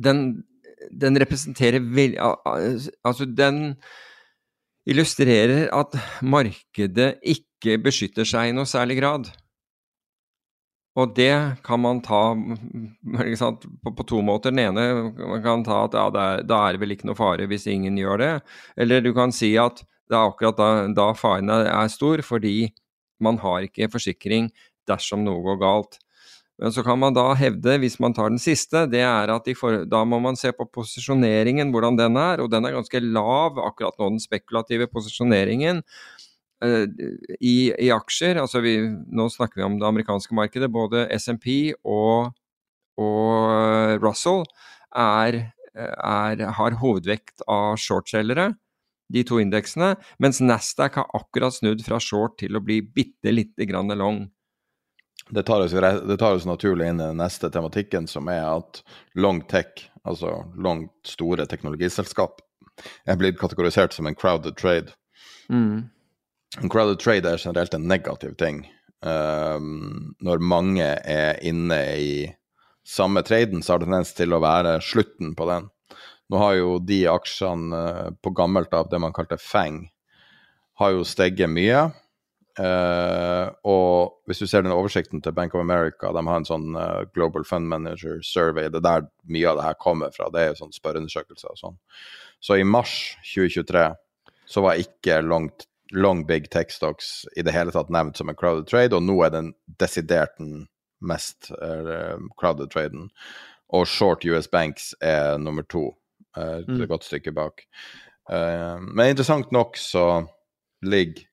[0.00, 0.42] den,
[0.90, 3.76] den representerer veldig Altså, den
[4.88, 9.30] illustrerer at markedet ikke beskytter seg i noe særlig grad.
[10.98, 11.32] Og det
[11.64, 12.32] kan man ta
[13.38, 14.50] sant, på, på, to måter.
[14.50, 17.46] Den ene man kan ta at ja, er, da er det vel ikke noe fare
[17.50, 18.32] hvis ingen gjør det.
[18.80, 22.72] Eller du kan si at det er akkurat da, da faren er stor, fordi
[23.22, 24.50] man har ikke forsikring
[24.90, 26.00] dersom noe går galt.
[26.60, 29.86] Men så kan man da hevde, hvis man tar den siste, det er at for,
[29.88, 32.42] da må man se på posisjoneringen, hvordan den er.
[32.44, 36.84] Og den er ganske lav akkurat nå, den spekulative posisjoneringen uh,
[37.40, 38.42] i, i, aksjer.
[38.42, 38.76] Altså vi,
[39.08, 40.68] nå snakker vi om det amerikanske markedet.
[40.72, 42.34] Både SMP og,
[43.00, 44.44] og Russell
[44.92, 48.50] er, er, har hovedvekt av shortselgere
[49.10, 53.66] de to indeksene, mens Nasdaq har akkurat snudd fra short til å bli bitte lite
[53.66, 54.20] grann long.
[55.30, 58.82] Det tar, oss, det tar oss naturlig inn i den neste tematikken, som er at
[59.14, 62.40] long tech, altså langt store teknologiselskap,
[63.06, 64.94] er blitt kategorisert som en crowded trade.
[65.50, 65.90] Mm.
[66.58, 68.64] En crowded trade er generelt en negativ ting.
[69.06, 72.14] Um, når mange er inne i
[72.86, 75.70] samme traden, så har det tendens til å være slutten på den.
[76.30, 79.84] Nå har jo de aksjene uh, på gammelt av det man kalte FANG,
[80.80, 81.90] har jo steget mye.
[82.58, 86.74] Uh, og hvis du ser den oversikten til Bank of America, de har en sånn
[86.74, 90.28] uh, Global Fund Manager Survey, det er der mye av det her kommer fra.
[90.34, 91.78] Det er jo sånn spørreundersøkelser og sånn.
[92.42, 92.96] Så i mars
[93.30, 93.84] 2023
[94.50, 95.48] så var ikke long,
[95.94, 99.20] long big tech stocks i det hele tatt nevnt som en crowded trade, og nå
[99.24, 100.66] er den desidert den
[101.00, 103.08] mest uh, crowded traden.
[103.70, 105.92] Og short US Banks er nummer to,
[106.34, 106.82] et mm.
[106.90, 107.62] godt stykke bak.
[108.30, 110.04] men interessant nok så
[110.86, 111.29] ligger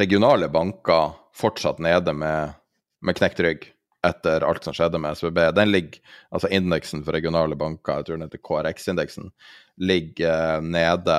[0.00, 2.52] regionale banker fortsatt nede med,
[3.00, 3.68] med knekt rygg
[4.06, 5.38] etter alt som skjedde med SVB.
[5.54, 6.00] Den ligger,
[6.30, 9.30] altså Indeksen for regionale banker, jeg tror den heter KRX-indeksen,
[9.78, 11.18] ligger uh, nede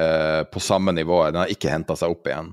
[0.00, 1.24] eh, på samme nivå.
[1.30, 2.52] Den har ikke henta seg opp igjen.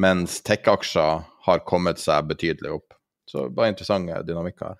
[0.00, 2.94] Mens tech-aksjer har kommet seg betydelig opp.
[3.30, 4.78] Så bare interessante dynamikker her.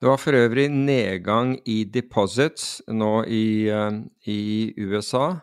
[0.00, 3.44] Det var for øvrig nedgang i deposits nå i,
[3.74, 3.98] uh,
[4.30, 5.40] i USA.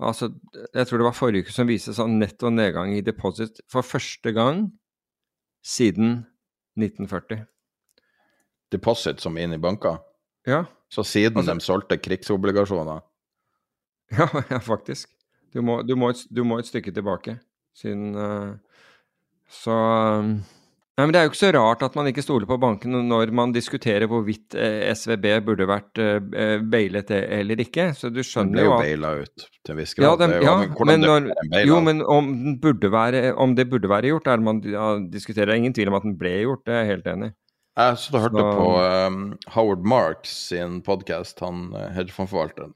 [0.00, 0.30] Altså,
[0.72, 4.32] jeg tror det var forrige uke som viste sånn netto nedgang i deposit for første
[4.32, 4.70] gang
[5.60, 6.22] siden
[6.80, 7.44] 1940.
[8.72, 9.98] Deposit som inn i banker?
[10.48, 10.64] Ja.
[10.90, 13.04] Så siden altså, de solgte krigsobligasjoner?
[14.10, 15.06] Ja, ja faktisk.
[15.54, 17.36] Du må, du, må et, du må, et, stykke tilbake
[17.78, 18.56] siden uh,
[19.50, 20.32] Så um,
[20.98, 23.30] Nei, men Det er jo ikke så rart at man ikke stoler på bankene når
[23.32, 27.86] man diskuterer hvorvidt eh, SVB burde vært eh, eh, bailet eller ikke.
[27.96, 30.04] Så du skjønner jo at Den ble jo baila ut til en viss grad.
[30.04, 30.56] Ja, den, ja
[30.90, 31.30] men, når,
[31.64, 32.28] jo, men om,
[32.60, 35.54] være, om, det burde være gjort, er man ja, diskuterer.
[35.56, 37.34] Ingen tvil om at den ble gjort, det er jeg helt enig i.
[37.80, 38.52] Jeg så og hørte så...
[38.58, 38.68] på
[39.08, 42.74] um, Howard Marks sin podkast, han hedgefondforvalteren.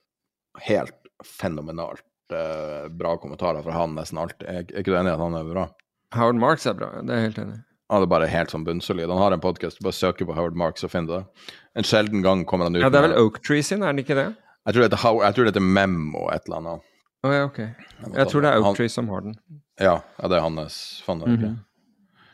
[0.64, 0.96] Helt
[1.26, 4.48] fenomenalt uh, bra kommentarer fra han nesten alltid.
[4.48, 5.68] Er ikke du enig i at han er bra?
[6.14, 7.64] Howard Marks er bra, det er jeg helt enig i.
[7.92, 9.10] Han er bare helt sånn bunnsolid.
[9.12, 11.50] Han har en podkast, bare søker på Howard Marks og finner det.
[11.76, 14.06] En sjelden gang kommer han ut Ja, Det er vel Oak Tree sin, er det
[14.06, 14.30] ikke det?
[14.64, 16.90] Jeg tror det heter, jeg tror det heter Memo et eller annet.
[17.24, 17.60] Oh, ja, ok.
[17.60, 19.36] Jeg tror det er Oak Tree som har den.
[19.80, 21.02] Ja, ja det er hans.
[21.06, 21.28] Jeg ikke.
[21.28, 21.56] Mm -hmm.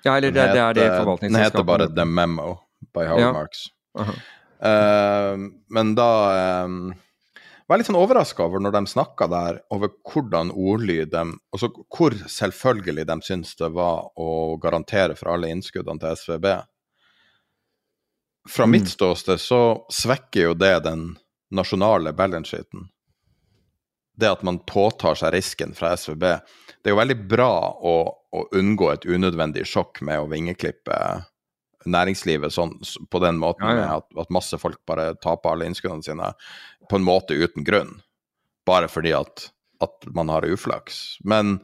[0.04, 1.30] Ja, eller det, det, er det forvaltningsselskapet.
[1.32, 2.56] Den heter bare The Memo
[2.94, 3.32] by Howard ja.
[3.32, 3.58] Marks.
[3.98, 5.34] Uh -huh.
[5.34, 6.94] uh, men da um,
[7.70, 11.22] var litt sånn overraska over når de snakka der, over hvordan ordlyd de
[11.54, 16.48] Altså hvor selvfølgelig de syns det var å garantere for alle innskuddene til SVB.
[18.48, 21.12] fra mitt ståsted så svekker jo det den
[21.54, 22.88] nasjonale balance sheeten.
[24.16, 26.24] Det at man påtar seg risken fra SVB.
[26.80, 30.96] Det er jo veldig bra å, å unngå et unødvendig sjokk med å vingeklippe
[31.88, 32.74] næringslivet sånn,
[33.10, 33.96] på den måten Ja, ja.
[34.00, 36.32] at, at masse folk bare taper alle innskuddene sine
[36.90, 37.96] på en måte uten grunn.
[38.66, 39.48] Bare fordi at,
[39.82, 41.20] at man har uflaks.
[41.24, 41.58] Men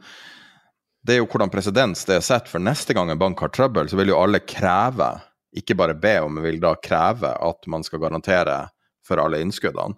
[1.07, 3.89] det er jo hvordan presedens det er sett, for neste gang en bank har trøbbel,
[3.91, 5.13] så vil jo alle kreve,
[5.57, 8.65] ikke bare be om, men vil da kreve at man skal garantere
[9.07, 9.95] for alle innskuddene.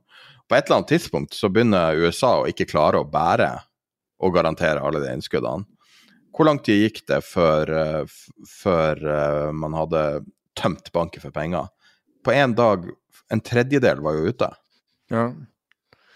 [0.50, 3.52] På et eller annet tidspunkt så begynner USA å ikke klare å bære
[4.26, 5.66] og garantere alle de innskuddene.
[6.36, 10.04] Hvor lang tid gikk det før, eh, før eh, man hadde
[10.58, 11.70] tømt banken for penger?
[12.26, 12.90] På én dag
[13.30, 14.48] En tredjedel var jo ute.
[15.10, 15.28] Ja.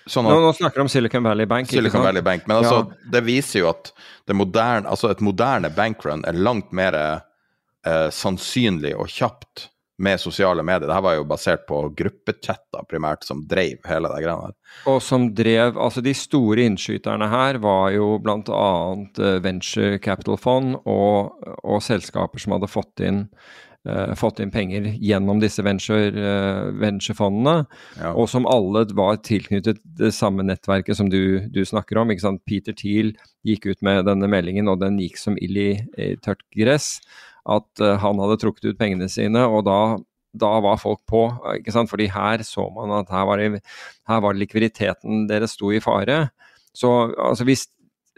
[0.06, 1.70] Sånn Nå, at, nå snakker du om Silicon Valley Bank.
[1.72, 2.04] Silicon?
[2.04, 2.48] Valley Bank.
[2.48, 3.12] Men altså, Ja.
[3.14, 3.94] det viser jo at
[4.28, 9.70] det moderne, altså et moderne bankrun er langt mer eh, sannsynlig og kjapt
[10.04, 10.88] med sosiale medier.
[10.90, 14.56] Dette var jo basert på gruppechatter primært, som drev hele det greia der.
[14.90, 19.40] Og som drev Altså, de store innskyterne her var jo bl.a.
[19.40, 23.73] venture capital fond og, og selskaper som hadde fått inn eh,
[24.16, 27.66] fått inn penger gjennom disse venture, eh, venturefondene,
[28.00, 28.14] Ja.
[28.14, 32.08] og som alle var tilknyttet det samme nettverket som du, du snakker om.
[32.48, 33.14] Peter Thiel
[33.46, 37.02] gikk ut med denne meldingen, og den gikk som ild i, i tørt gress.
[37.46, 39.98] At eh, han hadde trukket ut pengene sine, og da,
[40.34, 41.26] da var folk på.
[41.58, 41.90] ikke sant?
[41.92, 43.62] Fordi her så man at her var, det,
[44.08, 46.30] her var likviditeten deres sto i fare.
[46.74, 47.68] Så altså, hvis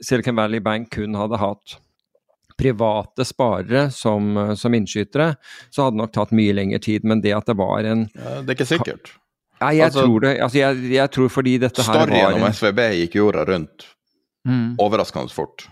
[0.02, 1.80] Silicon Valley Bank kun hadde hatt
[2.58, 5.36] private sparere som, som innskytere,
[5.70, 7.04] så hadde det nok tatt mye lengre tid.
[7.04, 9.12] Men det at det var en det er ikke sikkert.
[9.62, 10.34] Nei, jeg Altså, tror det.
[10.44, 13.92] Altså, jeg, jeg tror fordi dette her var Storyen om SVB gikk jorda rundt
[14.46, 14.76] Mm.
[14.78, 15.64] overraskende fort.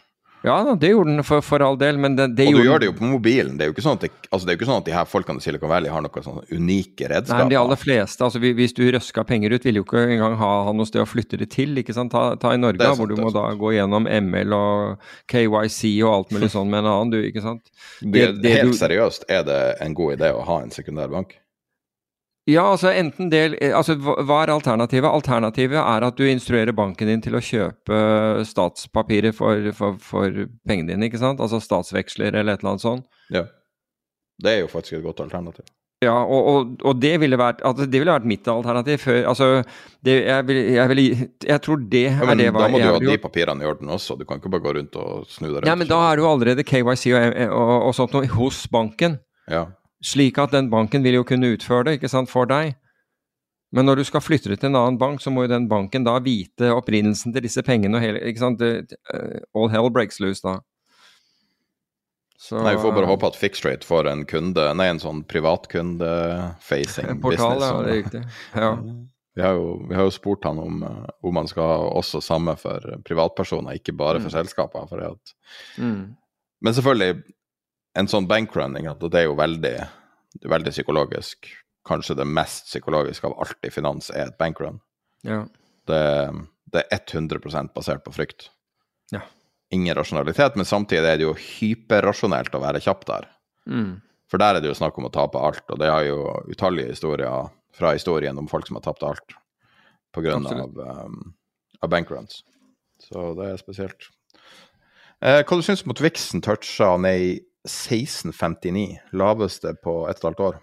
[0.43, 2.87] Ja det gjorde den for, for all del, men det, det Og du gjør det
[2.89, 3.55] jo på mobilen.
[3.55, 5.39] Det er jo ikke sånn at, det, altså det ikke sånn at de her folkene
[5.39, 7.45] i Silicon Valley har noen sånne unike Nei, redskaper.
[7.45, 10.51] men De aller fleste, altså Hvis du røska penger ut, ville jo ikke engang ha,
[10.67, 11.77] ha noe sted å flytte det til.
[11.79, 12.11] ikke sant?
[12.11, 16.11] Ta, ta i Norge, er hvor du må da gå gjennom ML og KYC og
[16.11, 17.71] alt mulig sånn med en annen, du, ikke sant?
[18.03, 21.37] det, helt seriøst, er det en god idé å ha en sekundærbank?
[22.49, 25.07] Ja, altså enten del, eh, altså hva hva er alternativet?
[25.07, 27.99] Alternativet er at du instruerer banken din til å kjøpe
[28.49, 31.39] statspapirer for, for, for pengene dine, ikke sant?
[31.39, 33.07] Altså statsveksler eller et eller annet sånt.
[33.31, 33.45] Ja.
[34.43, 35.69] Det er jo faktisk et godt alternativ.
[36.03, 39.45] Ja, og, og, og det ville vært altså det ville vært mitt alternativ før Altså,
[40.03, 40.99] det, jeg, vil, jeg, vil,
[41.47, 43.23] jeg tror det Ja, er men det da må du ha ville de gjort.
[43.23, 44.17] papirene i orden også.
[44.19, 45.69] Du kan ikke bare gå rundt og snu deg rundt.
[45.71, 49.15] Ja, men da er du allerede KYC og, og, og sånt noe hos banken.
[49.47, 49.63] Ja.
[50.03, 52.75] Slik at den banken vil jo kunne utføre det, ikke sant, for deg.
[53.73, 56.03] Men når du skal flytte det til en annen bank, så må jo den banken
[56.05, 60.43] da vite opprinnelsen til disse pengene og hele ikke sant, eh, All hell breaks loose
[60.45, 60.59] da.
[62.43, 67.19] Så, Nei, vi får bare håpe at Fixrate får en kunde, nei, en sånn privatkunde-facing
[67.23, 67.63] business.
[67.63, 68.23] ja, det er riktig.
[68.53, 68.71] Ja.
[69.33, 72.19] Vi har, jo, vi har jo spurt han om, eh, om han skal ha også
[72.21, 74.85] samme for privatpersoner, ikke bare for selskaper.
[74.91, 75.15] For
[75.79, 76.15] Mm.
[76.61, 77.23] men selvfølgelig,
[77.99, 79.75] en sånn bankrunning, at det er jo veldig,
[80.49, 81.51] veldig psykologisk.
[81.87, 84.81] Kanskje det mest psykologiske av alt i finans er et bankrun.
[85.27, 85.43] ja.
[85.83, 85.99] Det,
[86.71, 88.45] det er 100% basert på frykt.
[89.11, 89.19] Ja.
[89.75, 93.27] Ingen rasjonalitet, men samtidig er det jo hyperrasjonelt å være kjapp der.
[93.67, 93.97] Mm.
[94.31, 96.95] For der er det jo snakk om å tape alt, og det har jo utallige
[96.95, 99.35] historier fra historien om folk som har tapt alt
[100.15, 100.39] pga.
[100.39, 101.33] Um,
[101.83, 102.41] av bankruns.
[103.03, 104.07] Så det er spesielt.
[105.19, 107.31] Eh, hva du syns mot Vixen toucha ned i
[107.63, 110.61] 1659, laveste på ett og et halvt år?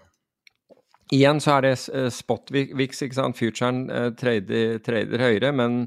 [1.11, 3.37] Igjen så er det eh, spot-vix, ikke sant.
[3.39, 5.81] Futuren eh, trader, trader høyere, men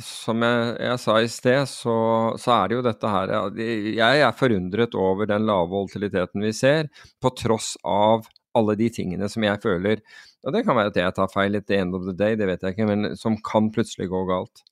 [0.00, 1.96] som jeg, jeg sa i sted, så,
[2.40, 6.88] så er det jo dette her Jeg er forundret over den lave volatiliteten vi ser,
[7.20, 8.24] på tross av
[8.56, 10.00] alle de tingene som jeg føler
[10.46, 12.48] Og det kan være at jeg tar feil at the end of the day, det
[12.48, 14.64] vet jeg ikke, men som kan plutselig gå galt.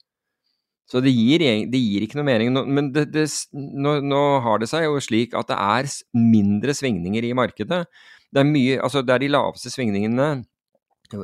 [0.91, 2.57] Så det gir, det gir ikke noe mening.
[2.67, 7.29] Men det, det, nå, nå har det seg jo slik at det er mindre svingninger
[7.29, 7.85] i markedet.
[8.31, 10.29] Det er mye, altså det er de laveste svingningene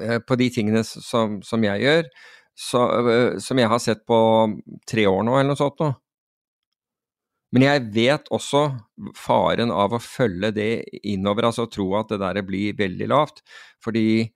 [0.03, 2.11] eh, på de tingene som, som jeg gjør,
[2.57, 2.83] så,
[3.43, 4.19] som jeg har sett på
[4.89, 5.91] tre år nå, eller noe sånt nå.
[7.55, 8.63] Men jeg vet også
[9.17, 10.71] faren av å følge det
[11.07, 13.43] innover, altså tro at det der blir veldig lavt.
[13.85, 14.27] Fordi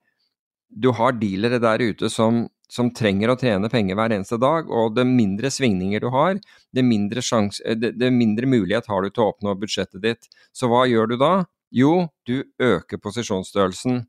[0.71, 4.95] du har dealere der ute som, som trenger å tjene penger hver eneste dag, og
[4.95, 6.37] det mindre svingninger du har,
[6.71, 10.29] det mindre, sjans, eh, det, det mindre mulighet har du til å oppnå budsjettet ditt.
[10.55, 11.33] Så hva gjør du da?
[11.75, 14.05] Jo, du øker posisjonsstørrelsen.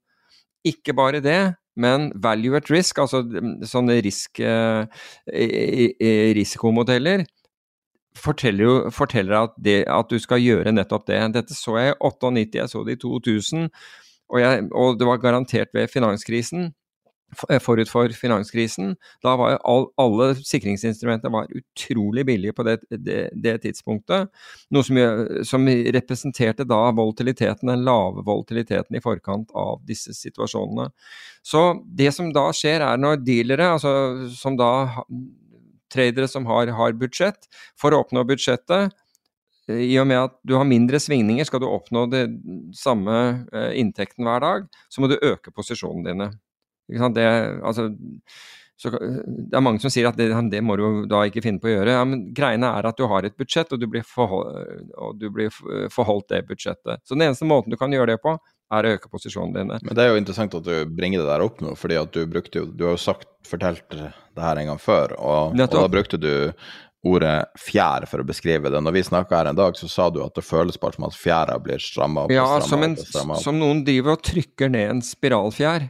[0.66, 1.40] Ikke bare det,
[1.74, 4.86] men value at risk, altså mm, sånne risk, eh,
[6.39, 7.24] risikomodeller,
[8.18, 11.18] forteller jo forteller at, det, at du skal gjøre nettopp det.
[11.34, 13.66] Dette så jeg i 98, jeg så det i 2000,
[14.32, 16.70] Og, jeg, og det var garantert ved finanskrisen
[17.61, 18.95] forut for finanskrisen.
[19.25, 24.31] Da var all, alle sikringsinstrumenter var utrolig billige på det, det, det tidspunktet.
[24.73, 25.01] Noe som,
[25.49, 30.91] som, representerte da volatiliteten, den lave volatiliteten i forkant av disse situasjonene.
[31.43, 34.73] Så det som da skjer, er når dealere, altså som da
[35.93, 37.49] tradere som har, har budsjett,
[37.79, 38.95] for å oppnå budsjettet,
[39.71, 42.25] i og med at du har mindre svingninger, skal du oppnå det
[42.77, 43.19] samme
[43.55, 46.29] eh, inntekten hver dag, så må du øke posisjonene dine.
[46.93, 47.27] Det,
[47.64, 47.89] altså,
[48.82, 51.70] så, det er mange som sier at det, det, må du da ikke finne på
[51.70, 51.94] å gjøre.
[51.94, 55.28] Ja, men greiene er at du har et budsjett, og du blir, forhold, og du
[55.35, 55.52] blir
[55.93, 57.05] forholdt det budsjettet.
[57.06, 58.35] Så den eneste måten du kan gjøre det på,
[58.73, 59.81] er å øke posisjonene dine.
[59.85, 62.24] Men det er jo interessant at du bringer det der opp nå, fordi at du
[62.31, 65.85] brukte jo Du har jo sagt, fortalt det her en gang før, og, og da
[65.93, 66.32] brukte du
[67.02, 68.81] ordet fjær for å beskrive det.
[68.82, 71.19] Når vi snakka her en dag, så sa du at det føles bare som at
[71.19, 72.35] fjæra blir stramma opp.
[72.35, 75.89] Ja, som, en, som noen driver og trykker ned en spiralfjær.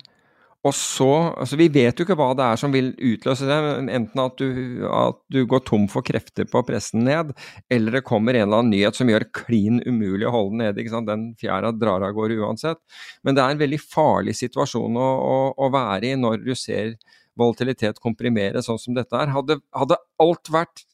[0.62, 1.08] Og så
[1.42, 3.58] Altså, vi vet jo ikke hva det er som vil utløse det.
[3.96, 7.32] Enten at du, at du går tom for krefter på å presse den ned,
[7.72, 10.78] eller det kommer en eller annen nyhet som gjør klin umulig å holde nede.
[10.82, 11.10] ikke sant?
[11.10, 12.78] Den fjæra drar av gårde uansett.
[13.26, 15.34] Men det er en veldig farlig situasjon å, å,
[15.66, 16.94] å være i når du ser
[17.38, 19.32] volatilitet komprimere sånn som dette er.
[19.34, 20.86] Hadde, hadde alt vært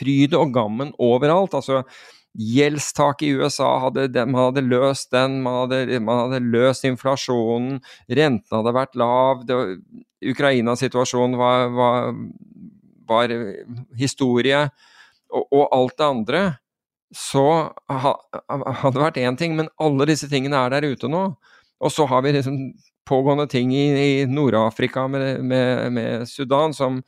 [0.00, 1.82] fryd og gammen overalt, altså
[2.38, 8.56] Gjeldstaket i USA hadde, man hadde løst den, man hadde, man hadde løst inflasjonen, renten
[8.56, 9.42] hadde vært lav,
[10.30, 12.12] Ukraina-situasjonen var, var,
[13.10, 13.34] var,
[13.98, 14.62] historie,
[15.30, 16.42] og, og, alt det andre.
[17.10, 17.46] Så
[17.90, 18.14] ha,
[18.84, 21.24] hadde vært én ting, men alle disse tingene er der ute nå.
[21.80, 22.60] Og så har vi liksom
[23.08, 23.86] pågående ting i,
[24.20, 27.00] i Nord-Afrika med, med, med, Sudan som,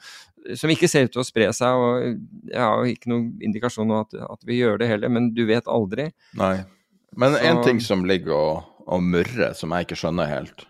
[0.59, 1.79] som ikke ser ut til å spre seg.
[1.79, 5.45] og Jeg har ikke noen indikasjon på at, at, vi gjør det heller, men du
[5.49, 6.11] vet aldri.
[6.39, 6.57] Nei.
[7.19, 10.67] Men én en ting som ligger og, og murrer, som jeg ikke skjønner helt,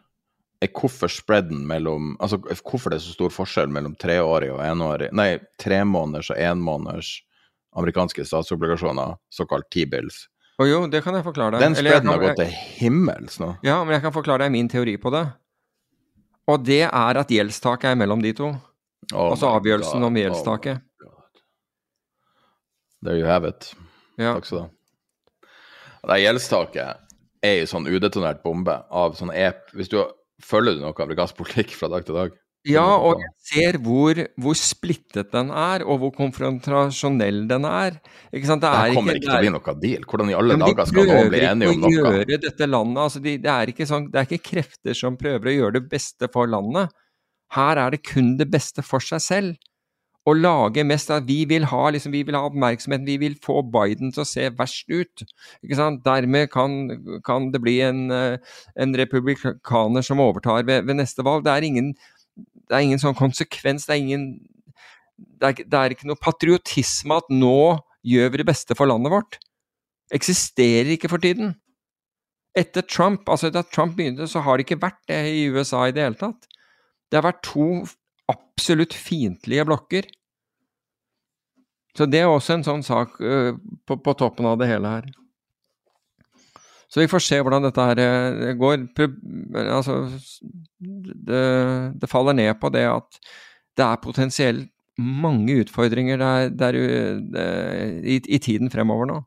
[0.62, 5.08] er hvorfor spreaden mellom Altså hvorfor det er så stor forskjell mellom treårig og enårig
[5.10, 7.16] Nei, tremåneders og enmåneders
[7.72, 10.26] amerikanske statsobligasjoner, såkalt T-bills.
[10.60, 11.62] Å jo, det kan jeg forklare deg.
[11.64, 13.54] Den spreaden har gått til himmels nå.
[13.64, 15.22] Ja, men jeg kan forklare deg min teori på det.
[16.52, 18.50] Og det er at gjeldstaket er mellom de to.
[19.10, 20.78] Oh altså avgjørelsen om gjeldstaket.
[20.78, 20.90] Oh
[23.02, 23.72] There you have it.
[24.14, 24.36] Ja.
[24.36, 24.70] Takk skal du ha.
[26.12, 27.02] Det gjeldstaket
[27.42, 29.68] er jo sånn udetonert bombe av sånn ep...
[29.74, 29.98] Hvis du
[30.42, 32.38] følger du noe amerikansk politikk fra dag til dag?
[32.68, 37.96] Ja, og jeg ser hvor, hvor, splittet den er, og hvor konfrontasjonell den er.
[38.30, 38.62] Ikke sant?
[38.62, 40.06] Det, er kommer ikke, til å bli noe deal.
[40.06, 41.90] Hvordan i alle dager skal noen bli enige om noe?
[41.90, 44.46] De prøver ikke å gjøre dette landet altså de, det, er sånn, det er ikke
[44.52, 46.94] krefter som prøver å gjøre det beste for landet.
[47.52, 49.68] Her er det kun det beste for seg selv.
[50.22, 53.58] Å lage mest av Vi vil ha liksom, vi vil ha oppmerksomheten, vi vil få
[53.66, 55.24] Biden til å se verst ut.
[56.06, 56.76] Dermed kan,
[57.26, 58.38] kan det bli en, eh,
[58.78, 61.44] en, republikaner som overtar ved, ved neste valg.
[61.44, 61.90] Det er, ingen,
[62.36, 64.28] det er ingen sånn konsekvens, det er ingen
[65.42, 69.12] det er, det er ikke noe patriotisme at nå gjør vi det beste for landet
[69.12, 69.38] vårt.
[70.14, 71.56] Eksisterer ikke for tiden.
[72.58, 75.94] Etter Trump, altså da Trump begynte, så har det ikke vært det i USA i
[75.94, 76.51] det hele tatt.
[77.12, 77.66] Det har vært to
[78.32, 80.06] absolutt fiendtlige blokker.
[81.92, 83.52] Så det er også en sånn sak uh,
[83.84, 85.10] på, på, toppen av det hele her.
[86.88, 88.86] Så vi får se hvordan dette her uh, går.
[89.60, 89.98] Altså,
[90.80, 91.42] det,
[92.00, 93.20] det, faller ned på det at
[93.76, 99.20] det er potensielt mange utfordringer der, der uh, i, i, tiden fremover nå.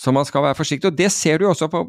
[0.00, 0.94] Så man skal være forsiktig.
[0.94, 1.84] Og det ser du også på,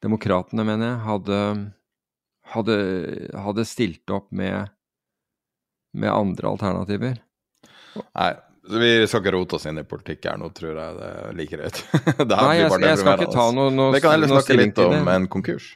[0.05, 1.37] Demokratene, mener jeg, hadde,
[2.53, 2.75] hadde,
[3.33, 4.69] hadde stilt opp med,
[5.97, 7.17] med andre alternativer.
[7.97, 8.27] Nei,
[8.69, 10.99] Vi skal ikke rote oss inn i politikk her nå, tror jeg.
[10.99, 11.81] Det er like greit.
[12.29, 15.11] Nei, jeg, bare jeg skal ikke ta noe, noe, Vi kan heller snakke litt om
[15.15, 15.71] en konkurs.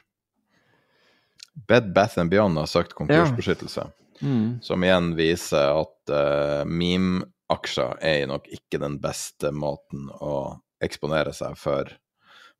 [1.68, 3.90] Bed Bath and Beyond har søkt konkursbeskyttelse,
[4.22, 4.60] Mm.
[4.62, 6.60] som igjen viser at uh,
[7.48, 11.88] meme-aksjer er nok ikke den beste måten å eksponere seg for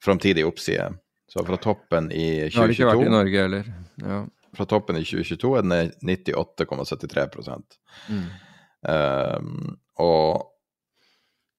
[0.03, 0.93] framtidig oppside.
[1.29, 3.69] Så fra toppen i Det har det ikke vært i 2022 Norge heller.
[4.03, 4.27] Ja.
[4.57, 7.79] fra toppen i 2022 er den 98,73
[8.09, 8.27] Mm.
[8.89, 10.49] um, Og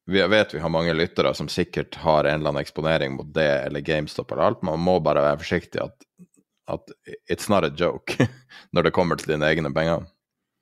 [0.06, 3.66] vi vet vi har mange lyttere som sikkert har en eller annen eksponering mot det
[3.66, 4.62] eller GameStop eller alt.
[4.64, 5.96] Man må bare være forsiktig at,
[6.68, 6.92] at
[7.32, 8.28] it's not a joke
[8.72, 10.06] når det kommer til dine egne penger.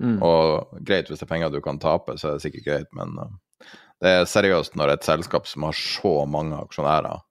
[0.01, 0.17] Mm.
[0.25, 3.13] Og greit, hvis det er penger du kan tape, så er det sikkert greit, men
[3.21, 3.67] uh,
[4.01, 7.21] det er seriøst når et selskap som har så mange aksjonærer,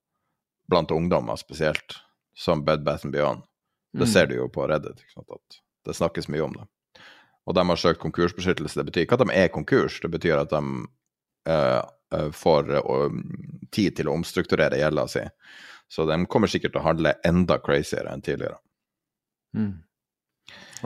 [0.71, 1.99] blant ungdommer spesielt,
[2.39, 3.43] som Bed Bath Beyond,
[3.93, 4.13] det Mm.
[4.13, 6.67] ser du jo på Reddit, ikke sant, at det snakkes mye om det.
[7.47, 8.79] Og de har søkt konkursbeskyttelse.
[8.79, 10.87] Det betyr ikke at de er konkurs, det betyr at de
[11.51, 11.83] eh,
[12.15, 13.11] eh, får uh,
[13.73, 15.25] tid til å omstrukturere gjelda si.
[15.91, 18.61] Så de kommer sikkert til å handle enda craziere enn tidligere.
[19.57, 19.83] Mm.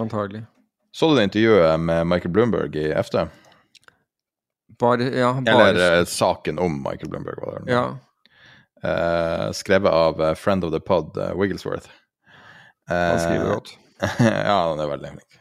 [0.00, 0.46] Antagelig.
[0.94, 3.24] Så du det intervjuet med Michael Bloomberg i FD?
[4.78, 7.72] Bare, ja, bare, Eller eh, saken om Michael Bloomberg, var det?
[7.72, 7.98] ja.
[8.84, 11.88] Eh, skrevet av eh, friend of the pod, eh, Wigglesworth.
[12.86, 13.78] Han skriver godt.
[14.20, 15.38] ja, han er veldig flink.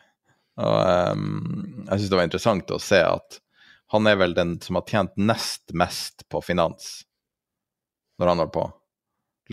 [0.63, 3.39] Og um, jeg syns det var interessant å se at
[3.93, 7.03] han er vel den som har tjent nest mest på finans
[8.17, 8.65] når han holdt på.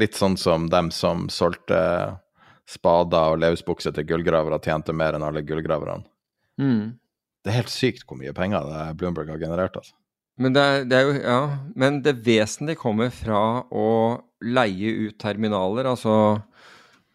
[0.01, 1.81] Litt sånn som dem som solgte
[2.71, 6.05] spader og løsbukser til gullgravere, tjente mer enn alle gullgraverne.
[6.61, 6.99] Mm.
[7.41, 9.79] Det er helt sykt hvor mye penger det Bloomberg har generert.
[9.81, 9.97] altså.
[10.41, 11.41] Men det, er, det er jo Ja,
[11.77, 13.89] men det vesentlige kommer fra å
[14.41, 16.15] leie ut terminaler, altså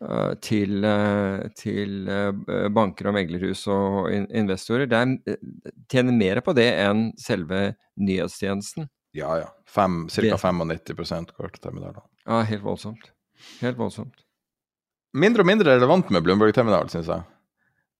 [0.03, 4.89] eh, til, eh, til eh, banker og meglerhus og investorer.
[4.89, 8.89] Det er, eh, tjener mer på det enn selve nyhetstjenesten.
[9.15, 9.49] Ja, ja.
[9.71, 9.87] Ca.
[10.11, 12.03] cirka 95 går til terminaler.
[12.27, 13.09] Ja, helt voldsomt.
[13.61, 14.24] Helt voldsomt.
[15.15, 17.23] Mindre og mindre relevant med Bloomberg-terminal, syns jeg.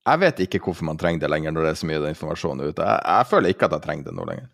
[0.05, 2.83] Jeg vet ikke hvorfor man trenger det lenger når det er så mye informasjon ute.
[2.83, 4.51] Jeg, jeg føler ikke at jeg trenger det nå lenger.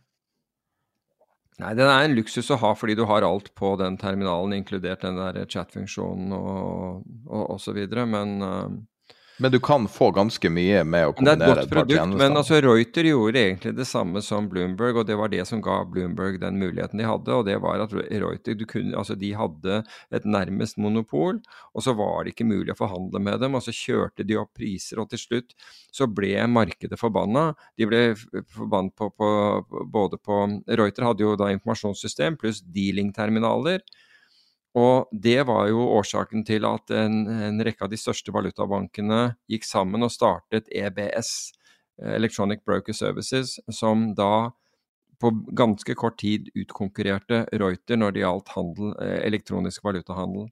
[1.61, 5.03] Nei, den er en luksus å ha fordi du har alt på den terminalen, inkludert
[5.05, 8.77] den der chat-funksjonen og, og, og så videre, men eh,
[9.41, 11.71] Men du kan få ganske mye med å Men det er et kombinere godt et
[11.71, 15.45] par produkt, men altså Reuter gjorde egentlig det samme som Bloomberg, og det var det
[15.49, 19.17] som ga Bloomberg den muligheten de hadde, og det var at Reuter du kunne, altså
[19.17, 19.79] de hadde
[20.13, 21.41] et nærmest monopol,
[21.73, 24.53] og så var det ikke mulig å forhandle med dem, og så kjørte de opp
[24.61, 25.57] priser, og til slutt
[25.89, 27.49] så ble markedet forbanna.
[27.81, 28.03] De ble
[28.53, 29.31] forbannet på, på,
[29.89, 33.81] både på Reuter hadde jo da informasjonssystem pluss dealing-terminaler,
[34.77, 39.67] og det var jo årsaken til at en, en rekke av de største valutabankene gikk
[39.67, 41.51] sammen og startet EBS,
[41.99, 44.51] eh, Electronic Broker Services, som da
[45.21, 50.47] på ganske kort tid utkonkurrerte Reuter når det gjaldt handel, eh, elektronisk valutahandel.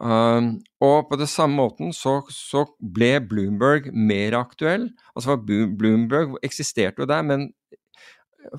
[0.00, 4.86] Um, og på det samme måten så, så ble Bloomberg mer aktuell.
[5.12, 7.50] Altså Bloomberg eksisterte jo der, men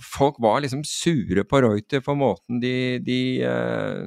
[0.02, 4.04] folk var liksom sure på Reuter for måten de, de, eh,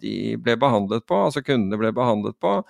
[0.00, 2.60] de ble behandlet på, altså kundene ble behandlet på.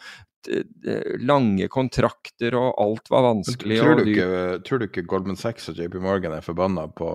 [1.20, 3.78] Lange kontrakter og alt var Men vanskelig.
[3.82, 7.10] tror, du ikke, tror du ikke Goldman Sachs og JP Morgan er forbanna på,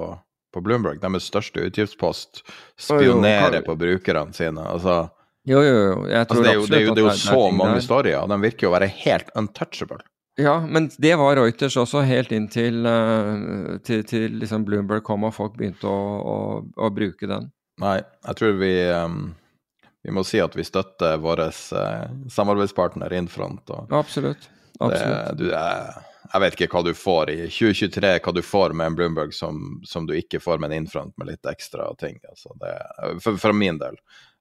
[0.53, 1.01] på Bloomberg?
[1.01, 2.43] Deres største utgiftspost
[2.77, 4.61] spionerer på brukerne sine.
[4.61, 5.07] Altså,
[5.45, 5.95] Jo, jo, jo.
[6.05, 8.29] Altså det, er jo, det, er jo, det er jo så mange historier, storyer, og
[8.33, 10.01] de virker jo å være helt untouchable.
[10.35, 15.23] Ja, men det var Reuters også helt inn til, eh, til, til liksom Bloomberg kom
[15.23, 16.39] og folk begynte å, å,
[16.75, 17.47] å bruke den.
[17.79, 19.33] Nei, jeg tror vi um,
[20.05, 23.71] Vi må si at vi støtter vår uh, samarbeidspartner Infront.
[23.71, 24.49] Og Absolutt.
[24.79, 24.99] det,
[25.39, 26.03] du, jeg,
[26.33, 29.79] jeg vet ikke hva du får i 2023, hva du får med en Bloomberg som,
[29.87, 32.19] som du ikke får med en Infront med litt ekstra ting.
[32.29, 32.75] Altså det,
[33.23, 33.95] for, for min del.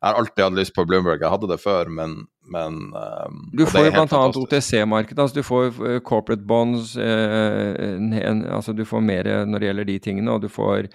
[0.04, 1.22] Jeg har alltid hatt lyst på Bloomberg.
[1.24, 4.18] Jeg hadde det før, men, men um, Du får jo bl.a.
[4.36, 5.18] OTC-markedet.
[5.22, 9.88] altså Du får eh, corporate bonds, eh, en, altså du får mer når det gjelder
[9.88, 10.90] de tingene, og du får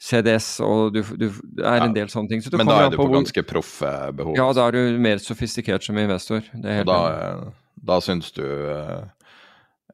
[0.00, 1.26] CDS, og du, du,
[1.58, 2.40] det er en Ja, del sånne ting.
[2.44, 4.32] Så Men da er du på på ganske proffe behov.
[4.40, 6.40] Ja, da er du mer sofistikert som investor.
[6.54, 7.44] Det Og da, eh,
[7.84, 9.04] da syns du eh,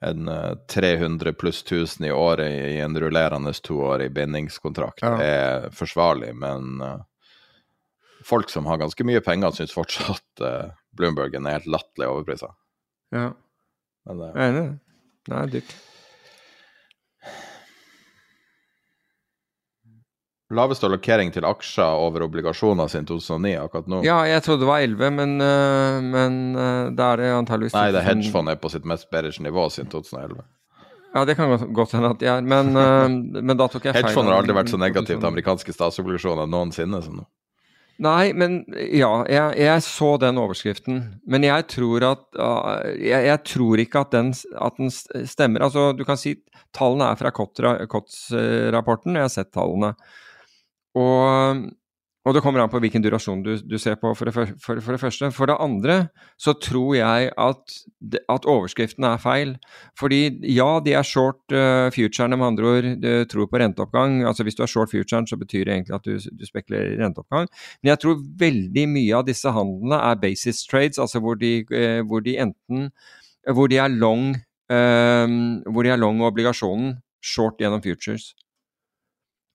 [0.06, 5.16] en eh, 300 pluss 1000 i året i en rullerende toårig bindingskontrakt Ja.
[5.20, 6.78] er forsvarlig, men
[8.26, 12.54] folk som har ganske mye penger, syns fortsatt uh, Bloombergen er helt latterlig overprisa.
[13.14, 13.30] Ja,
[14.08, 14.66] Men uh, jeg er enig.
[15.28, 15.78] Det er dyrt.
[20.50, 24.00] laveste allokering til aksjer over obligasjoner siden 2009 akkurat nå.
[24.02, 26.40] Ja, jeg trodde det var 11, men, øh, men
[26.98, 29.92] da er det antageligvis Nei, det hedgefondet hedgefond er på sitt mest bearish nivå siden
[29.92, 30.42] 2011.
[31.14, 34.02] Ja, det kan godt, hende at de er, men, men da tok jeg feil.
[34.02, 37.30] Hedgefondet har aldri vært så negativt til amerikanske statsobligasjoner noensinne som nå.
[38.00, 38.62] Nei, men
[38.96, 41.02] ja, jeg, jeg, så den overskriften.
[41.28, 44.92] Men jeg tror at uh, jeg, jeg, tror ikke at den, at den,
[45.28, 45.66] stemmer.
[45.66, 46.38] Altså, du kan si
[46.76, 49.92] tallene er fra COTS-rapporten, jeg har sett tallene.
[50.96, 51.66] Og
[52.28, 54.92] og det kommer an på hvilken durasjon du, du ser på, for det, for, for
[54.92, 55.30] det, første.
[55.32, 55.94] For det andre
[56.40, 57.76] så tror jeg at,
[58.28, 59.54] at overskriften er feil.
[59.98, 60.18] Fordi
[60.52, 62.88] ja, de er short uh, futurene, med andre ord.
[63.00, 64.20] Du tror på renteoppgang.
[64.28, 67.48] Altså Hvis du er short futuren, så betyr det egentlig at du, du spekulerer renteoppgang.
[67.80, 72.04] Men jeg tror veldig mye av disse handlene er basis trades, altså hvor de, uh,
[72.04, 72.90] hvor de enten
[73.48, 74.34] hvor de er long,
[74.68, 75.26] uh,
[75.72, 78.34] hvor de er long obligasjonen short gjennom futures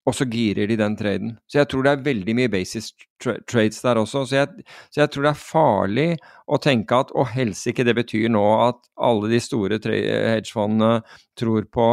[0.06, 1.32] og så girer de den traden.
[1.50, 2.92] Så jeg tror det er veldig mye basis
[3.22, 4.26] tra trades der også.
[4.30, 6.10] Så jeg, så jeg, tror det er farlig
[6.46, 11.00] å tenke at å helsike, det betyr nå at alle de store hedgefondene
[11.40, 11.90] tror på,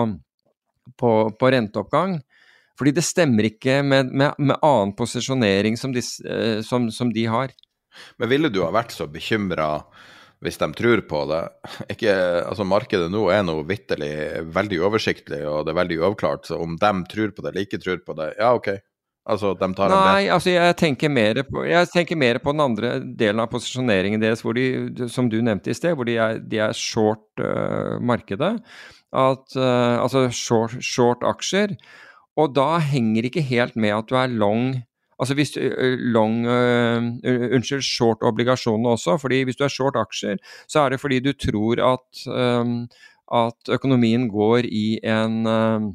[1.00, 2.18] på, på, renteoppgang.
[2.76, 6.04] Fordi det stemmer ikke med, med, med annen posisjonering som, de,
[6.66, 7.52] som, som de har.
[8.20, 9.78] Men ville du ha vært så bekymra
[10.42, 11.42] hvis de tror på det.
[11.94, 14.14] Ikke, altså Markedet nå er nå vitterlig
[14.54, 16.48] veldig oversiktlig, og det er veldig uavklart.
[16.50, 18.74] Så om de tror på det eller ikke tror på det, ja OK.
[19.22, 22.96] Altså, de tar Nei, altså jeg tenker, mer på, jeg tenker mer på den andre
[22.98, 26.58] delen av posisjoneringen deres, hvor de, som du nevnte i sted, hvor de er, de
[26.64, 28.56] er short uh, markedet.
[29.14, 31.76] At, uh, altså short, short aksjer.
[32.34, 34.72] Og da henger ikke helt med at du er long
[35.20, 35.56] Altså hvis
[36.14, 37.08] long, uh,
[37.56, 39.18] unnskyld, short obligasjonene også.
[39.20, 42.88] fordi Hvis du er short aksjer, så er det fordi du tror at, um,
[43.32, 45.92] at økonomien går i en um,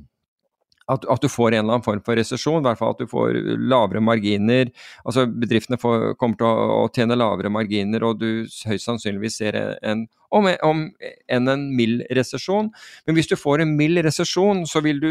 [0.87, 3.09] at, at, du får en eller annen form for resesjon, i hvert fall at du
[3.11, 4.71] får lavere marginer.
[5.03, 8.29] altså Bedriftene får, kommer til å, å, tjene lavere marginer, og du
[8.69, 10.83] høyst sannsynligvis ser en, om, om
[11.31, 12.69] enn en mild resesjon.
[13.07, 15.01] Men hvis du får en mild resesjon, så, vil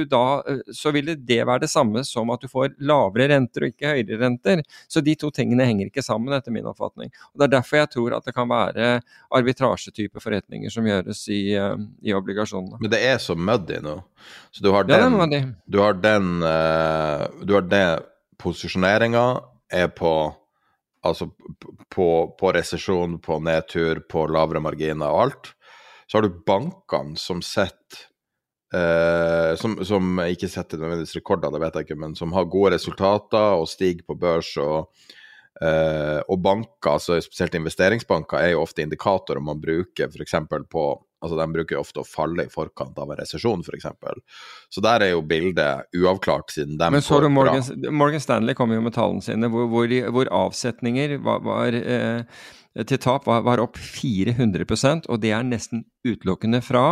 [0.74, 4.20] så vil det være det samme som at du får lavere renter og ikke høyere
[4.22, 4.64] renter.
[4.88, 7.12] Så de to tingene henger ikke sammen, etter min oppfatning.
[7.32, 8.90] Og Det er derfor jeg tror at det kan være
[9.36, 12.80] arbitrasjetype forretninger som gjøres i, eh, i obligasjonene.
[12.80, 13.98] Men det er så muddy nå.
[14.52, 17.86] Så du har den, ja, du har den, uh, du har det
[18.40, 19.26] posisjoneringa
[19.72, 20.12] er på
[21.11, 21.31] altså
[21.93, 22.09] på,
[22.39, 25.53] på resesjon, på nedtur, på lavere marginer og alt.
[26.07, 28.07] Så har du bankene som setter
[28.74, 32.77] eh, som, som, ikke setter nødvendigvis rekorder, det vet jeg ikke, men som har gode
[32.77, 34.57] resultater og stiger på børs.
[34.62, 34.93] og
[35.57, 40.35] Uh, og banker, altså spesielt investeringsbanker, er jo ofte indikatorer man bruker f.eks.
[40.69, 40.83] på
[41.24, 43.88] altså De bruker ofte å falle i forkant av en resesjon, f.eks.
[44.72, 48.74] Så der er jo bildet uavklart siden de Men så du Morgan, Morgan, Stanley kom
[48.74, 52.44] jo med tallene sine, hvor, hvor, hvor avsetninger var, var eh,
[52.84, 56.86] til tap var, var, opp 400% og det er nesten utelukkende fra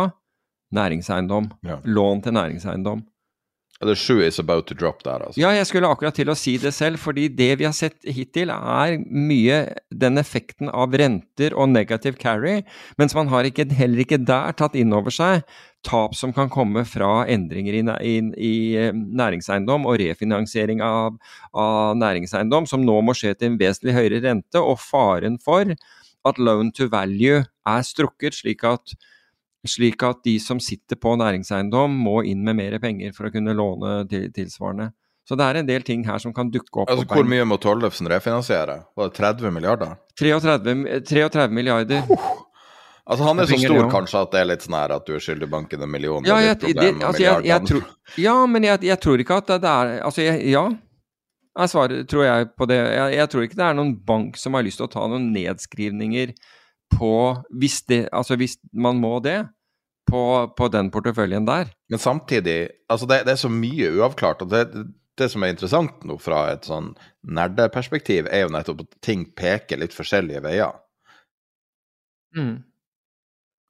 [0.75, 1.51] næringseiendom.
[1.67, 1.79] Ja.
[1.85, 3.05] Lån til næringseiendom.
[3.83, 5.39] The shoe is about to drop der, altså.
[5.39, 8.53] Ja, jeg skulle akkurat til å si det selv, fordi det vi har sett hittil,
[8.53, 9.57] er mye
[9.91, 12.61] den effekten av renter og negative carry,
[12.97, 15.43] mens man har ikke, heller ikke der tatt inn over seg
[15.85, 21.19] tap som kan komme fra endringer i, i, i eh, næringseiendom og refinansiering av,
[21.53, 25.75] av, næringseiendom, som nå må skje til en vesentlig høyere rente, og faren for
[26.25, 28.95] at loan to value er strukket, slik at
[29.69, 33.55] slik at de som sitter på næringseiendom må inn med mer penger for å kunne
[33.57, 34.91] låne tilsvarende.
[35.25, 36.89] Så det er en del ting her som kan dukke opp.
[36.91, 38.77] Altså, Hvor mye må Tollefsen refinansiere?
[38.95, 39.95] Var det 30 milliarder?
[40.19, 42.03] 33, 33 milliarder.
[42.13, 42.27] Oh.
[43.05, 45.23] altså Han er så stor kanskje at det er litt sånn her at du er
[45.25, 46.27] skyldig banken en million.
[46.29, 47.87] Ja, jeg, det, altså, jeg, jeg tror,
[48.21, 50.67] ja men jeg, jeg, tror ikke at det er Altså, ja.
[51.55, 52.77] Jeg svarer, tror jeg på det.
[53.15, 56.35] Jeg, tror ikke det er noen bank som har lyst til å ta noen nedskrivninger
[56.91, 57.13] på
[57.49, 59.39] hvis, det, altså hvis man må det
[60.05, 60.21] på,
[60.57, 61.71] på, den porteføljen der.
[61.89, 64.45] Men samtidig, altså det, det er så mye uavklart.
[64.45, 64.85] og det,
[65.17, 69.81] det som er interessant nå fra et sånn nerdeperspektiv, er jo nettopp at ting peker
[69.81, 70.75] litt forskjellige veier.
[72.35, 72.59] Mm.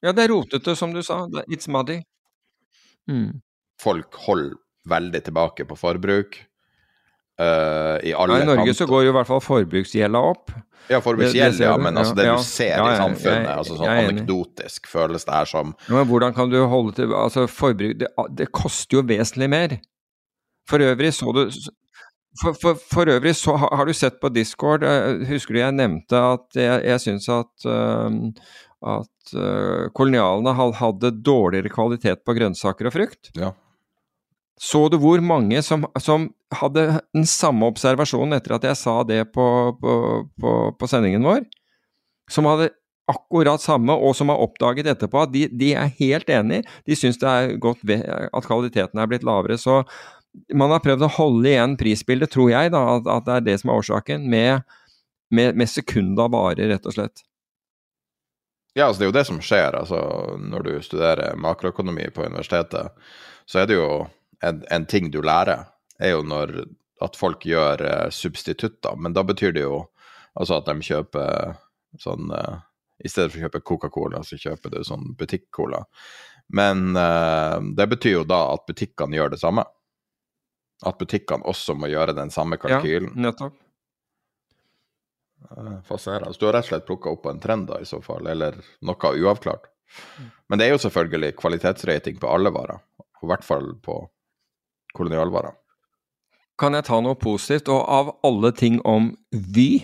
[0.06, 1.24] Ja, det er rotete, som du sa.
[1.46, 2.02] It's muddy.
[3.10, 3.42] Mm.
[3.82, 4.58] Folk holder
[4.90, 6.38] veldig tilbake på forbruk.
[7.36, 8.78] Uh, I alle ja, I Norge kanter.
[8.80, 10.54] så går jo i hvert fall forbruksgjelda opp.
[10.88, 13.90] Ja, forbruksgjeld, ja, men altså det ja, du ser ja, i samfunnet, jeg, altså sånn
[13.90, 18.52] anekdotisk føles det her som Men hvordan kan du holde til Altså, forbruk det, det
[18.54, 19.76] koster jo vesentlig mer.
[20.70, 21.42] For øvrig så du
[22.42, 25.76] for, for, for, øvrig så har, har, du sett på Discord uh, Husker du jeg
[25.78, 28.12] nevnte at jeg, jeg syns at, uh,
[28.96, 33.32] at uh, kolonialene hadde dårligere kvalitet på grønnsaker og frukt?
[33.40, 33.54] Ja.
[34.62, 39.26] Så du hvor mange som, som, hadde den samme observasjonen etter at jeg sa det
[39.36, 39.46] på,
[39.82, 39.96] på,
[40.40, 41.44] på, på, sendingen vår?
[42.32, 42.70] Som hadde
[43.12, 46.64] akkurat samme, og som har oppdaget etterpå at de, de er helt enig.
[46.88, 49.60] De syns det er godt at kvaliteten er blitt lavere.
[49.62, 49.84] Så
[50.56, 53.60] man har prøvd å holde igjen prisbildet, tror jeg, da, at, at det er det
[53.62, 54.78] som er årsaken, med,
[55.36, 57.26] med, med sekunda varer, rett og slett.
[58.76, 59.78] Ja, altså det er jo det som skjer.
[59.84, 60.00] altså
[60.42, 62.92] Når du studerer makroøkonomi på universitetet,
[63.48, 63.90] så er det jo
[64.42, 65.66] en, en ting du lærer,
[66.00, 66.66] er jo når
[67.04, 68.96] at folk gjør uh, substitutter.
[68.98, 69.86] Men da betyr det jo
[70.36, 71.56] altså at de kjøper
[72.00, 72.64] sånn uh,
[73.04, 75.84] I stedet for å kjøpe Coca-Cola, så kjøper du sånn butikk-cola.
[76.56, 79.66] Men uh, det betyr jo da at butikkene gjør det samme.
[80.86, 83.12] At butikkene også må gjøre den samme kalkylen.
[83.16, 83.62] Ja, nettopp.
[85.86, 86.34] Fascinerende.
[86.34, 88.28] Så du har rett og slett plukka opp på en trend da, i så fall,
[88.28, 89.68] eller noe uavklart.
[90.50, 92.82] Men det er jo selvfølgelig kvalitetsrating på alle varer,
[93.22, 94.00] i hvert fall på
[94.96, 95.56] kolonialvarer.
[96.60, 99.84] Kan jeg ta noe positivt, og av alle ting om Vy?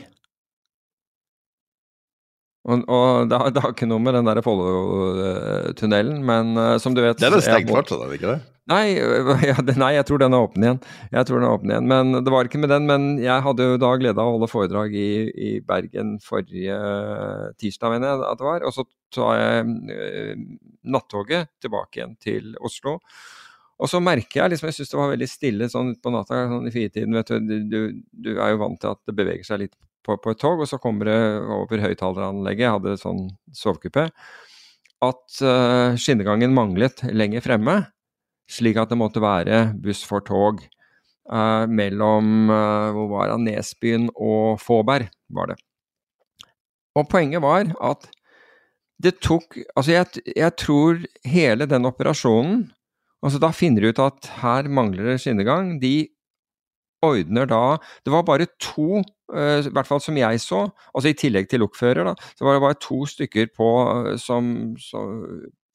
[2.61, 6.93] Og, og det, har, det, har, ikke noe med den der Follo-tunnelen, men uh, som
[6.93, 8.41] du vet Det er det stengt fortsatt, er det ikke det?
[8.69, 8.83] Nei,
[9.49, 10.79] ja, nei, jeg tror den er åpen igjen.
[11.09, 12.85] Jeg tror den er åpen igjen, Men det var ikke med den.
[12.87, 16.77] Men jeg hadde jo da glede av å holde foredrag i, i Bergen forrige
[17.59, 18.67] tirsdag, mener jeg at det var.
[18.69, 18.85] Og så
[19.17, 20.45] tar jeg uh,
[20.93, 22.99] nattoget tilbake igjen til Oslo.
[23.81, 26.67] Og så merker jeg liksom, jeg syns det var veldig stille sånn på natta sånn
[26.69, 27.17] i firetiden.
[27.17, 27.79] vet du, du,
[28.13, 29.73] du, er jo vant til at det beveger seg litt
[30.05, 31.17] på, på et tog, og så kommer det
[31.55, 33.23] over høyttaleranlegget, jeg hadde sånn
[33.57, 34.07] sovekupé,
[35.01, 37.75] at uh, skinnegangen manglet lenger fremme,
[38.51, 40.61] slik at det måtte være buss for tog
[41.31, 45.57] uh, mellom uh, hvor var det, Nesbyen og Fåberg, var det.
[46.97, 48.09] Og poenget var at
[49.01, 52.67] det tok Altså, jeg, jeg tror hele den operasjonen
[53.21, 55.75] Altså, da finner de ut at her mangler det skinnegang.
[55.81, 56.09] De
[57.01, 59.01] ordner da Det var bare to,
[59.33, 62.53] uh, i hvert fall som jeg så, altså i tillegg til lokfører, da, så var
[62.53, 65.01] det bare to stykker på, uh, som, så,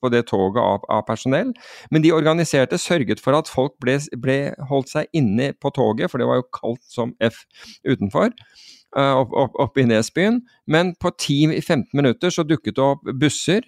[0.02, 1.52] på det toget av, av, personell.
[1.90, 4.38] Men de organiserte sørget for at folk ble, ble,
[4.70, 7.42] holdt seg inne på toget, for det var jo kaldt som F
[7.88, 8.30] utenfor.
[8.96, 10.40] Uh, opp, opp, opp, i Nesbyen.
[10.70, 13.66] Men på 10-15 minutter så dukket det opp busser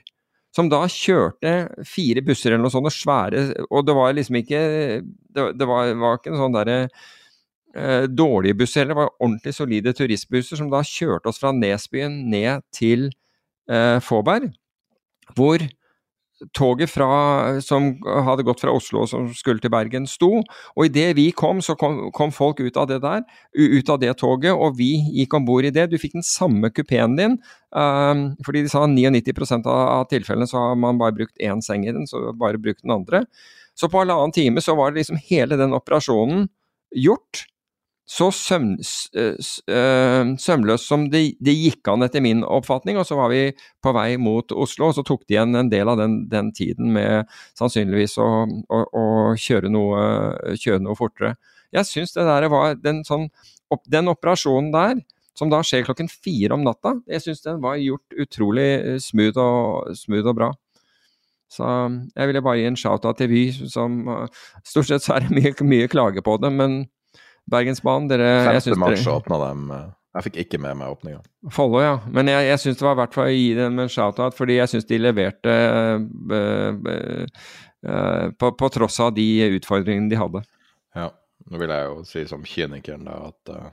[0.55, 1.55] som da kjørte
[1.87, 4.61] fire busser eller noe sånt, og svære Og det var liksom ikke
[5.05, 6.79] Det, det var, var, ikke en sånn derre
[7.77, 12.23] eh, dårlige busser heller, det var ordentlig solide turistbusser som da kjørte oss fra Nesbyen
[12.33, 13.11] ned til
[13.71, 14.51] eh, Fåberg.
[15.37, 15.63] Hvor
[16.55, 17.09] toget fra,
[17.65, 20.43] som hadde gått fra Oslo og som skulle til Bergen, sto.
[20.77, 23.25] Og idet vi kom, så kom, kom, folk ut av det der,
[23.59, 25.89] ut av det toget, og vi gikk om bord i det.
[25.91, 27.39] Du fikk den samme kupeen din,
[27.75, 31.87] um, fordi de sa 99 av, av tilfellene så har man bare brukt én seng
[31.87, 33.25] i den, så bare brukt den andre.
[33.79, 36.49] Så på halvannen time så var det liksom hele den operasjonen
[36.95, 37.47] gjort
[38.09, 38.71] så søm,
[39.21, 42.97] eh, sømløst som det, de gikk an, etter min oppfatning.
[42.97, 43.53] Og så var vi
[43.85, 46.95] på vei mot Oslo, og så tok de igjen en del av den, den tiden
[46.97, 47.29] med
[47.59, 49.05] sannsynligvis å, å, å
[49.37, 50.01] kjøre, noe,
[50.57, 51.37] kjøre, noe, fortere.
[51.77, 53.29] Jeg syns det der var den, sånn,
[53.69, 55.05] opp, den operasjonen der,
[55.37, 59.93] som da skjer klokken fire om natta, jeg syns den var gjort utrolig smooth og,
[60.01, 60.53] smooth og bra.
[61.53, 61.65] Så
[62.17, 64.01] jeg ville bare gi en shout-out til Vy, som
[64.67, 66.87] Stort sett så er det mye, mye klage på det, men
[67.49, 68.75] Bergensbanen, dere 5.
[68.81, 69.71] mars åpna dem.
[69.75, 69.87] Eh,
[70.19, 71.21] jeg fikk ikke med meg åpninga.
[71.55, 71.97] Follo, ja.
[72.11, 74.73] Men jeg, jeg syns det var verdt for å gi dem en shout-out, fordi jeg
[74.73, 79.29] syns de leverte uh, uh, på, på, tross av de
[79.61, 80.43] utfordringene de hadde.
[80.99, 81.13] Ja.
[81.49, 83.69] Nå vil jeg jo si som kynikeren da, at uh,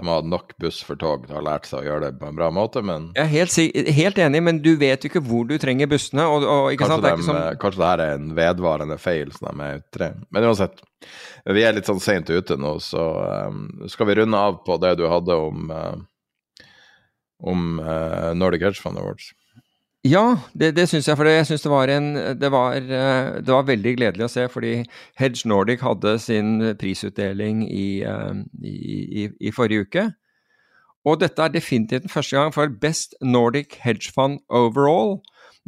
[0.00, 2.28] de har nok buss for tog til å ha lært seg å gjøre det på
[2.30, 5.44] en bra måte, men Jeg er helt, helt enig, men du vet jo ikke hvor
[5.48, 6.24] du trenger bussene.
[6.24, 7.40] Og, og, kanskje, det de, som...
[7.60, 10.80] kanskje det her er en vedvarende feil som de er ute Men uansett,
[11.44, 13.04] vi er litt sånn seint ute nå, så
[13.52, 16.64] um, skal vi runde av på det du hadde om, uh,
[17.52, 19.34] om uh, Nordic Hedge Fund Awards.
[20.02, 21.16] Ja, det, det syns jeg.
[21.16, 21.70] For jeg syns det,
[22.40, 24.48] det, eh, det, var veldig gledelig å se.
[24.50, 24.72] Fordi
[25.20, 28.74] Hedge Nordic hadde sin prisutdeling i, eh, i,
[29.22, 30.08] i, i forrige uke.
[31.06, 35.20] Og dette er definitivt den første gang for Best Nordic Hedge Fund Overall.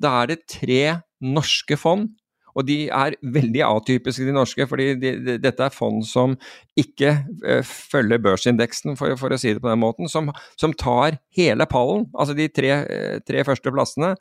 [0.02, 2.10] Da er det tre norske fond
[2.54, 6.36] og de er veldig atypiske, de norske, fordi de, de, dette er fond som
[6.78, 11.18] ikke uh, følger børsindeksen, for, for, å si det på den måten, som, som tar
[11.34, 12.06] hele pallen.
[12.14, 14.14] Altså de tre, uh, tre, første plassene.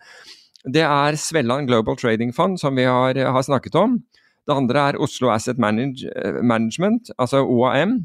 [0.64, 3.99] Det er Svelland Global Trading Fund, som vi har, har snakket om.
[4.43, 8.01] Det andre er Oslo Asset Manage, uh, Management, altså OAM.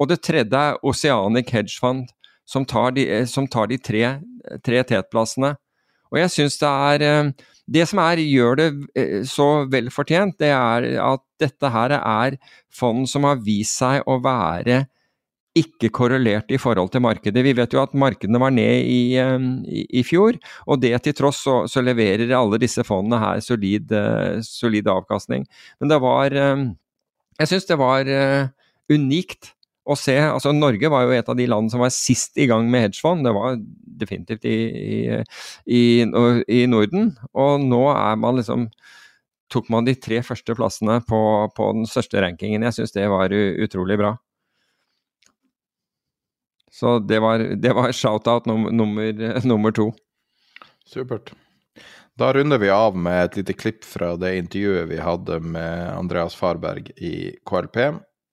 [0.00, 2.10] Og det tredje er Oceanic Hedge Fund,
[2.48, 4.18] som tar de, som tar de tre,
[4.66, 5.54] tre tetplassene.
[6.12, 7.32] Og jeg syns det er
[7.70, 8.68] det som er, gjør det
[8.98, 12.38] eh, så vel fortjent, det er at dette her er
[12.72, 14.84] fond som har vist seg å være
[15.58, 17.42] ikke korrelert i forhold til markedet.
[17.44, 21.42] Vi vet jo at markedene var ned i, i, i fjor, og det til tross
[21.44, 23.92] så, så, leverer alle disse fondene her solid,
[24.48, 25.44] solid avkastning.
[25.76, 28.08] Men det var Jeg syns det var
[28.88, 29.52] unikt
[29.82, 30.14] å se.
[30.14, 33.26] altså Norge var jo et av de landene som var sist i gang med hedgefond.
[33.26, 33.58] Det var
[34.02, 34.58] definitivt i,
[35.66, 37.12] i, i, Norden.
[37.34, 38.68] Og nå er man liksom
[39.52, 41.22] tok man de tre første plassene på,
[41.56, 42.64] på den største rankingen.
[42.68, 44.14] Jeg syns det var utrolig bra.
[46.72, 49.12] Så det var, det var shout-out nummer, nummer,
[49.44, 49.90] nummer to.
[50.88, 51.34] Supert.
[52.16, 56.36] Da runder vi av med et lite klipp fra det intervjuet vi hadde med Andreas
[56.36, 57.78] Farberg i KLP.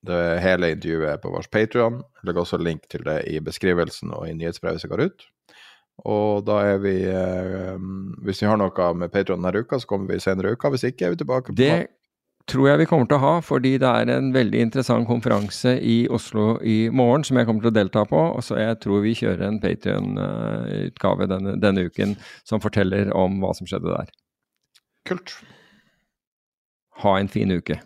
[0.07, 1.99] Det hele intervjuet er på vår Patrion.
[2.23, 5.27] Legger også link til det i beskrivelsen og i nyhetsbrevet som går ut.
[6.07, 7.73] Og da er vi eh,
[8.23, 10.71] Hvis vi har noe med Patrion denne uka, så kommer vi senere i uka.
[10.71, 11.89] Hvis ikke er vi tilbake på Det
[12.49, 16.07] tror jeg vi kommer til å ha, fordi det er en veldig interessant konferanse i
[16.09, 18.23] Oslo i morgen som jeg kommer til å delta på.
[18.39, 22.15] Og så jeg tror vi kjører en Patrion-utgave denne, denne uken
[22.47, 24.15] som forteller om hva som skjedde der.
[25.09, 25.35] Kult.
[27.03, 27.81] Ha en fin uke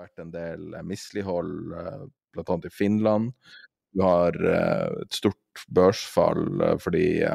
[0.00, 2.04] vært en del eh, mislighold, eh,
[2.34, 2.58] bl.a.
[2.64, 3.32] i Finland.
[3.94, 6.46] Du har eh, et stort børsfall
[6.80, 7.26] for de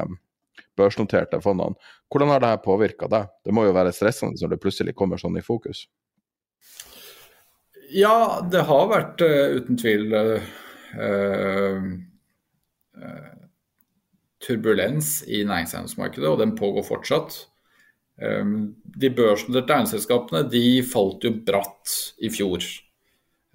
[0.76, 1.76] børsnoterte fondene.
[2.12, 3.30] Hvordan har dette påvirka deg?
[3.44, 5.84] Det må jo være stressende når det plutselig kommer sånn i fokus?
[7.92, 10.14] Ja, det har vært uten tvil
[14.42, 17.44] turbulens i næringseiendomsmarkedet, og den pågår fortsatt.
[18.16, 22.64] Ehm, de børsnoterte eiendomsselskapene de falt jo bratt i fjor.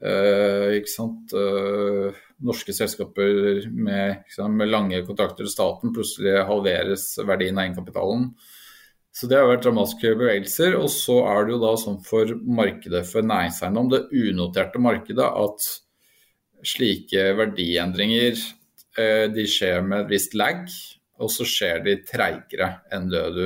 [0.01, 1.33] Uh, ikke sant?
[1.33, 2.09] Uh,
[2.41, 8.31] norske selskaper med, med, lange kontrakter til staten plutselig halveres verdien av egenkapitalen.
[9.13, 10.77] Så det har vært dramatiske bevegelser.
[10.79, 15.69] Og så er det jo da sånn for markedet for næringseiendom, det unoterte markedet, at
[16.65, 20.65] slike verdiendringer uh, de skjer med et visst lag,
[21.21, 23.45] og så skjer de treigere enn det du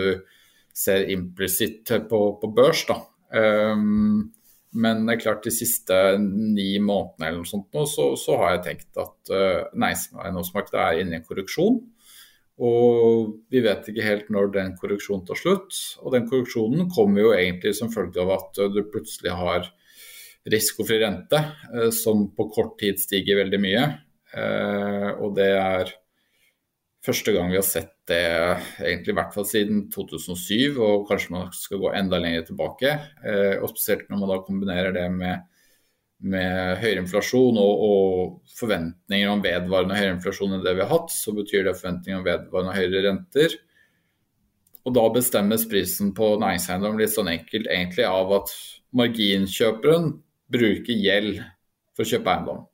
[0.76, 2.84] ser implisitt på, på, børs.
[2.90, 3.00] da.
[3.36, 4.32] Um,
[4.76, 8.58] men det er klart de siste ni månedene eller noe sånt nå, så, så har
[8.58, 11.80] jeg tenkt at uh, næringseiendomsmarkedet er inne i en korreksjon.
[12.66, 15.80] Og vi vet ikke helt når den korreksjonen tar slutt.
[16.04, 19.72] Og den korreksjonen kommer jo egentlig som følge av at uh, du plutselig har
[20.52, 21.40] risikofri rente,
[21.72, 23.86] uh, som på kort tid stiger veldig mye.
[24.36, 25.92] Og det er
[27.06, 28.22] første gang vi har sett det
[28.82, 32.96] egentlig i hvert fall siden 2007, og kanskje man skal gå enda lenger tilbake.
[33.26, 35.46] Eh, og Spesielt når man da kombinerer det med,
[36.26, 41.14] med høyere inflasjon og, og, forventninger om vedvarende høyere inflasjon enn det vi har hatt,
[41.14, 43.58] så betyr det forventninger om vedvarende høyere renter.
[44.86, 48.54] Og da bestemmes prisen på næringseiendom litt sånn enkelt egentlig av at
[48.96, 50.14] marginkjøperen
[50.54, 51.42] bruker gjeld
[51.96, 52.66] for å kjøpe eiendom.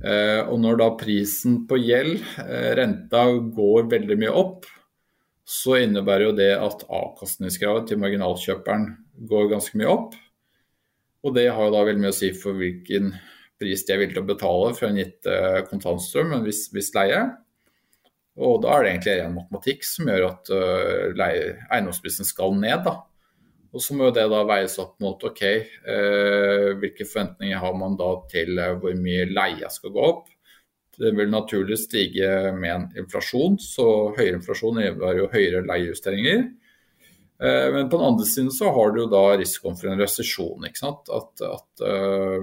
[0.00, 4.64] Eh, og når da prisen på gjeld, eh, renta, går veldig mye opp,
[5.44, 8.86] så innebærer jo det at avkastningskravet til marginalkjøperen
[9.28, 10.14] går ganske mye opp.
[11.20, 13.12] Og det har jo da veldig mye å si for hvilken
[13.60, 16.94] pris de er villige til å betale for en gitt eh, kontantstrøm, en viss, viss,
[16.96, 17.20] leie.
[18.40, 22.86] Og da er det egentlig ren matematikk som gjør at eiendomsprisen skal ned.
[22.86, 22.94] da.
[23.70, 28.10] Og så må det da veies opp mot ok, eh, hvilke forventninger har man da
[28.30, 30.24] til eh, hvor mye leia skal gå opp.
[31.00, 33.86] Det vil naturlig stige med en inflasjon, så
[34.16, 36.42] høyere inflasjon innebærer jo høyere leiejusteringer.
[37.40, 40.66] Eh, men på den andre siden så har du jo da risikoen for en resesjon.
[40.66, 41.14] At,
[41.46, 42.42] at uh,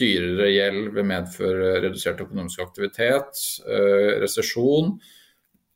[0.00, 4.94] dyrere gjeld vil medføre redusert økonomisk aktivitet, uh, resesjon.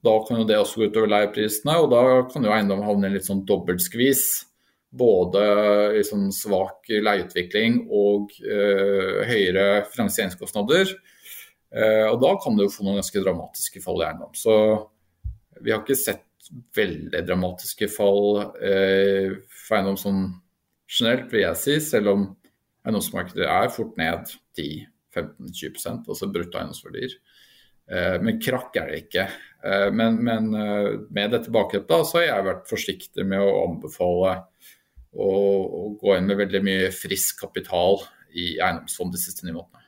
[0.01, 3.17] Da kan jo det også gå utover leieprisene, og da kan jo eiendom havne i
[3.19, 4.23] litt sånn dobbeltskvis.
[4.91, 5.43] Både
[6.01, 10.91] i sånn svak leieutvikling og eh, høyere finansieringskostnader.
[11.71, 14.33] Eh, og da kan det jo få noen ganske dramatiske fall i eiendom.
[14.35, 14.55] Så
[15.61, 16.27] vi har ikke sett
[16.75, 20.25] veldig dramatiske fall eh, for eiendom sånn
[20.91, 22.27] generelt, vil jeg si, selv om
[22.89, 27.15] eiendomsmarkedet er fort ned 10-15-20% altså brutto eiendomsverdier.
[28.25, 29.25] Men krakk er det ikke.
[29.65, 34.39] Eh, men, men eh, med dette bakteppet så har jeg vært forsiktig med å anbefale
[35.11, 38.01] å, å, gå inn med veldig mye frisk kapital
[38.31, 39.87] i eiendomsfond de siste ni månedene.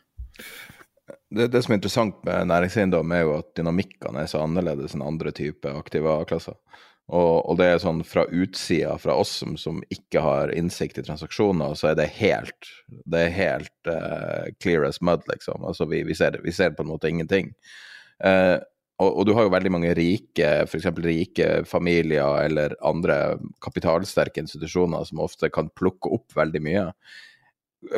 [1.33, 5.05] Det, det, som er interessant med næringseiendom, er jo at dynamikkene er så annerledes enn
[5.05, 6.59] andre typer aktive klasser.
[7.13, 11.05] Og, og, det er sånn fra utsida, fra oss som, som, ikke har innsikt i
[11.05, 12.69] transaksjoner, så er det helt
[13.11, 15.65] det er helt uh, clear as mud, liksom.
[15.67, 17.51] Altså vi, vi, ser, vi, ser, på en måte ingenting.
[18.23, 18.61] Uh,
[19.03, 20.89] og, og, du har jo veldig mange rike, f.eks.
[21.03, 23.19] rike familier eller andre
[23.65, 26.87] kapitalsterke institusjoner som ofte kan plukke opp veldig mye.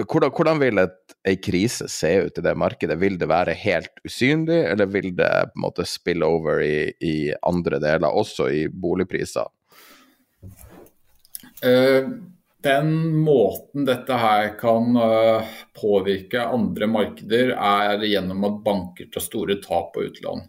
[0.08, 2.96] hvordan, hvordan vil et, ei krise se ut i det markedet?
[3.00, 7.16] Vil det være helt usynlig, eller vil det på en måte spille over i, i
[7.42, 9.50] andre deler, også i boligpriser?
[11.64, 12.08] Uh,
[12.64, 12.90] den
[13.20, 19.92] måten dette her kan uh, påvirke andre markeder, er gjennom at banker tar store tap
[19.94, 20.46] på utlån.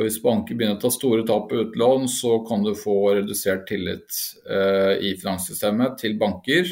[0.00, 3.66] For Hvis banker begynner å ta store tap på utlån, så kan du få redusert
[3.68, 4.16] tillit
[4.48, 6.70] uh, i finanssystemet til banker.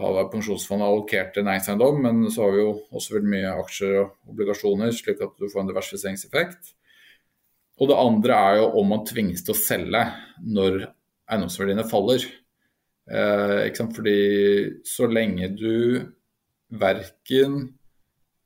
[0.00, 4.32] av pensjonsfondet allokert til næringseiendom, men så har vi jo også veldig mye aksjer og
[4.32, 6.72] obligasjoner, slik at du får en diversifiseringseffekt.
[7.80, 10.04] Og det andre er jo om man tvinges til å selge
[10.44, 10.86] når
[11.28, 12.24] eiendomsverdiene faller.
[13.10, 14.18] Eh, Fordi
[14.86, 16.06] så lenge du
[16.80, 17.62] verken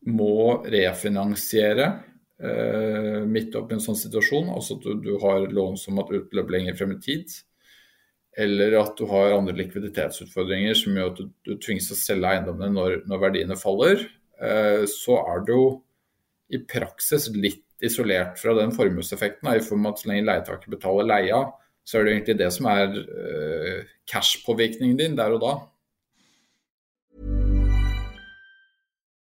[0.07, 1.86] må refinansiere
[2.43, 6.53] eh, midt oppi en sånn situasjon, altså at du, du har lån som har utløp
[6.55, 7.35] lenger frem i tid,
[8.36, 12.74] eller at du har andre likviditetsutfordringer som gjør at du, du tvinges å selge eiendommene
[12.74, 14.03] når, når verdiene faller,
[14.43, 15.69] eh, så er du jo
[16.53, 19.48] i praksis litt isolert fra den formueseffekten.
[19.51, 21.40] I form av at så lenge leietaker betaler leia,
[21.86, 23.81] så er det egentlig det som er eh,
[24.11, 25.57] cash-påvirkningen din der og da.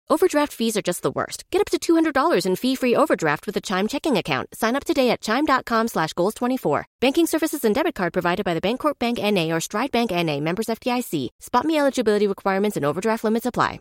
[0.08, 1.46] Overdraft fees are just the worst.
[1.50, 4.50] Get up to $200 in fee-free overdraft with a Chime checking account.
[4.54, 6.84] Sign up today at Chime.com slash Goals24.
[7.02, 9.52] Banking services and debit card provided by the Bancorp Bank N.A.
[9.52, 10.40] or Stride Bank N.A.
[10.40, 11.30] Members FDIC.
[11.40, 13.80] Spot me eligibility requirements and overdraft limits apply.